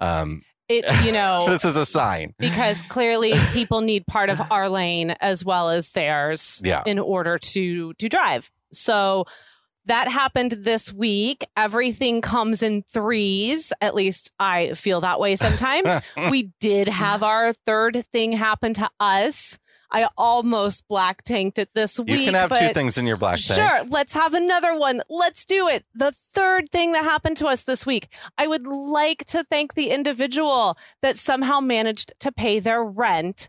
Um, 0.01 0.45
It, 0.69 0.85
you 1.05 1.13
know, 1.13 1.47
this 1.49 1.65
is 1.65 1.75
a 1.77 1.85
sign. 1.87 2.35
because 2.39 2.83
clearly 2.83 3.33
people 3.53 3.81
need 3.81 4.07
part 4.07 4.29
of 4.31 4.41
our 4.53 4.69
lane 4.69 5.13
as 5.21 5.45
well 5.45 5.71
as 5.71 5.91
theirs 5.91 6.61
Yeah. 6.65 6.83
in 6.87 6.99
order 6.99 7.37
to 7.39 7.95
to 7.95 8.09
drive. 8.09 8.51
So 8.73 9.25
that 9.89 10.09
happened 10.09 10.53
this 10.53 10.93
week. 10.93 11.47
Everything 11.57 12.21
comes 12.21 12.63
in 12.63 12.83
threes. 12.83 13.73
At 13.81 13.95
least 13.95 14.33
I 14.39 14.73
feel 14.75 15.01
that 15.01 15.21
way 15.21 15.37
sometimes. 15.37 15.89
we 16.31 16.53
did 16.61 16.89
have 16.89 17.23
our 17.23 17.53
third 17.53 18.05
thing 18.13 18.33
happen 18.33 18.75
to 18.75 18.89
us. 19.01 19.59
I 19.91 20.09
almost 20.19 20.87
black 20.87 21.23
tanked 21.23 21.59
it 21.59 21.71
this 21.75 21.99
week. 21.99 22.11
you 22.11 22.25
can 22.27 22.35
have 22.35 22.57
two 22.59 22.75
things 22.75 22.99
in 22.99 23.07
your 23.07 23.17
black 23.17 23.39
tank. 23.39 23.59
Sure, 23.59 23.85
let's 23.89 24.13
have 24.13 24.35
another 24.35 24.79
one. 24.79 25.01
Let's 25.09 25.45
do 25.45 25.67
it. 25.69 25.85
The 25.95 26.13
third 26.13 26.71
thing 26.71 26.93
that 26.93 27.05
happened 27.05 27.39
to 27.39 27.47
us 27.47 27.65
this 27.65 27.87
week. 27.87 28.09
I 28.37 28.47
would 28.47 28.67
like 28.67 29.25
to 29.29 29.45
thank 29.45 29.75
the 29.75 29.91
individual 29.91 30.77
that 31.01 31.17
somehow 31.17 31.61
managed 31.61 32.13
to 32.21 32.31
pay 32.31 32.59
their 32.61 32.85
rent 32.85 33.49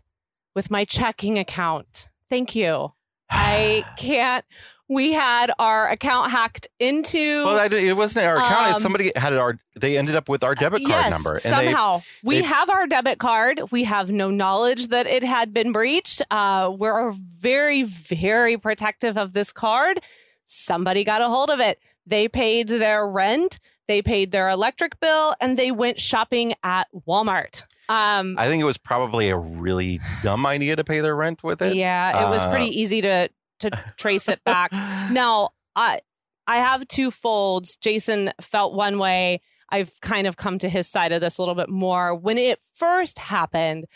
with 0.54 0.70
my 0.70 0.84
checking 0.84 1.38
account. 1.38 2.08
Thank 2.30 2.56
you. 2.56 2.92
I 3.28 3.84
can't. 3.98 4.44
We 4.90 5.12
had 5.12 5.52
our 5.60 5.88
account 5.88 6.32
hacked 6.32 6.66
into. 6.80 7.44
Well, 7.44 7.72
it 7.72 7.96
wasn't 7.96 8.26
our 8.26 8.38
account. 8.38 8.74
Um, 8.74 8.80
somebody 8.80 9.12
had 9.14 9.32
our. 9.36 9.56
They 9.76 9.96
ended 9.96 10.16
up 10.16 10.28
with 10.28 10.42
our 10.42 10.56
debit 10.56 10.80
card 10.80 10.88
yes, 11.04 11.10
number, 11.12 11.34
and 11.44 11.54
they 11.56 11.66
somehow 11.66 12.02
we 12.24 12.40
they- 12.40 12.46
have 12.46 12.68
our 12.68 12.88
debit 12.88 13.20
card. 13.20 13.60
We 13.70 13.84
have 13.84 14.10
no 14.10 14.32
knowledge 14.32 14.88
that 14.88 15.06
it 15.06 15.22
had 15.22 15.54
been 15.54 15.70
breached. 15.70 16.22
Uh, 16.28 16.74
we're 16.76 17.12
very, 17.12 17.84
very 17.84 18.56
protective 18.56 19.16
of 19.16 19.32
this 19.32 19.52
card. 19.52 20.00
Somebody 20.44 21.04
got 21.04 21.22
a 21.22 21.28
hold 21.28 21.50
of 21.50 21.60
it. 21.60 21.78
They 22.04 22.26
paid 22.26 22.66
their 22.66 23.06
rent, 23.08 23.60
they 23.86 24.02
paid 24.02 24.32
their 24.32 24.48
electric 24.48 24.98
bill, 24.98 25.34
and 25.40 25.56
they 25.56 25.70
went 25.70 26.00
shopping 26.00 26.54
at 26.64 26.88
Walmart. 27.06 27.62
Um, 27.88 28.34
I 28.38 28.46
think 28.48 28.60
it 28.60 28.64
was 28.64 28.78
probably 28.78 29.28
a 29.30 29.36
really 29.36 30.00
dumb 30.24 30.46
idea 30.46 30.74
to 30.74 30.82
pay 30.82 30.98
their 31.00 31.14
rent 31.14 31.44
with 31.44 31.62
it. 31.62 31.76
yeah, 31.76 32.26
it 32.26 32.30
was 32.30 32.42
Uh, 32.44 32.50
pretty 32.50 32.80
easy 32.80 33.00
to 33.02 33.28
to 33.60 33.70
trace 33.96 34.28
it 34.28 34.42
back. 34.44 34.72
Now, 35.10 35.50
I 35.74 36.00
I 36.46 36.58
have 36.58 36.86
two 36.88 37.10
folds. 37.10 37.76
Jason 37.76 38.32
felt 38.40 38.74
one 38.74 38.98
way. 38.98 39.40
I've 39.70 39.92
kind 40.00 40.26
of 40.26 40.36
come 40.36 40.58
to 40.58 40.68
his 40.68 40.88
side 40.88 41.12
of 41.12 41.20
this 41.20 41.38
a 41.38 41.42
little 41.42 41.54
bit 41.54 41.68
more. 41.68 42.14
When 42.14 42.38
it 42.38 42.60
first 42.74 43.18
happened, 43.18 43.86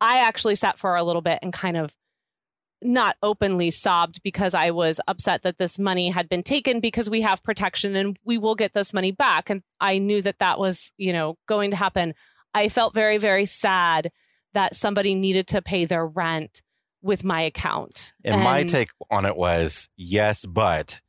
I 0.00 0.18
actually 0.18 0.54
sat 0.54 0.78
for 0.78 0.96
a 0.96 1.02
little 1.02 1.22
bit 1.22 1.38
and 1.42 1.52
kind 1.52 1.76
of 1.76 1.96
not 2.82 3.16
openly 3.22 3.70
sobbed 3.70 4.22
because 4.22 4.54
I 4.54 4.70
was 4.70 5.00
upset 5.08 5.42
that 5.42 5.58
this 5.58 5.78
money 5.78 6.10
had 6.10 6.28
been 6.28 6.42
taken 6.42 6.80
because 6.80 7.08
we 7.08 7.22
have 7.22 7.42
protection 7.42 7.96
and 7.96 8.16
we 8.24 8.36
will 8.36 8.54
get 8.54 8.74
this 8.74 8.92
money 8.92 9.10
back. 9.10 9.48
And 9.48 9.62
I 9.80 9.98
knew 9.98 10.20
that 10.22 10.38
that 10.38 10.58
was, 10.58 10.92
you 10.98 11.12
know, 11.12 11.36
going 11.48 11.70
to 11.70 11.76
happen. 11.76 12.14
I 12.52 12.68
felt 12.68 12.94
very, 12.94 13.18
very 13.18 13.46
sad 13.46 14.10
that 14.52 14.76
somebody 14.76 15.14
needed 15.14 15.46
to 15.48 15.62
pay 15.62 15.84
their 15.84 16.06
rent 16.06 16.62
with 17.04 17.22
my 17.22 17.42
account. 17.42 18.14
And, 18.24 18.42
my 18.42 18.64
take 18.64 18.90
on 19.10 19.26
it 19.26 19.36
was 19.36 19.88
yes, 19.96 20.44
but 20.46 21.00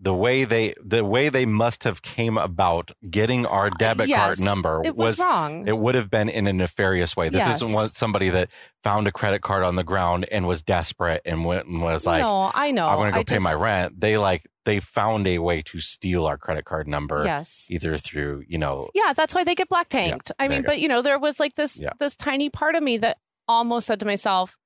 the 0.00 0.12
way 0.14 0.44
they 0.44 0.74
the 0.84 1.04
way 1.04 1.28
they 1.28 1.46
must 1.46 1.84
have 1.84 2.02
came 2.02 2.36
about 2.36 2.90
getting 3.08 3.46
our 3.46 3.70
debit 3.70 4.06
Uh, 4.06 4.08
yes, 4.08 4.20
card 4.24 4.40
number 4.40 4.82
it 4.84 4.96
was, 4.96 5.20
wrong. 5.20 5.68
it 5.68 5.78
would 5.78 5.94
have 5.94 6.10
been 6.10 6.28
in 6.28 6.46
a 6.48 6.52
nefarious 6.52 7.16
way. 7.16 7.28
This 7.28 7.46
Yes. 7.46 7.56
isn't 7.62 7.72
what 7.72 7.94
somebody 7.94 8.28
that 8.30 8.50
found 8.82 9.06
a 9.06 9.12
credit 9.12 9.40
card 9.42 9.62
on 9.62 9.76
the 9.76 9.84
ground 9.84 10.26
and 10.32 10.46
was 10.48 10.62
desperate 10.62 11.22
and 11.24 11.44
went 11.44 11.66
and 11.66 11.80
was 11.80 12.06
like, 12.06 12.22
no, 12.22 12.50
I 12.54 12.70
know. 12.72 12.88
"I'm 12.88 12.96
going 12.96 13.12
to 13.12 13.14
go 13.14 13.20
I 13.20 13.24
pay 13.24 13.38
my 13.38 13.54
rent." 13.54 14.00
They 14.00 14.16
like 14.18 14.46
they 14.64 14.80
found 14.80 15.28
a 15.28 15.38
way 15.38 15.62
to 15.62 15.78
steal 15.78 16.26
our 16.26 16.36
credit 16.38 16.64
card 16.64 16.88
number, 16.88 17.22
Yes. 17.24 17.66
either 17.70 17.96
through 17.96 18.42
you 18.48 18.58
know 18.58 18.88
Yeah, 18.94 19.12
that's 19.12 19.32
why 19.34 19.44
they 19.44 19.54
get 19.54 19.68
black 19.68 19.90
tanked. 19.90 20.32
I 20.38 20.48
mean, 20.48 20.62
you 20.62 20.64
but 20.64 20.80
you 20.80 20.88
know, 20.88 21.02
there 21.02 21.18
was 21.20 21.38
like 21.38 21.54
this 21.54 21.78
Yeah. 21.80 21.90
this 22.00 22.16
tiny 22.16 22.50
part 22.50 22.74
of 22.74 22.82
me 22.82 22.96
that 22.98 23.18
almost 23.46 23.86
said 23.86 24.00
to 24.00 24.06
myself, 24.06 24.56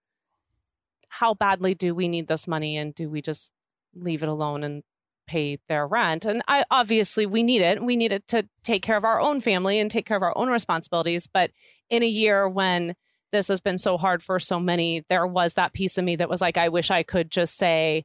"How 1.08 1.34
badly 1.34 1.74
do 1.74 1.94
we 1.94 2.08
need 2.08 2.26
this 2.26 2.46
money, 2.46 2.76
and 2.76 2.94
do 2.94 3.08
we 3.08 3.22
just 3.22 3.52
leave 3.94 4.22
it 4.22 4.28
alone 4.28 4.62
and 4.64 4.82
pay 5.26 5.58
their 5.68 5.86
rent?" 5.86 6.24
And 6.24 6.42
I 6.48 6.64
obviously 6.70 7.26
we 7.26 7.42
need 7.42 7.62
it. 7.62 7.82
We 7.82 7.96
need 7.96 8.12
it 8.12 8.26
to 8.28 8.48
take 8.62 8.82
care 8.82 8.96
of 8.96 9.04
our 9.04 9.20
own 9.20 9.40
family 9.40 9.78
and 9.78 9.90
take 9.90 10.06
care 10.06 10.16
of 10.16 10.22
our 10.22 10.36
own 10.36 10.48
responsibilities. 10.48 11.26
But 11.26 11.50
in 11.90 12.02
a 12.02 12.06
year 12.06 12.48
when 12.48 12.94
this 13.32 13.48
has 13.48 13.60
been 13.60 13.78
so 13.78 13.98
hard 13.98 14.22
for 14.22 14.40
so 14.40 14.58
many, 14.58 15.04
there 15.08 15.26
was 15.26 15.54
that 15.54 15.72
piece 15.72 15.98
of 15.98 16.04
me 16.04 16.16
that 16.16 16.30
was 16.30 16.40
like, 16.40 16.56
I 16.56 16.68
wish 16.68 16.90
I 16.90 17.02
could 17.02 17.30
just 17.30 17.56
say. 17.56 18.04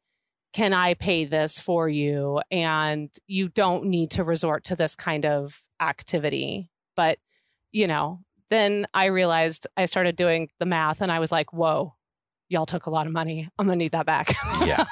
Can 0.51 0.71
I 0.71 0.93
pay 0.93 1.25
this 1.25 1.59
for 1.59 1.89
you? 1.89 2.39
And 2.51 3.09
you 3.25 3.49
don't 3.49 3.85
need 3.85 4.11
to 4.11 4.23
resort 4.23 4.65
to 4.65 4.75
this 4.75 4.95
kind 4.95 5.25
of 5.25 5.63
activity. 5.79 6.69
But, 6.95 7.17
you 7.71 7.87
know, 7.87 8.19
then 8.51 8.85
I 8.93 9.05
realized 9.05 9.65
I 9.75 9.85
started 9.85 10.15
doing 10.15 10.49
the 10.59 10.67
math 10.67 11.01
and 11.01 11.11
I 11.11 11.17
was 11.17 11.31
like, 11.31 11.53
whoa, 11.53 11.95
y'all 12.53 12.65
took 12.65 12.85
a 12.85 12.89
lot 12.89 13.07
of 13.07 13.11
money. 13.11 13.49
I'm 13.59 13.65
going 13.65 13.77
to 13.77 13.83
need 13.83 13.91
that 13.91 14.05
back. 14.05 14.33
Yeah. 14.63 14.85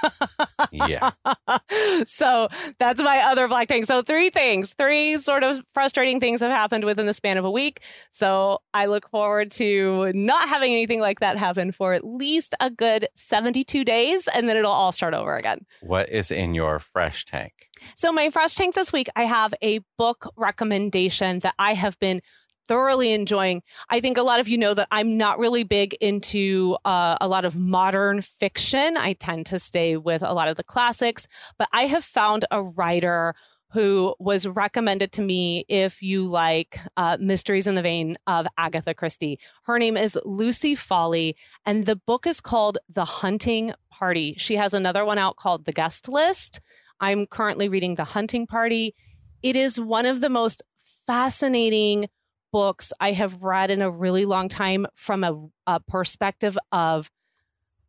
Yeah. 0.71 1.11
so 2.05 2.47
that's 2.79 3.01
my 3.01 3.19
other 3.19 3.47
black 3.47 3.67
tank. 3.67 3.85
So 3.85 4.01
three 4.01 4.29
things, 4.29 4.73
three 4.73 5.17
sort 5.17 5.43
of 5.43 5.61
frustrating 5.73 6.19
things 6.19 6.41
have 6.41 6.51
happened 6.51 6.83
within 6.83 7.05
the 7.05 7.13
span 7.13 7.37
of 7.37 7.45
a 7.45 7.51
week. 7.51 7.81
So 8.11 8.59
I 8.73 8.87
look 8.87 9.09
forward 9.09 9.51
to 9.51 10.11
not 10.13 10.49
having 10.49 10.73
anything 10.73 10.99
like 10.99 11.19
that 11.19 11.37
happen 11.37 11.71
for 11.71 11.93
at 11.93 12.05
least 12.05 12.55
a 12.59 12.69
good 12.69 13.07
72 13.15 13.83
days 13.85 14.27
and 14.33 14.49
then 14.49 14.57
it'll 14.57 14.71
all 14.71 14.91
start 14.91 15.13
over 15.13 15.35
again. 15.35 15.65
what 15.81 16.09
is 16.09 16.31
in 16.31 16.53
your 16.53 16.79
fresh 16.79 17.25
tank? 17.25 17.69
So, 17.95 18.11
my 18.11 18.29
fresh 18.29 18.55
tank 18.55 18.75
this 18.75 18.93
week, 18.93 19.09
I 19.15 19.23
have 19.23 19.53
a 19.61 19.79
book 19.97 20.31
recommendation 20.35 21.39
that 21.39 21.55
I 21.57 21.73
have 21.73 21.97
been 21.99 22.21
thoroughly 22.67 23.13
enjoying. 23.13 23.61
I 23.89 23.99
think 23.99 24.17
a 24.17 24.23
lot 24.23 24.39
of 24.39 24.47
you 24.47 24.57
know 24.57 24.73
that 24.73 24.87
I'm 24.91 25.17
not 25.17 25.39
really 25.39 25.63
big 25.63 25.93
into 25.95 26.77
uh, 26.85 27.17
a 27.19 27.27
lot 27.27 27.45
of 27.45 27.55
modern 27.55 28.21
fiction. 28.21 28.97
I 28.97 29.13
tend 29.13 29.45
to 29.47 29.59
stay 29.59 29.97
with 29.97 30.21
a 30.21 30.33
lot 30.33 30.47
of 30.47 30.57
the 30.57 30.63
classics, 30.63 31.27
but 31.57 31.67
I 31.71 31.83
have 31.87 32.03
found 32.03 32.45
a 32.51 32.63
writer 32.63 33.35
who 33.71 34.13
was 34.19 34.47
recommended 34.47 35.13
to 35.13 35.21
me 35.21 35.65
if 35.69 36.01
you 36.01 36.27
like 36.27 36.79
uh, 36.97 37.17
mysteries 37.19 37.67
in 37.67 37.75
the 37.75 37.81
vein 37.81 38.15
of 38.27 38.45
Agatha 38.57 38.93
Christie. 38.93 39.39
Her 39.63 39.79
name 39.79 39.95
is 39.95 40.19
Lucy 40.25 40.75
Foley, 40.75 41.37
and 41.65 41.85
the 41.85 41.95
book 41.95 42.27
is 42.27 42.41
called 42.41 42.77
The 42.89 43.05
Hunting 43.05 43.73
Party. 43.89 44.35
She 44.37 44.57
has 44.57 44.73
another 44.73 45.05
one 45.05 45.17
out 45.17 45.37
called 45.37 45.65
The 45.65 45.71
Guest 45.71 46.09
List. 46.09 46.59
I'm 46.99 47.25
currently 47.25 47.69
reading 47.69 47.95
The 47.95 48.03
Hunting 48.03 48.45
Party. 48.45 48.93
It 49.41 49.55
is 49.55 49.79
one 49.79 50.05
of 50.05 50.19
the 50.19 50.29
most 50.29 50.61
fascinating 51.07 52.07
books 52.51 52.93
I 52.99 53.11
have 53.13 53.43
read 53.43 53.71
in 53.71 53.81
a 53.81 53.89
really 53.89 54.25
long 54.25 54.49
time 54.49 54.85
from 54.95 55.23
a, 55.23 55.49
a 55.67 55.79
perspective 55.79 56.57
of, 56.71 57.09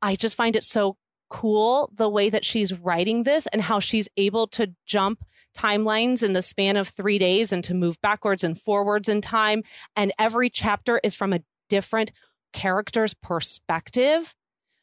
I 0.00 0.16
just 0.16 0.36
find 0.36 0.56
it 0.56 0.64
so 0.64 0.96
cool 1.28 1.90
the 1.94 2.08
way 2.08 2.28
that 2.28 2.44
she's 2.44 2.78
writing 2.78 3.22
this 3.22 3.46
and 3.48 3.62
how 3.62 3.80
she's 3.80 4.08
able 4.16 4.46
to 4.46 4.74
jump 4.84 5.24
timelines 5.56 6.22
in 6.22 6.34
the 6.34 6.42
span 6.42 6.76
of 6.76 6.88
three 6.88 7.18
days 7.18 7.52
and 7.52 7.64
to 7.64 7.74
move 7.74 8.00
backwards 8.02 8.44
and 8.44 8.58
forwards 8.58 9.08
in 9.08 9.20
time. 9.20 9.62
And 9.96 10.12
every 10.18 10.50
chapter 10.50 11.00
is 11.02 11.14
from 11.14 11.32
a 11.32 11.40
different 11.68 12.12
character's 12.52 13.14
perspective. 13.14 14.34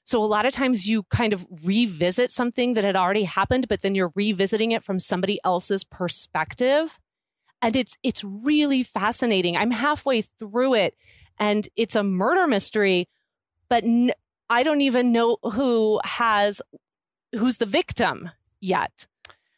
So 0.03 0.23
a 0.23 0.25
lot 0.25 0.47
of 0.47 0.53
times 0.53 0.87
you 0.87 1.03
kind 1.03 1.33
of 1.33 1.45
revisit 1.63 2.31
something 2.31 2.73
that 2.73 2.83
had 2.83 2.95
already 2.95 3.25
happened, 3.25 3.67
but 3.67 3.81
then 3.81 3.93
you're 3.93 4.11
revisiting 4.15 4.71
it 4.71 4.83
from 4.83 4.99
somebody 4.99 5.39
else's 5.43 5.83
perspective. 5.83 6.97
And 7.61 7.75
it's 7.75 7.97
it's 8.03 8.23
really 8.23 8.83
fascinating. 8.83 9.57
I'm 9.57 9.71
halfway 9.71 10.21
through 10.21 10.75
it 10.75 10.95
and 11.37 11.67
it's 11.75 11.95
a 11.95 12.03
murder 12.03 12.47
mystery, 12.47 13.07
but 13.69 13.83
I 14.49 14.63
don't 14.63 14.81
even 14.81 15.11
know 15.11 15.37
who 15.43 15.99
has 16.03 16.61
who's 17.33 17.57
the 17.57 17.65
victim 17.65 18.29
yet. 18.61 19.05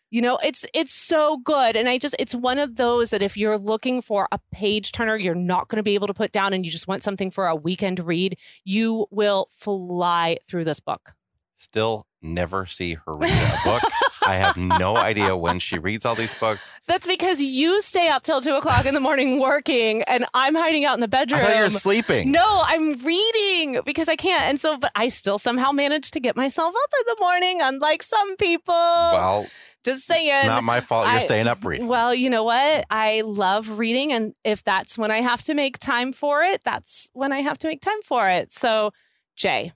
You 0.10 0.22
know, 0.22 0.38
it's 0.44 0.66
it's 0.74 0.92
so 0.92 1.38
good 1.38 1.76
and 1.76 1.88
I 1.88 1.98
just 1.98 2.16
it's 2.20 2.36
one 2.36 2.60
of 2.60 2.76
those 2.76 3.12
that 3.12 3.22
if 3.22 3.38
you're 3.38 3.58
looking 3.58 4.02
for 4.02 4.28
a 4.32 4.40
page 4.52 4.92
turner 4.92 5.16
you're 5.16 5.36
not 5.36 5.70
going 5.70 5.78
to 5.78 5.84
be 5.84 5.96
able 5.96 6.08
to 6.08 6.14
put 6.14 6.32
down 6.32 6.54
and 6.54 6.66
you 6.66 6.72
just 6.72 6.88
want 6.88 7.04
something 7.04 7.32
for 7.32 7.48
a 7.48 7.56
weekend 7.56 8.00
read, 8.00 8.38
you 8.66 9.08
will 9.10 9.48
fly 9.52 10.38
through 10.46 10.66
this 10.66 10.80
book. 10.80 11.14
Still 11.56 12.06
never 12.22 12.66
see 12.66 12.94
her 13.06 13.16
read 13.16 13.32
a 13.32 13.58
book. 13.64 13.82
I 14.26 14.36
have 14.36 14.56
no 14.58 14.96
idea 14.96 15.36
when 15.36 15.60
she 15.60 15.80
reads 15.80 16.06
all 16.06 16.16
these 16.16 16.38
books. 16.40 16.76
That's 16.88 17.08
because 17.08 17.42
you 17.42 17.82
stay 17.82 18.08
up 18.10 18.24
till 18.24 18.40
two 18.42 18.54
o'clock 18.56 18.86
in 18.86 18.94
the 18.94 19.00
morning 19.00 19.40
working, 19.40 20.04
and 20.04 20.26
I'm 20.34 20.54
hiding 20.56 20.86
out 20.86 20.94
in 20.94 21.00
the 21.00 21.06
I 21.06 21.26
bedroom. 21.26 21.42
thought 21.42 21.56
you 21.58 21.64
were 21.64 21.70
sleeping. 21.70 22.32
no, 22.32 22.62
I'm 22.66 23.04
reading 23.04 23.82
because 23.86 24.08
I 24.10 24.16
can't. 24.16 24.44
And 24.44 24.60
so, 24.60 24.78
but 24.78 24.92
I 24.96 25.08
still 25.08 25.38
somehow 25.40 25.72
manage 25.72 26.12
to 26.12 26.20
get 26.20 26.36
myself 26.36 26.74
up 26.76 26.90
in 27.00 27.06
the 27.16 27.18
morning, 27.24 27.60
unlike 27.62 28.04
some 28.04 28.36
people. 28.38 28.74
Well, 28.76 29.48
Just 29.84 30.06
saying. 30.06 30.46
not 30.46 30.64
my 30.64 30.80
fault. 30.82 31.08
You're 31.08 31.16
I- 31.16 31.20
staying 31.20 31.48
up 31.48 31.66
reading. 31.66 31.88
Well, 31.88 32.14
you 32.14 32.30
know 32.30 32.44
what? 32.44 32.86
I 32.92 33.22
love 33.26 33.80
reading. 33.80 34.14
And 34.14 34.34
if 34.44 34.64
that's 34.64 34.98
when 34.98 35.10
I 35.10 35.18
have 35.22 35.42
to 35.46 35.56
make 35.56 35.80
time 35.80 36.14
for 36.14 36.44
it, 36.44 36.64
that's 36.64 37.10
when 37.14 37.32
I 37.32 37.40
have 37.42 37.58
to 37.60 37.68
make 37.68 37.82
time 37.82 38.02
for 38.06 38.30
it. 38.30 38.52
So, 38.52 38.92
Jay, 39.36 39.74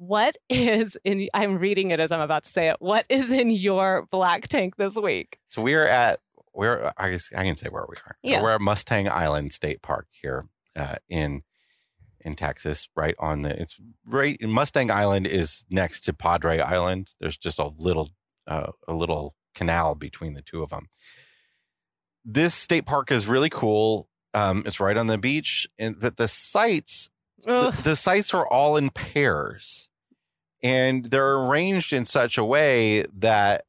what 0.00 0.38
is 0.48 0.96
in, 1.04 1.28
I'm 1.34 1.58
reading 1.58 1.90
it 1.90 2.00
as 2.00 2.10
I'm 2.10 2.22
about 2.22 2.44
to 2.44 2.48
say 2.48 2.68
it. 2.68 2.76
What 2.78 3.04
is 3.10 3.30
in 3.30 3.50
your 3.50 4.08
black 4.10 4.48
tank 4.48 4.76
this 4.76 4.96
week? 4.96 5.38
So 5.46 5.60
we're 5.60 5.86
at 5.86 6.20
we're 6.54 6.90
I 6.96 7.10
guess 7.10 7.30
I 7.36 7.44
can 7.44 7.54
say 7.54 7.68
where 7.68 7.84
we 7.86 7.96
are. 8.06 8.16
Yeah. 8.22 8.42
We're 8.42 8.52
at 8.52 8.62
Mustang 8.62 9.10
Island 9.10 9.52
State 9.52 9.82
Park 9.82 10.06
here 10.10 10.46
uh, 10.74 10.96
in 11.10 11.42
in 12.22 12.34
Texas, 12.34 12.88
right 12.96 13.14
on 13.18 13.42
the 13.42 13.60
it's 13.60 13.76
right 14.06 14.40
Mustang 14.40 14.90
Island 14.90 15.26
is 15.26 15.66
next 15.68 16.00
to 16.06 16.14
Padre 16.14 16.60
Island. 16.60 17.10
There's 17.20 17.36
just 17.36 17.58
a 17.58 17.70
little 17.78 18.08
uh, 18.46 18.72
a 18.88 18.94
little 18.94 19.34
canal 19.54 19.96
between 19.96 20.32
the 20.32 20.42
two 20.42 20.62
of 20.62 20.70
them. 20.70 20.88
This 22.24 22.54
state 22.54 22.86
park 22.86 23.10
is 23.10 23.26
really 23.26 23.50
cool. 23.50 24.08
Um, 24.32 24.62
it's 24.64 24.80
right 24.80 24.96
on 24.96 25.08
the 25.08 25.18
beach, 25.18 25.68
and 25.78 26.00
but 26.00 26.16
the 26.16 26.28
sites 26.28 27.10
the, 27.44 27.78
the 27.84 27.96
sites 27.96 28.32
are 28.32 28.46
all 28.46 28.76
in 28.76 28.90
pairs 28.90 29.89
and 30.62 31.06
they're 31.06 31.36
arranged 31.36 31.92
in 31.92 32.04
such 32.04 32.36
a 32.36 32.44
way 32.44 33.04
that 33.16 33.64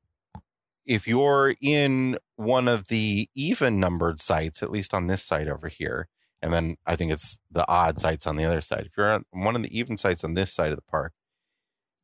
if 0.85 1.07
you're 1.07 1.55
in 1.61 2.17
one 2.35 2.67
of 2.67 2.87
the 2.87 3.29
even 3.35 3.79
numbered 3.79 4.19
sites, 4.19 4.61
at 4.63 4.71
least 4.71 4.93
on 4.93 5.07
this 5.07 5.23
side 5.23 5.47
over 5.47 5.67
here, 5.67 6.07
and 6.41 6.51
then 6.51 6.77
I 6.85 6.95
think 6.95 7.11
it's 7.11 7.39
the 7.51 7.67
odd 7.69 7.99
sites 7.99 8.25
on 8.25 8.35
the 8.35 8.45
other 8.45 8.61
side. 8.61 8.85
If 8.87 8.93
you're 8.97 9.11
on 9.11 9.25
one 9.31 9.55
of 9.55 9.63
the 9.63 9.77
even 9.77 9.95
sites 9.95 10.23
on 10.23 10.33
this 10.33 10.51
side 10.51 10.71
of 10.71 10.75
the 10.75 10.81
park, 10.81 11.13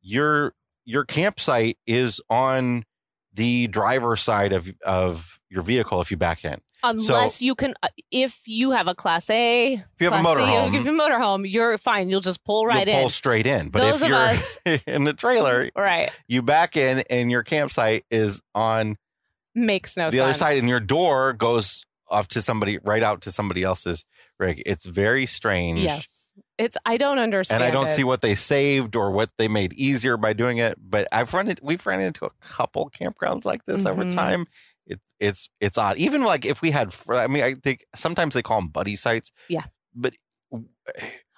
you're 0.00 0.54
your 0.84 1.04
campsite 1.04 1.76
is 1.86 2.20
on 2.30 2.84
the 3.34 3.66
driver 3.66 4.16
side 4.16 4.52
of 4.52 4.72
of 4.86 5.38
your 5.50 5.62
vehicle 5.62 6.00
if 6.00 6.10
you 6.10 6.16
back 6.16 6.44
in. 6.44 6.60
Unless 6.82 7.42
you 7.42 7.54
can, 7.54 7.74
uh, 7.82 7.88
if 8.10 8.40
you 8.46 8.70
have 8.70 8.86
a 8.88 8.94
class 8.94 9.28
A, 9.30 9.74
If 9.74 9.82
you 10.00 10.10
have 10.10 10.24
a 10.24 10.28
motorhome, 10.28 10.68
if 10.68 10.72
you 10.74 10.78
have 10.78 10.86
a 10.86 10.90
motorhome, 11.12 11.50
you're 11.50 11.76
fine. 11.78 12.08
You'll 12.08 12.20
just 12.20 12.44
pull 12.44 12.66
right 12.66 12.86
you'll 12.86 12.94
pull 12.96 13.04
in. 13.04 13.10
straight 13.10 13.46
in. 13.46 13.68
But 13.70 13.80
Those 13.80 14.02
if 14.02 14.08
you're 14.08 14.16
us- 14.16 14.58
in 14.86 15.04
the 15.04 15.12
trailer, 15.12 15.70
Right. 15.76 16.10
you 16.28 16.42
back 16.42 16.76
in 16.76 17.04
and 17.10 17.30
your 17.30 17.42
campsite 17.42 18.04
is 18.10 18.40
on 18.54 18.96
Makes 19.54 19.96
no 19.96 20.10
the 20.10 20.18
sense. 20.18 20.24
other 20.24 20.34
side 20.34 20.58
and 20.58 20.68
your 20.68 20.78
door 20.80 21.32
goes 21.32 21.84
off 22.08 22.28
to 22.28 22.40
somebody 22.42 22.78
right 22.84 23.02
out 23.02 23.22
to 23.22 23.32
somebody 23.32 23.62
else's 23.64 24.04
rig. 24.38 24.62
It's 24.64 24.86
very 24.86 25.26
strange. 25.26 25.80
Yes. 25.80 26.30
It's, 26.58 26.76
I 26.86 26.96
don't 26.96 27.18
understand. 27.18 27.62
And 27.62 27.68
I 27.68 27.72
don't 27.72 27.88
it. 27.88 27.94
see 27.96 28.04
what 28.04 28.20
they 28.20 28.34
saved 28.34 28.94
or 28.96 29.10
what 29.10 29.30
they 29.38 29.48
made 29.48 29.72
easier 29.72 30.16
by 30.16 30.32
doing 30.32 30.58
it. 30.58 30.76
But 30.80 31.08
I've 31.12 31.34
run 31.34 31.48
it 31.48 31.60
we've 31.62 31.84
run 31.86 32.00
into 32.00 32.24
a 32.24 32.30
couple 32.40 32.88
campgrounds 32.90 33.44
like 33.44 33.64
this 33.64 33.84
over 33.84 34.04
Mhm. 34.04 34.14
time. 34.14 34.46
It's 34.88 35.14
it's 35.20 35.50
it's 35.60 35.78
odd. 35.78 35.96
Even 35.98 36.22
like 36.22 36.44
if 36.44 36.60
we 36.62 36.70
had 36.72 36.94
I 37.10 37.26
mean 37.28 37.44
I 37.44 37.54
think 37.54 37.84
sometimes 37.94 38.34
they 38.34 38.42
call 38.42 38.60
them 38.60 38.68
buddy 38.68 38.96
sites. 38.96 39.30
Yeah. 39.48 39.62
But 39.94 40.14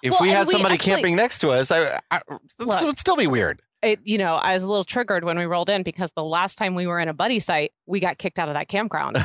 if 0.01 0.11
Well, 0.11 0.19
we 0.21 0.29
had 0.29 0.47
we 0.47 0.53
somebody 0.53 0.75
actually- 0.75 0.91
camping 0.93 1.15
next 1.15 1.39
to 1.39 1.51
us, 1.51 1.69
I, 1.71 1.99
I 2.09 2.21
this 2.57 2.67
Look. 2.67 2.81
would 2.83 2.97
still 2.97 3.15
be 3.17 3.27
weird. 3.27 3.61
it, 3.83 3.99
you 4.03 4.17
know, 4.17 4.35
I 4.35 4.53
was 4.53 4.63
a 4.63 4.67
little 4.67 4.83
triggered 4.83 5.23
when 5.23 5.37
we 5.37 5.45
rolled 5.45 5.69
in 5.69 5.83
because 5.83 6.11
the 6.15 6.23
last 6.23 6.55
time 6.57 6.75
we 6.75 6.85
were 6.87 6.99
in 6.99 7.07
a 7.09 7.13
buddy 7.13 7.39
site, 7.39 7.71
we 7.87 7.99
got 7.99 8.17
kicked 8.19 8.37
out 8.39 8.47
of 8.47 8.53
that 8.53 8.67
campground. 8.67 9.17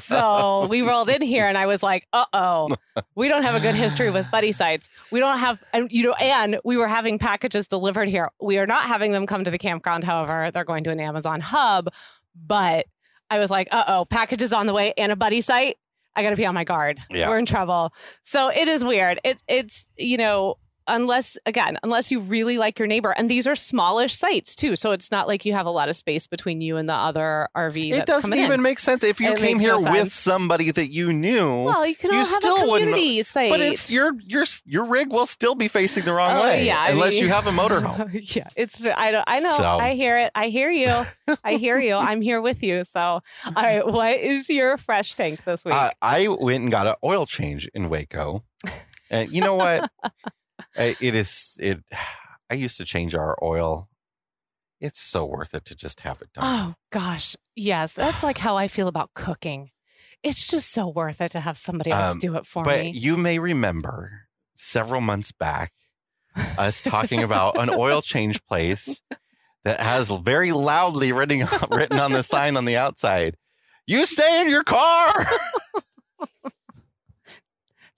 so 0.00 0.66
we 0.70 0.82
rolled 0.82 1.08
in 1.08 1.22
here 1.22 1.46
and 1.46 1.58
I 1.58 1.66
was 1.66 1.82
like, 1.82 2.06
uh 2.12 2.24
oh, 2.32 2.68
we 3.14 3.28
don't 3.28 3.42
have 3.42 3.54
a 3.54 3.60
good 3.60 3.74
history 3.74 4.10
with 4.10 4.30
buddy 4.30 4.52
sites. 4.52 4.88
We 5.10 5.20
don't 5.20 5.38
have, 5.38 5.62
and 5.72 5.90
you 5.92 6.04
know, 6.04 6.14
and 6.14 6.58
we 6.64 6.76
were 6.76 6.88
having 6.88 7.18
packages 7.18 7.68
delivered 7.68 8.08
here. 8.08 8.30
We 8.40 8.58
are 8.58 8.66
not 8.66 8.84
having 8.84 9.12
them 9.12 9.26
come 9.26 9.44
to 9.44 9.50
the 9.50 9.58
campground. 9.58 10.04
However, 10.04 10.50
they're 10.50 10.64
going 10.64 10.84
to 10.84 10.90
an 10.90 11.00
Amazon 11.00 11.40
hub. 11.40 11.88
But 12.36 12.86
I 13.34 13.38
was 13.38 13.50
like, 13.50 13.68
uh 13.72 13.84
oh, 13.88 14.04
packages 14.04 14.52
on 14.52 14.66
the 14.66 14.72
way 14.72 14.94
and 14.96 15.10
a 15.10 15.16
buddy 15.16 15.40
site. 15.40 15.76
I 16.16 16.22
got 16.22 16.30
to 16.30 16.36
be 16.36 16.46
on 16.46 16.54
my 16.54 16.64
guard. 16.64 17.00
Yeah. 17.10 17.28
We're 17.28 17.38
in 17.38 17.46
trouble. 17.46 17.92
So 18.22 18.48
it 18.48 18.68
is 18.68 18.84
weird. 18.84 19.18
It, 19.24 19.42
it's, 19.48 19.88
you 19.96 20.16
know, 20.16 20.58
unless 20.86 21.38
again 21.46 21.78
unless 21.82 22.10
you 22.12 22.20
really 22.20 22.58
like 22.58 22.78
your 22.78 22.86
neighbor 22.86 23.14
and 23.16 23.30
these 23.30 23.46
are 23.46 23.54
smallish 23.54 24.14
sites 24.14 24.54
too 24.54 24.76
so 24.76 24.92
it's 24.92 25.10
not 25.10 25.26
like 25.26 25.44
you 25.44 25.52
have 25.52 25.66
a 25.66 25.70
lot 25.70 25.88
of 25.88 25.96
space 25.96 26.26
between 26.26 26.60
you 26.60 26.76
and 26.76 26.88
the 26.88 26.94
other 26.94 27.48
rv 27.56 27.88
it 27.90 27.92
that's 27.96 28.06
doesn't 28.10 28.34
even 28.34 28.52
in. 28.52 28.62
make 28.62 28.78
sense 28.78 29.02
if 29.02 29.18
you 29.20 29.32
It 29.32 29.38
came 29.38 29.58
here 29.58 29.72
no 29.72 29.80
with 29.82 29.94
sense. 29.98 30.14
somebody 30.14 30.70
that 30.70 30.90
you 30.92 31.12
knew. 31.12 31.64
well 31.64 31.86
you 31.86 31.94
can 31.94 32.10
you 32.12 32.18
all 32.18 32.24
have 32.24 32.34
still 32.34 32.56
a 32.56 32.68
wouldn't- 32.70 32.90
community 32.92 33.22
site 33.22 33.50
but 33.50 33.60
it's 33.60 33.90
your 33.90 34.12
your 34.26 34.44
your 34.66 34.84
rig 34.84 35.10
will 35.10 35.26
still 35.26 35.54
be 35.54 35.68
facing 35.68 36.04
the 36.04 36.12
wrong 36.12 36.36
Oh, 36.36 36.42
way 36.42 36.66
yeah, 36.66 36.78
I 36.80 36.90
unless 36.90 37.14
mean- 37.14 37.24
you 37.24 37.28
have 37.30 37.46
a 37.46 37.50
motorhome. 37.52 38.10
yeah 38.36 38.48
it's 38.56 38.78
i 38.84 39.10
don't 39.10 39.24
i 39.26 39.40
know 39.40 39.56
So- 39.56 39.64
i 39.78 39.94
hear 39.94 40.18
it 40.18 40.32
i 40.34 40.48
hear 40.48 40.70
you 40.70 41.06
i 41.44 41.54
hear 41.54 41.78
you 41.78 41.94
i'm 41.94 42.20
here 42.20 42.40
with 42.40 42.62
you 42.62 42.84
so 42.84 43.00
all 43.00 43.22
right 43.56 43.86
what 43.86 44.18
is 44.18 44.50
your 44.50 44.76
fresh 44.76 45.14
tank 45.14 45.44
this 45.44 45.64
week 45.64 45.74
Uh, 45.74 45.90
I 46.02 46.28
went 46.28 46.62
and 46.62 46.70
got 46.70 46.86
an 46.86 46.94
oil 47.02 47.24
change 47.26 47.68
in 47.74 47.88
Waco, 47.88 48.44
and 49.10 49.30
you 49.32 49.40
know 49.40 49.54
what? 49.56 49.90
It 50.76 51.14
is 51.14 51.56
it. 51.58 51.82
I 52.50 52.54
used 52.54 52.76
to 52.76 52.84
change 52.84 53.14
our 53.14 53.36
oil. 53.42 53.88
It's 54.80 55.00
so 55.00 55.24
worth 55.24 55.54
it 55.54 55.64
to 55.66 55.74
just 55.74 56.00
have 56.00 56.20
it 56.20 56.32
done. 56.34 56.44
oh 56.44 56.74
gosh 56.90 57.36
yes 57.56 57.92
that's 57.94 58.22
like 58.22 58.36
how 58.38 58.56
i 58.56 58.68
feel 58.68 58.86
about 58.88 59.14
cooking 59.14 59.70
it's 60.22 60.46
just 60.46 60.70
so 60.70 60.88
worth 60.88 61.20
it 61.22 61.30
to 61.30 61.40
have 61.40 61.56
somebody 61.56 61.90
else 61.90 62.14
Um, 62.14 62.18
do 62.18 62.36
it 62.36 62.44
for 62.44 62.64
but 62.64 62.80
me 62.82 62.92
But 62.92 63.00
you 63.00 63.16
may 63.16 63.38
remember 63.38 64.26
several 64.54 65.00
months 65.00 65.32
back 65.32 65.72
us 66.58 66.80
talking 66.82 67.22
about 67.28 67.56
an 67.58 67.70
oil 67.70 68.02
change 68.02 68.44
place 68.44 69.00
that 69.64 69.80
has 69.80 70.10
very 70.10 70.52
loudly 70.52 71.12
written 71.12 71.46
written 71.70 71.98
on 71.98 72.12
the 72.12 72.22
sign 72.22 72.56
on 72.56 72.64
the 72.66 72.76
outside. 72.76 73.36
You 73.86 74.04
stay 74.04 74.42
in 74.42 74.50
your 74.50 74.64
car. 74.64 75.26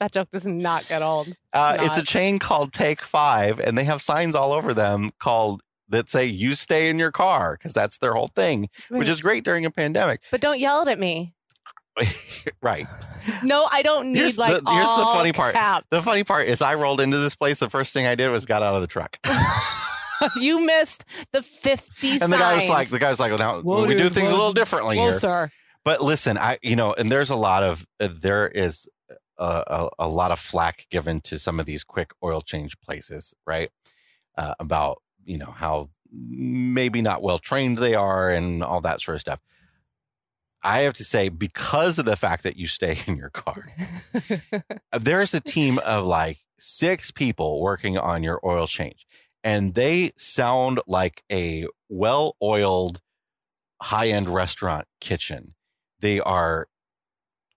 that 0.00 0.12
joke 0.12 0.28
does 0.30 0.46
not 0.46 0.86
get 0.88 1.02
old 1.02 1.28
Uh, 1.52 1.76
it's 1.80 1.98
a 1.98 2.02
chain 2.02 2.38
called 2.38 2.72
Take 2.72 3.02
Five, 3.02 3.58
and 3.58 3.76
they 3.78 3.84
have 3.84 4.02
signs 4.02 4.34
all 4.34 4.52
over 4.52 4.74
them 4.74 5.10
called 5.18 5.62
that 5.88 6.08
say 6.08 6.26
"You 6.26 6.54
stay 6.54 6.88
in 6.88 6.98
your 6.98 7.12
car" 7.12 7.56
because 7.58 7.72
that's 7.72 7.98
their 7.98 8.14
whole 8.14 8.30
thing, 8.34 8.68
which 8.88 9.08
is 9.08 9.20
great 9.22 9.44
during 9.44 9.64
a 9.64 9.70
pandemic. 9.70 10.20
but 10.30 10.40
don't 10.40 10.58
yell 10.58 10.88
at 10.88 10.98
me 10.98 11.32
right. 12.62 12.86
No, 13.42 13.66
I 13.72 13.80
don't 13.82 14.12
need 14.12 14.18
Here's 14.18 14.36
like 14.38 14.50
the- 14.62 14.70
here's 14.70 14.84
the 14.84 14.90
all 14.90 15.14
funny 15.14 15.32
part. 15.32 15.54
caps. 15.54 15.86
The 15.90 16.02
funny 16.02 16.24
part 16.24 16.46
is, 16.46 16.60
I 16.60 16.74
rolled 16.74 17.00
into 17.00 17.16
this 17.18 17.34
place. 17.34 17.58
The 17.58 17.70
first 17.70 17.94
thing 17.94 18.06
I 18.06 18.14
did 18.14 18.28
was 18.30 18.44
got 18.46 18.62
out 18.62 18.74
of 18.74 18.82
the 18.82 18.86
truck, 18.86 19.18
you 20.36 20.64
missed 20.64 21.04
the 21.32 21.40
fifty. 21.42 22.18
and 22.20 22.32
the 22.32 22.36
guy 22.36 22.54
was 22.56 22.68
like, 22.68 22.88
"The 22.88 22.98
guy's 22.98 23.18
like, 23.18 23.30
well, 23.30 23.38
now 23.38 23.60
Whoa, 23.62 23.86
we 23.86 23.94
do 23.94 24.04
dude, 24.04 24.12
things 24.12 24.30
a 24.30 24.34
little 24.34 24.52
differently 24.52 24.96
"Whoa, 24.96 25.04
here." 25.04 25.12
sir." 25.12 25.50
But 25.84 26.00
listen, 26.02 26.36
I 26.36 26.58
you 26.62 26.76
know, 26.76 26.92
and 26.92 27.10
there's 27.10 27.30
a 27.30 27.36
lot 27.36 27.62
of 27.62 27.86
uh, 28.00 28.08
there 28.12 28.46
is 28.48 28.88
a, 29.38 29.64
a, 29.66 29.88
a 30.00 30.08
lot 30.08 30.30
of 30.30 30.38
flack 30.38 30.86
given 30.90 31.20
to 31.22 31.38
some 31.38 31.60
of 31.60 31.66
these 31.66 31.84
quick 31.84 32.12
oil 32.22 32.40
change 32.40 32.78
places, 32.80 33.34
right? 33.46 33.70
Uh, 34.36 34.54
about 34.58 35.02
you 35.24 35.38
know 35.38 35.52
how 35.56 35.88
maybe 36.12 37.02
not 37.02 37.22
well 37.22 37.38
trained 37.38 37.78
they 37.78 37.94
are 37.94 38.30
and 38.30 38.62
all 38.62 38.80
that 38.80 39.00
sort 39.00 39.16
of 39.16 39.20
stuff. 39.20 39.40
I 40.62 40.80
have 40.80 40.94
to 40.94 41.04
say, 41.04 41.28
because 41.28 41.98
of 41.98 42.06
the 42.06 42.16
fact 42.16 42.42
that 42.42 42.56
you 42.56 42.66
stay 42.66 42.98
in 43.06 43.16
your 43.16 43.30
car, 43.30 43.68
there's 44.92 45.34
a 45.34 45.40
team 45.40 45.78
of 45.78 46.04
like 46.04 46.38
six 46.58 47.10
people 47.10 47.60
working 47.60 47.98
on 47.98 48.22
your 48.22 48.40
oil 48.44 48.66
change, 48.66 49.06
and 49.44 49.74
they 49.74 50.12
sound 50.16 50.80
like 50.86 51.22
a 51.30 51.66
well 51.88 52.36
oiled 52.42 53.00
high 53.82 54.08
end 54.08 54.28
restaurant 54.28 54.86
kitchen. 55.00 55.54
They 56.00 56.20
are 56.20 56.68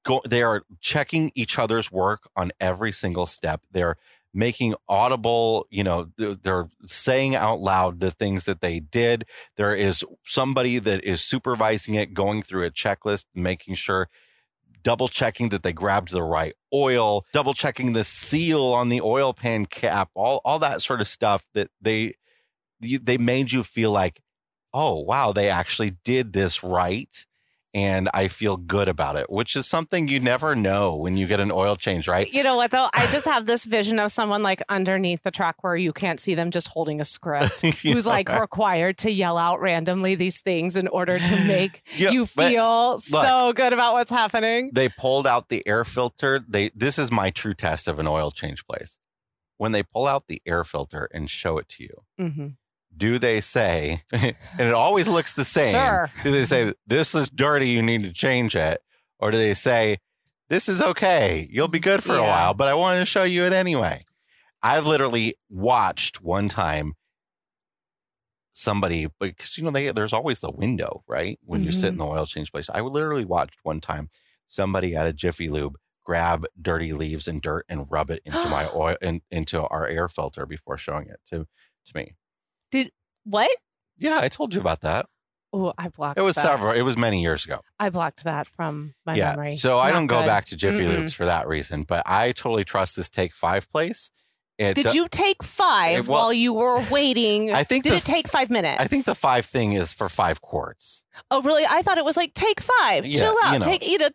go 0.10 0.22
they 0.28 0.42
are 0.42 0.64
checking 0.82 1.32
each 1.36 1.60
other's 1.60 1.92
work 1.92 2.30
on 2.36 2.52
every 2.60 2.92
single 2.92 3.28
step. 3.28 3.62
They're 3.72 3.96
making 4.34 4.76
audible, 4.88 5.68
you 5.70 5.84
know, 5.84 6.08
they're, 6.18 6.70
saying 6.86 7.36
out 7.36 7.60
loud 7.60 8.00
the 8.00 8.12
things 8.12 8.46
that 8.46 8.62
they 8.62 8.80
did. 8.80 9.26
There 9.58 9.76
is 9.76 10.04
somebody 10.26 10.80
that 10.80 11.04
is 11.04 11.22
supervising 11.22 11.96
it, 11.96 12.14
going 12.14 12.42
through 12.42 12.66
a 12.66 12.72
checklist, 12.72 13.26
making 13.36 13.76
sure 13.76 14.08
double 14.82 15.08
checking 15.08 15.50
that 15.50 15.62
they 15.62 15.74
grabbed 15.74 16.12
the 16.12 16.24
right 16.24 16.54
oil, 16.74 17.26
double 17.34 17.54
checking 17.54 17.94
the 17.94 18.04
seal 18.04 18.66
on 18.66 18.90
the 18.90 19.02
oil 19.02 19.34
pan 19.34 19.66
cap, 19.66 20.10
all 20.16 20.42
all 20.46 20.60
that 20.60 20.82
sort 20.82 21.02
of 21.02 21.08
stuff 21.08 21.48
that 21.54 21.70
they 21.82 22.16
they 22.82 23.18
made 23.18 23.52
you 23.52 23.64
feel 23.64 23.92
like, 23.92 24.22
oh 24.74 25.00
wow, 25.00 25.32
they 25.32 25.50
actually 25.50 25.92
did 26.04 26.34
this 26.34 26.64
right. 26.64 27.26
And 27.72 28.10
I 28.16 28.30
feel 28.30 28.58
good 28.58 28.88
about 28.88 29.16
it, 29.16 29.30
which 29.30 29.56
is 29.56 29.68
something 29.68 30.08
you 30.08 30.20
never 30.20 30.56
know 30.56 30.96
when 30.96 31.18
you 31.18 31.28
get 31.28 31.40
an 31.40 31.52
oil 31.52 31.76
change, 31.76 32.08
right? 32.08 32.28
You 32.34 32.42
know 32.42 32.56
what 32.56 32.72
though? 32.72 32.90
I 32.94 33.06
just 33.12 33.28
have 33.28 33.46
this 33.46 33.64
vision 33.64 34.00
of 34.00 34.12
someone 34.12 34.42
like 34.42 34.64
underneath 34.70 35.22
the 35.22 35.30
truck 35.30 35.64
where 35.64 35.76
you 35.76 35.94
can't 35.94 36.20
see 36.20 36.34
them 36.34 36.50
just 36.50 36.70
holding 36.70 37.00
a 37.00 37.06
script. 37.06 37.62
Who's 37.62 38.06
know, 38.06 38.12
like 38.12 38.28
required 38.30 38.98
to 39.00 39.12
yell 39.12 39.38
out 39.38 39.62
randomly 39.62 40.16
these 40.16 40.42
things 40.42 40.76
in 40.76 40.88
order 40.88 41.20
to 41.20 41.44
make 41.46 41.84
Yeah, 41.96 42.10
you 42.10 42.26
feel 42.26 43.02
so 43.02 43.54
good 43.54 43.72
about 43.72 43.94
what's 43.94 44.10
happening? 44.10 44.72
they 44.74 44.90
pulled 44.90 45.28
out 45.28 45.50
the 45.50 45.62
air 45.68 45.84
filter. 45.86 46.40
They 46.48 46.72
this 46.74 46.98
is 46.98 47.12
my 47.12 47.30
true 47.30 47.54
test 47.54 47.88
of 47.88 48.00
an 48.00 48.08
oil 48.08 48.32
change 48.32 48.66
place. 48.66 48.98
When 49.58 49.74
they 49.74 49.84
pull 49.84 50.08
out 50.08 50.26
the 50.28 50.42
air 50.48 50.64
filter 50.64 51.08
and 51.14 51.30
show 51.30 51.60
it 51.60 51.70
to 51.70 51.84
you, 51.84 52.02
Mm-hmm. 52.20 52.48
Do 53.00 53.18
they 53.18 53.42
say, 53.42 54.04
and 54.12 54.36
it 54.60 54.74
always 54.74 55.08
looks 55.08 55.34
the 55.34 55.46
same. 55.46 55.72
Sir. 55.72 56.12
Do 56.24 56.32
they 56.32 56.46
say, 56.46 56.74
this 56.86 57.16
is 57.16 57.30
dirty, 57.30 57.70
you 57.70 57.82
need 57.82 58.04
to 58.04 58.14
change 58.14 58.56
it? 58.56 58.82
Or 59.20 59.32
do 59.32 59.38
they 59.38 59.54
say, 59.54 59.98
this 60.50 60.70
is 60.70 60.82
okay, 60.82 61.48
you'll 61.52 61.68
be 61.68 61.80
good 61.80 62.04
for 62.04 62.16
a 62.16 62.24
while, 62.24 62.54
but 62.54 62.68
I 62.68 62.74
wanted 62.74 63.00
to 63.00 63.06
show 63.06 63.24
you 63.24 63.46
it 63.46 63.54
anyway? 63.54 64.04
I've 64.62 64.86
literally 64.86 65.36
watched 65.50 66.22
one 66.22 66.50
time 66.50 66.94
somebody, 68.52 69.08
because 69.20 69.58
you 69.58 69.64
know, 69.64 69.72
they, 69.72 69.92
there's 69.92 70.14
always 70.14 70.42
the 70.42 70.52
window, 70.52 71.04
right? 71.08 71.40
When 71.44 71.64
you 71.64 71.72
sit 71.72 71.88
in 71.88 71.94
mm-hmm. 71.94 72.02
the 72.02 72.08
oil 72.08 72.26
change 72.26 72.52
place. 72.52 72.70
I 72.70 72.82
literally 72.82 73.26
watched 73.26 73.60
one 73.64 73.80
time 73.80 74.10
somebody 74.48 74.96
at 74.96 75.08
a 75.08 75.14
Jiffy 75.14 75.48
Lube 75.48 75.78
grab 76.04 76.46
dirty 76.60 76.92
leaves 76.92 77.28
and 77.28 77.42
dirt 77.42 77.66
and 77.70 77.86
rub 77.90 78.10
it 78.10 78.22
into 78.26 78.50
my 78.50 78.68
oil 78.76 78.98
and 79.02 79.22
into 79.32 79.62
our 79.68 79.88
air 79.88 80.08
filter 80.08 80.46
before 80.46 80.78
showing 80.78 81.08
it 81.08 81.20
to 81.30 81.46
to 81.86 81.92
me. 81.96 82.16
Did 82.72 82.92
what? 83.24 83.50
Yeah, 83.98 84.20
I 84.22 84.30
told 84.30 84.54
you 84.54 84.62
about 84.62 84.82
that. 84.82 85.08
Oh, 85.52 85.74
I 85.78 85.88
blocked. 85.90 86.20
It 86.20 86.22
was 86.22 86.36
that. 86.36 86.44
several. 86.44 86.74
It 86.74 86.84
was 86.84 86.96
many 86.96 87.22
years 87.22 87.44
ago. 87.44 87.62
I 87.80 87.90
blocked 87.90 88.24
that 88.24 88.48
from 88.48 88.94
my 89.06 89.16
yeah. 89.16 89.32
memory. 89.32 89.56
So 89.56 89.80
I 89.80 89.92
don't 89.92 90.06
go 90.08 90.24
back 90.26 90.46
to 90.46 90.56
Jiffy 90.56 90.84
Mm-mm. 90.84 91.06
Lubes 91.06 91.14
for 91.16 91.26
that 91.26 91.48
reason, 91.48 91.84
but 91.84 92.04
I 92.06 92.32
totally 92.34 92.64
trust 92.64 92.96
this 92.96 93.10
Take 93.10 93.34
Five 93.34 93.70
place. 93.72 94.12
It 94.60 94.74
Did 94.76 94.88
do- 94.90 94.96
you 94.98 95.08
take 95.08 95.42
five 95.42 96.00
It- 96.00 96.08
well, 96.08 96.20
while 96.20 96.34
you 96.34 96.54
were 96.54 96.84
waiting? 96.92 97.52
I 97.54 97.64
think 97.64 97.86
Did 97.86 97.94
the 97.94 97.98
it 97.98 98.04
take 98.04 98.28
five 98.28 98.50
minutes? 98.50 98.84
I 98.84 98.88
think 98.88 99.06
the 99.06 99.16
five 99.16 99.46
thing 99.46 99.72
is 99.72 99.94
for 99.94 100.10
five 100.10 100.42
quarts. 100.42 101.06
Oh, 101.32 101.42
really? 101.42 101.64
I 101.68 101.82
thought 101.82 101.98
it 101.98 102.04
was 102.04 102.18
like 102.18 102.34
take 102.34 102.60
five. 102.60 103.06
Yeah, 103.06 103.20
Chill 103.22 103.36
out. 103.42 103.54
you 103.54 103.60
know. 103.60 103.66
take 103.66 103.88
you 103.88 103.98
know. 103.98 104.10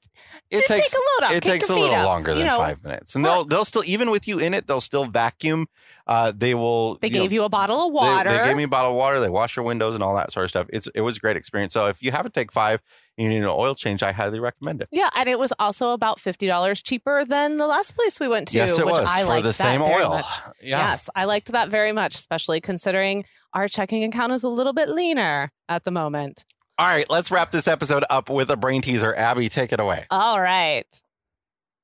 It 0.50 0.66
takes 0.66 0.68
take 0.68 0.82
a 0.92 1.22
load 1.22 1.30
off. 1.30 1.36
it 1.36 1.42
takes 1.42 1.70
a 1.70 1.74
little 1.74 1.96
up, 1.96 2.04
longer 2.06 2.32
you 2.32 2.38
than 2.38 2.46
know. 2.46 2.58
five 2.58 2.84
minutes, 2.84 3.14
and 3.16 3.24
they'll 3.24 3.44
they'll 3.44 3.64
still 3.64 3.84
even 3.86 4.10
with 4.10 4.28
you 4.28 4.38
in 4.38 4.52
it, 4.54 4.66
they'll 4.66 4.82
still 4.82 5.06
vacuum 5.06 5.66
Uh, 6.06 6.32
they 6.36 6.54
will. 6.54 6.96
They 6.96 7.08
you 7.08 7.14
know, 7.14 7.20
gave 7.22 7.32
you 7.32 7.44
a 7.44 7.48
bottle 7.48 7.86
of 7.86 7.92
water. 7.92 8.28
They, 8.28 8.44
gave 8.48 8.56
me 8.56 8.64
a 8.64 8.68
bottle 8.68 8.90
of 8.90 8.96
water. 8.96 9.20
They 9.20 9.30
wash 9.30 9.56
your 9.56 9.64
windows 9.64 9.94
and 9.94 10.02
all 10.02 10.14
that 10.16 10.32
sort 10.32 10.44
of 10.44 10.50
stuff. 10.50 10.66
It's 10.70 10.86
it 10.94 11.00
was 11.00 11.16
a 11.16 11.20
great 11.20 11.36
experience. 11.38 11.72
So 11.72 11.86
if 11.86 12.02
you 12.02 12.10
haven't 12.10 12.34
take 12.34 12.52
five 12.52 12.82
and 13.16 13.24
you 13.24 13.30
need 13.30 13.42
an 13.42 13.48
oil 13.48 13.74
change, 13.74 14.02
I 14.02 14.12
highly 14.12 14.38
recommend 14.38 14.82
it. 14.82 14.88
yeah, 14.92 15.08
and 15.16 15.30
it 15.30 15.38
was 15.38 15.52
also 15.58 15.90
about 15.92 16.20
fifty 16.20 16.46
dollars 16.46 16.82
cheaper 16.82 17.24
than 17.24 17.56
the 17.56 17.66
last 17.66 17.96
place 17.96 18.20
we 18.20 18.28
went 18.28 18.48
to, 18.48 18.58
yes, 18.58 18.78
it 18.78 18.84
which 18.84 18.96
was 18.96 19.08
I 19.08 19.22
for 19.22 19.28
liked 19.28 19.42
the 19.44 19.48
that 19.48 19.54
same 19.54 19.80
very 19.80 20.02
oil. 20.04 20.10
much. 20.10 20.24
Yeah. 20.62 20.78
Yes, 20.78 21.08
I 21.14 21.24
liked 21.24 21.52
that 21.52 21.68
very 21.70 21.92
much, 21.92 22.16
especially 22.16 22.60
considering 22.60 23.24
our 23.54 23.68
checking 23.68 24.04
account 24.04 24.32
is 24.32 24.42
a 24.42 24.48
little 24.48 24.72
bit 24.72 24.88
leaner 24.88 25.52
at 25.68 25.84
the 25.84 25.90
moment. 25.90 26.44
All 26.78 26.86
right, 26.86 27.08
let's 27.08 27.30
wrap 27.30 27.50
this 27.50 27.68
episode 27.68 28.04
up 28.10 28.28
with 28.28 28.50
a 28.50 28.56
brain 28.56 28.82
teaser. 28.82 29.14
Abby, 29.14 29.48
take 29.48 29.72
it 29.72 29.80
away. 29.80 30.06
All 30.10 30.40
right. 30.40 30.84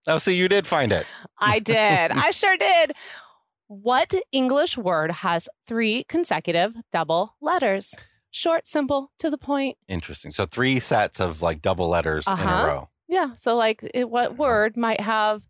Oh, 0.06 0.18
see, 0.18 0.36
you 0.36 0.48
did 0.48 0.66
find 0.66 0.92
it. 0.92 1.06
I 1.38 1.58
did. 1.58 1.76
I 1.76 2.30
sure 2.32 2.56
did. 2.56 2.92
What 3.72 4.12
English 4.32 4.76
word 4.76 5.12
has 5.12 5.48
three 5.64 6.02
consecutive 6.08 6.74
double 6.90 7.36
letters? 7.40 7.94
Short, 8.32 8.66
simple, 8.66 9.12
to 9.20 9.30
the 9.30 9.38
point. 9.38 9.76
Interesting. 9.86 10.32
So 10.32 10.44
three 10.44 10.80
sets 10.80 11.20
of 11.20 11.40
like 11.40 11.62
double 11.62 11.86
letters 11.86 12.26
in 12.26 12.32
Uh-huh. 12.32 12.64
a 12.64 12.66
row. 12.66 12.88
Yeah. 13.08 13.34
So, 13.36 13.54
like, 13.54 13.88
it, 13.94 14.10
what 14.10 14.36
word 14.36 14.76
might 14.76 15.00
have 15.00 15.42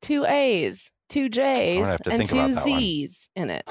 two 0.00 0.24
A's, 0.24 0.90
two 1.10 1.28
J's, 1.28 1.86
and 2.10 2.24
two. 2.24 2.50
Z's 2.52 3.28
in 3.36 3.50
it? 3.50 3.68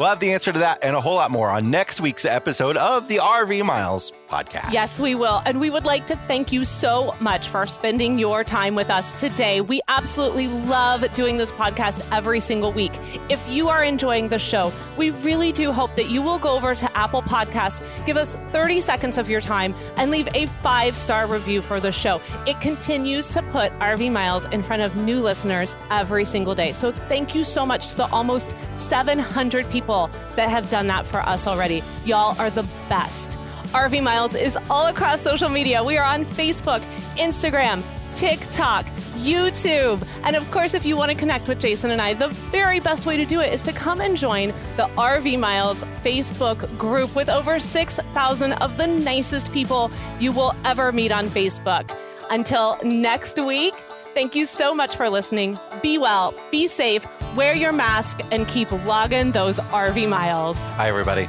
We'll 0.00 0.08
have 0.08 0.18
the 0.18 0.32
answer 0.32 0.50
to 0.50 0.60
that 0.60 0.78
and 0.82 0.96
a 0.96 1.00
whole 1.02 1.16
lot 1.16 1.30
more 1.30 1.50
on 1.50 1.70
next 1.70 2.00
week's 2.00 2.24
episode 2.24 2.78
of 2.78 3.06
the 3.06 3.16
RV 3.18 3.62
Miles 3.66 4.14
podcast. 4.30 4.72
Yes, 4.72 4.98
we 4.98 5.14
will. 5.14 5.42
And 5.44 5.60
we 5.60 5.68
would 5.68 5.84
like 5.84 6.06
to 6.06 6.16
thank 6.16 6.52
you 6.52 6.64
so 6.64 7.14
much 7.20 7.48
for 7.48 7.66
spending 7.66 8.18
your 8.18 8.42
time 8.42 8.74
with 8.74 8.88
us 8.88 9.12
today. 9.20 9.60
We 9.60 9.82
absolutely 9.88 10.48
love 10.48 11.04
doing 11.12 11.36
this 11.36 11.52
podcast 11.52 12.08
every 12.16 12.40
single 12.40 12.72
week. 12.72 12.92
If 13.28 13.46
you 13.46 13.68
are 13.68 13.84
enjoying 13.84 14.28
the 14.28 14.38
show, 14.38 14.72
we 14.96 15.10
really 15.10 15.52
do 15.52 15.70
hope 15.70 15.94
that 15.96 16.08
you 16.08 16.22
will 16.22 16.38
go 16.38 16.56
over 16.56 16.74
to 16.74 16.96
Apple 16.96 17.20
Podcast, 17.20 17.84
give 18.06 18.16
us 18.16 18.36
30 18.52 18.80
seconds 18.80 19.18
of 19.18 19.28
your 19.28 19.42
time, 19.42 19.74
and 19.98 20.10
leave 20.10 20.28
a 20.34 20.46
five 20.46 20.96
star 20.96 21.26
review 21.26 21.60
for 21.60 21.78
the 21.78 21.92
show. 21.92 22.22
It 22.46 22.58
continues 22.62 23.28
to 23.32 23.42
put 23.42 23.70
RV 23.80 24.10
Miles 24.12 24.46
in 24.46 24.62
front 24.62 24.80
of 24.80 24.96
new 24.96 25.20
listeners 25.20 25.76
every 25.90 26.24
single 26.24 26.54
day. 26.54 26.72
So 26.72 26.90
thank 26.90 27.34
you 27.34 27.44
so 27.44 27.66
much 27.66 27.88
to 27.88 27.96
the 27.98 28.06
almost 28.06 28.56
700 28.76 29.68
people 29.90 30.08
that 30.36 30.48
have 30.48 30.70
done 30.70 30.86
that 30.86 31.04
for 31.04 31.18
us 31.20 31.48
already. 31.48 31.82
Y'all 32.04 32.40
are 32.40 32.50
the 32.50 32.62
best. 32.88 33.36
RV 33.72 34.00
Miles 34.02 34.36
is 34.36 34.56
all 34.68 34.86
across 34.86 35.20
social 35.20 35.48
media. 35.48 35.82
We 35.82 35.98
are 35.98 36.04
on 36.04 36.24
Facebook, 36.24 36.80
Instagram, 37.16 37.82
TikTok, 38.14 38.86
YouTube. 39.16 40.06
And 40.22 40.36
of 40.36 40.48
course, 40.52 40.74
if 40.74 40.86
you 40.86 40.96
want 40.96 41.10
to 41.10 41.16
connect 41.16 41.48
with 41.48 41.58
Jason 41.58 41.90
and 41.90 42.00
I, 42.00 42.14
the 42.14 42.28
very 42.28 42.78
best 42.78 43.04
way 43.04 43.16
to 43.16 43.24
do 43.24 43.40
it 43.40 43.52
is 43.52 43.62
to 43.62 43.72
come 43.72 44.00
and 44.00 44.16
join 44.16 44.48
the 44.76 44.88
RV 44.96 45.40
Miles 45.40 45.82
Facebook 46.04 46.78
group 46.78 47.14
with 47.16 47.28
over 47.28 47.58
6,000 47.58 48.52
of 48.52 48.76
the 48.76 48.86
nicest 48.86 49.52
people 49.52 49.90
you 50.20 50.30
will 50.30 50.54
ever 50.64 50.92
meet 50.92 51.10
on 51.10 51.26
Facebook. 51.26 51.92
Until 52.30 52.78
next 52.84 53.40
week, 53.40 53.74
thank 54.14 54.36
you 54.36 54.46
so 54.46 54.72
much 54.72 54.94
for 54.94 55.08
listening. 55.08 55.58
Be 55.82 55.98
well, 55.98 56.32
be 56.52 56.68
safe, 56.68 57.04
wear 57.34 57.54
your 57.54 57.72
mask, 57.72 58.20
and 58.30 58.46
keep 58.46 58.70
logging 58.84 59.32
those 59.32 59.58
RV 59.60 60.08
miles. 60.08 60.58
Hi, 60.72 60.88
everybody. 60.88 61.28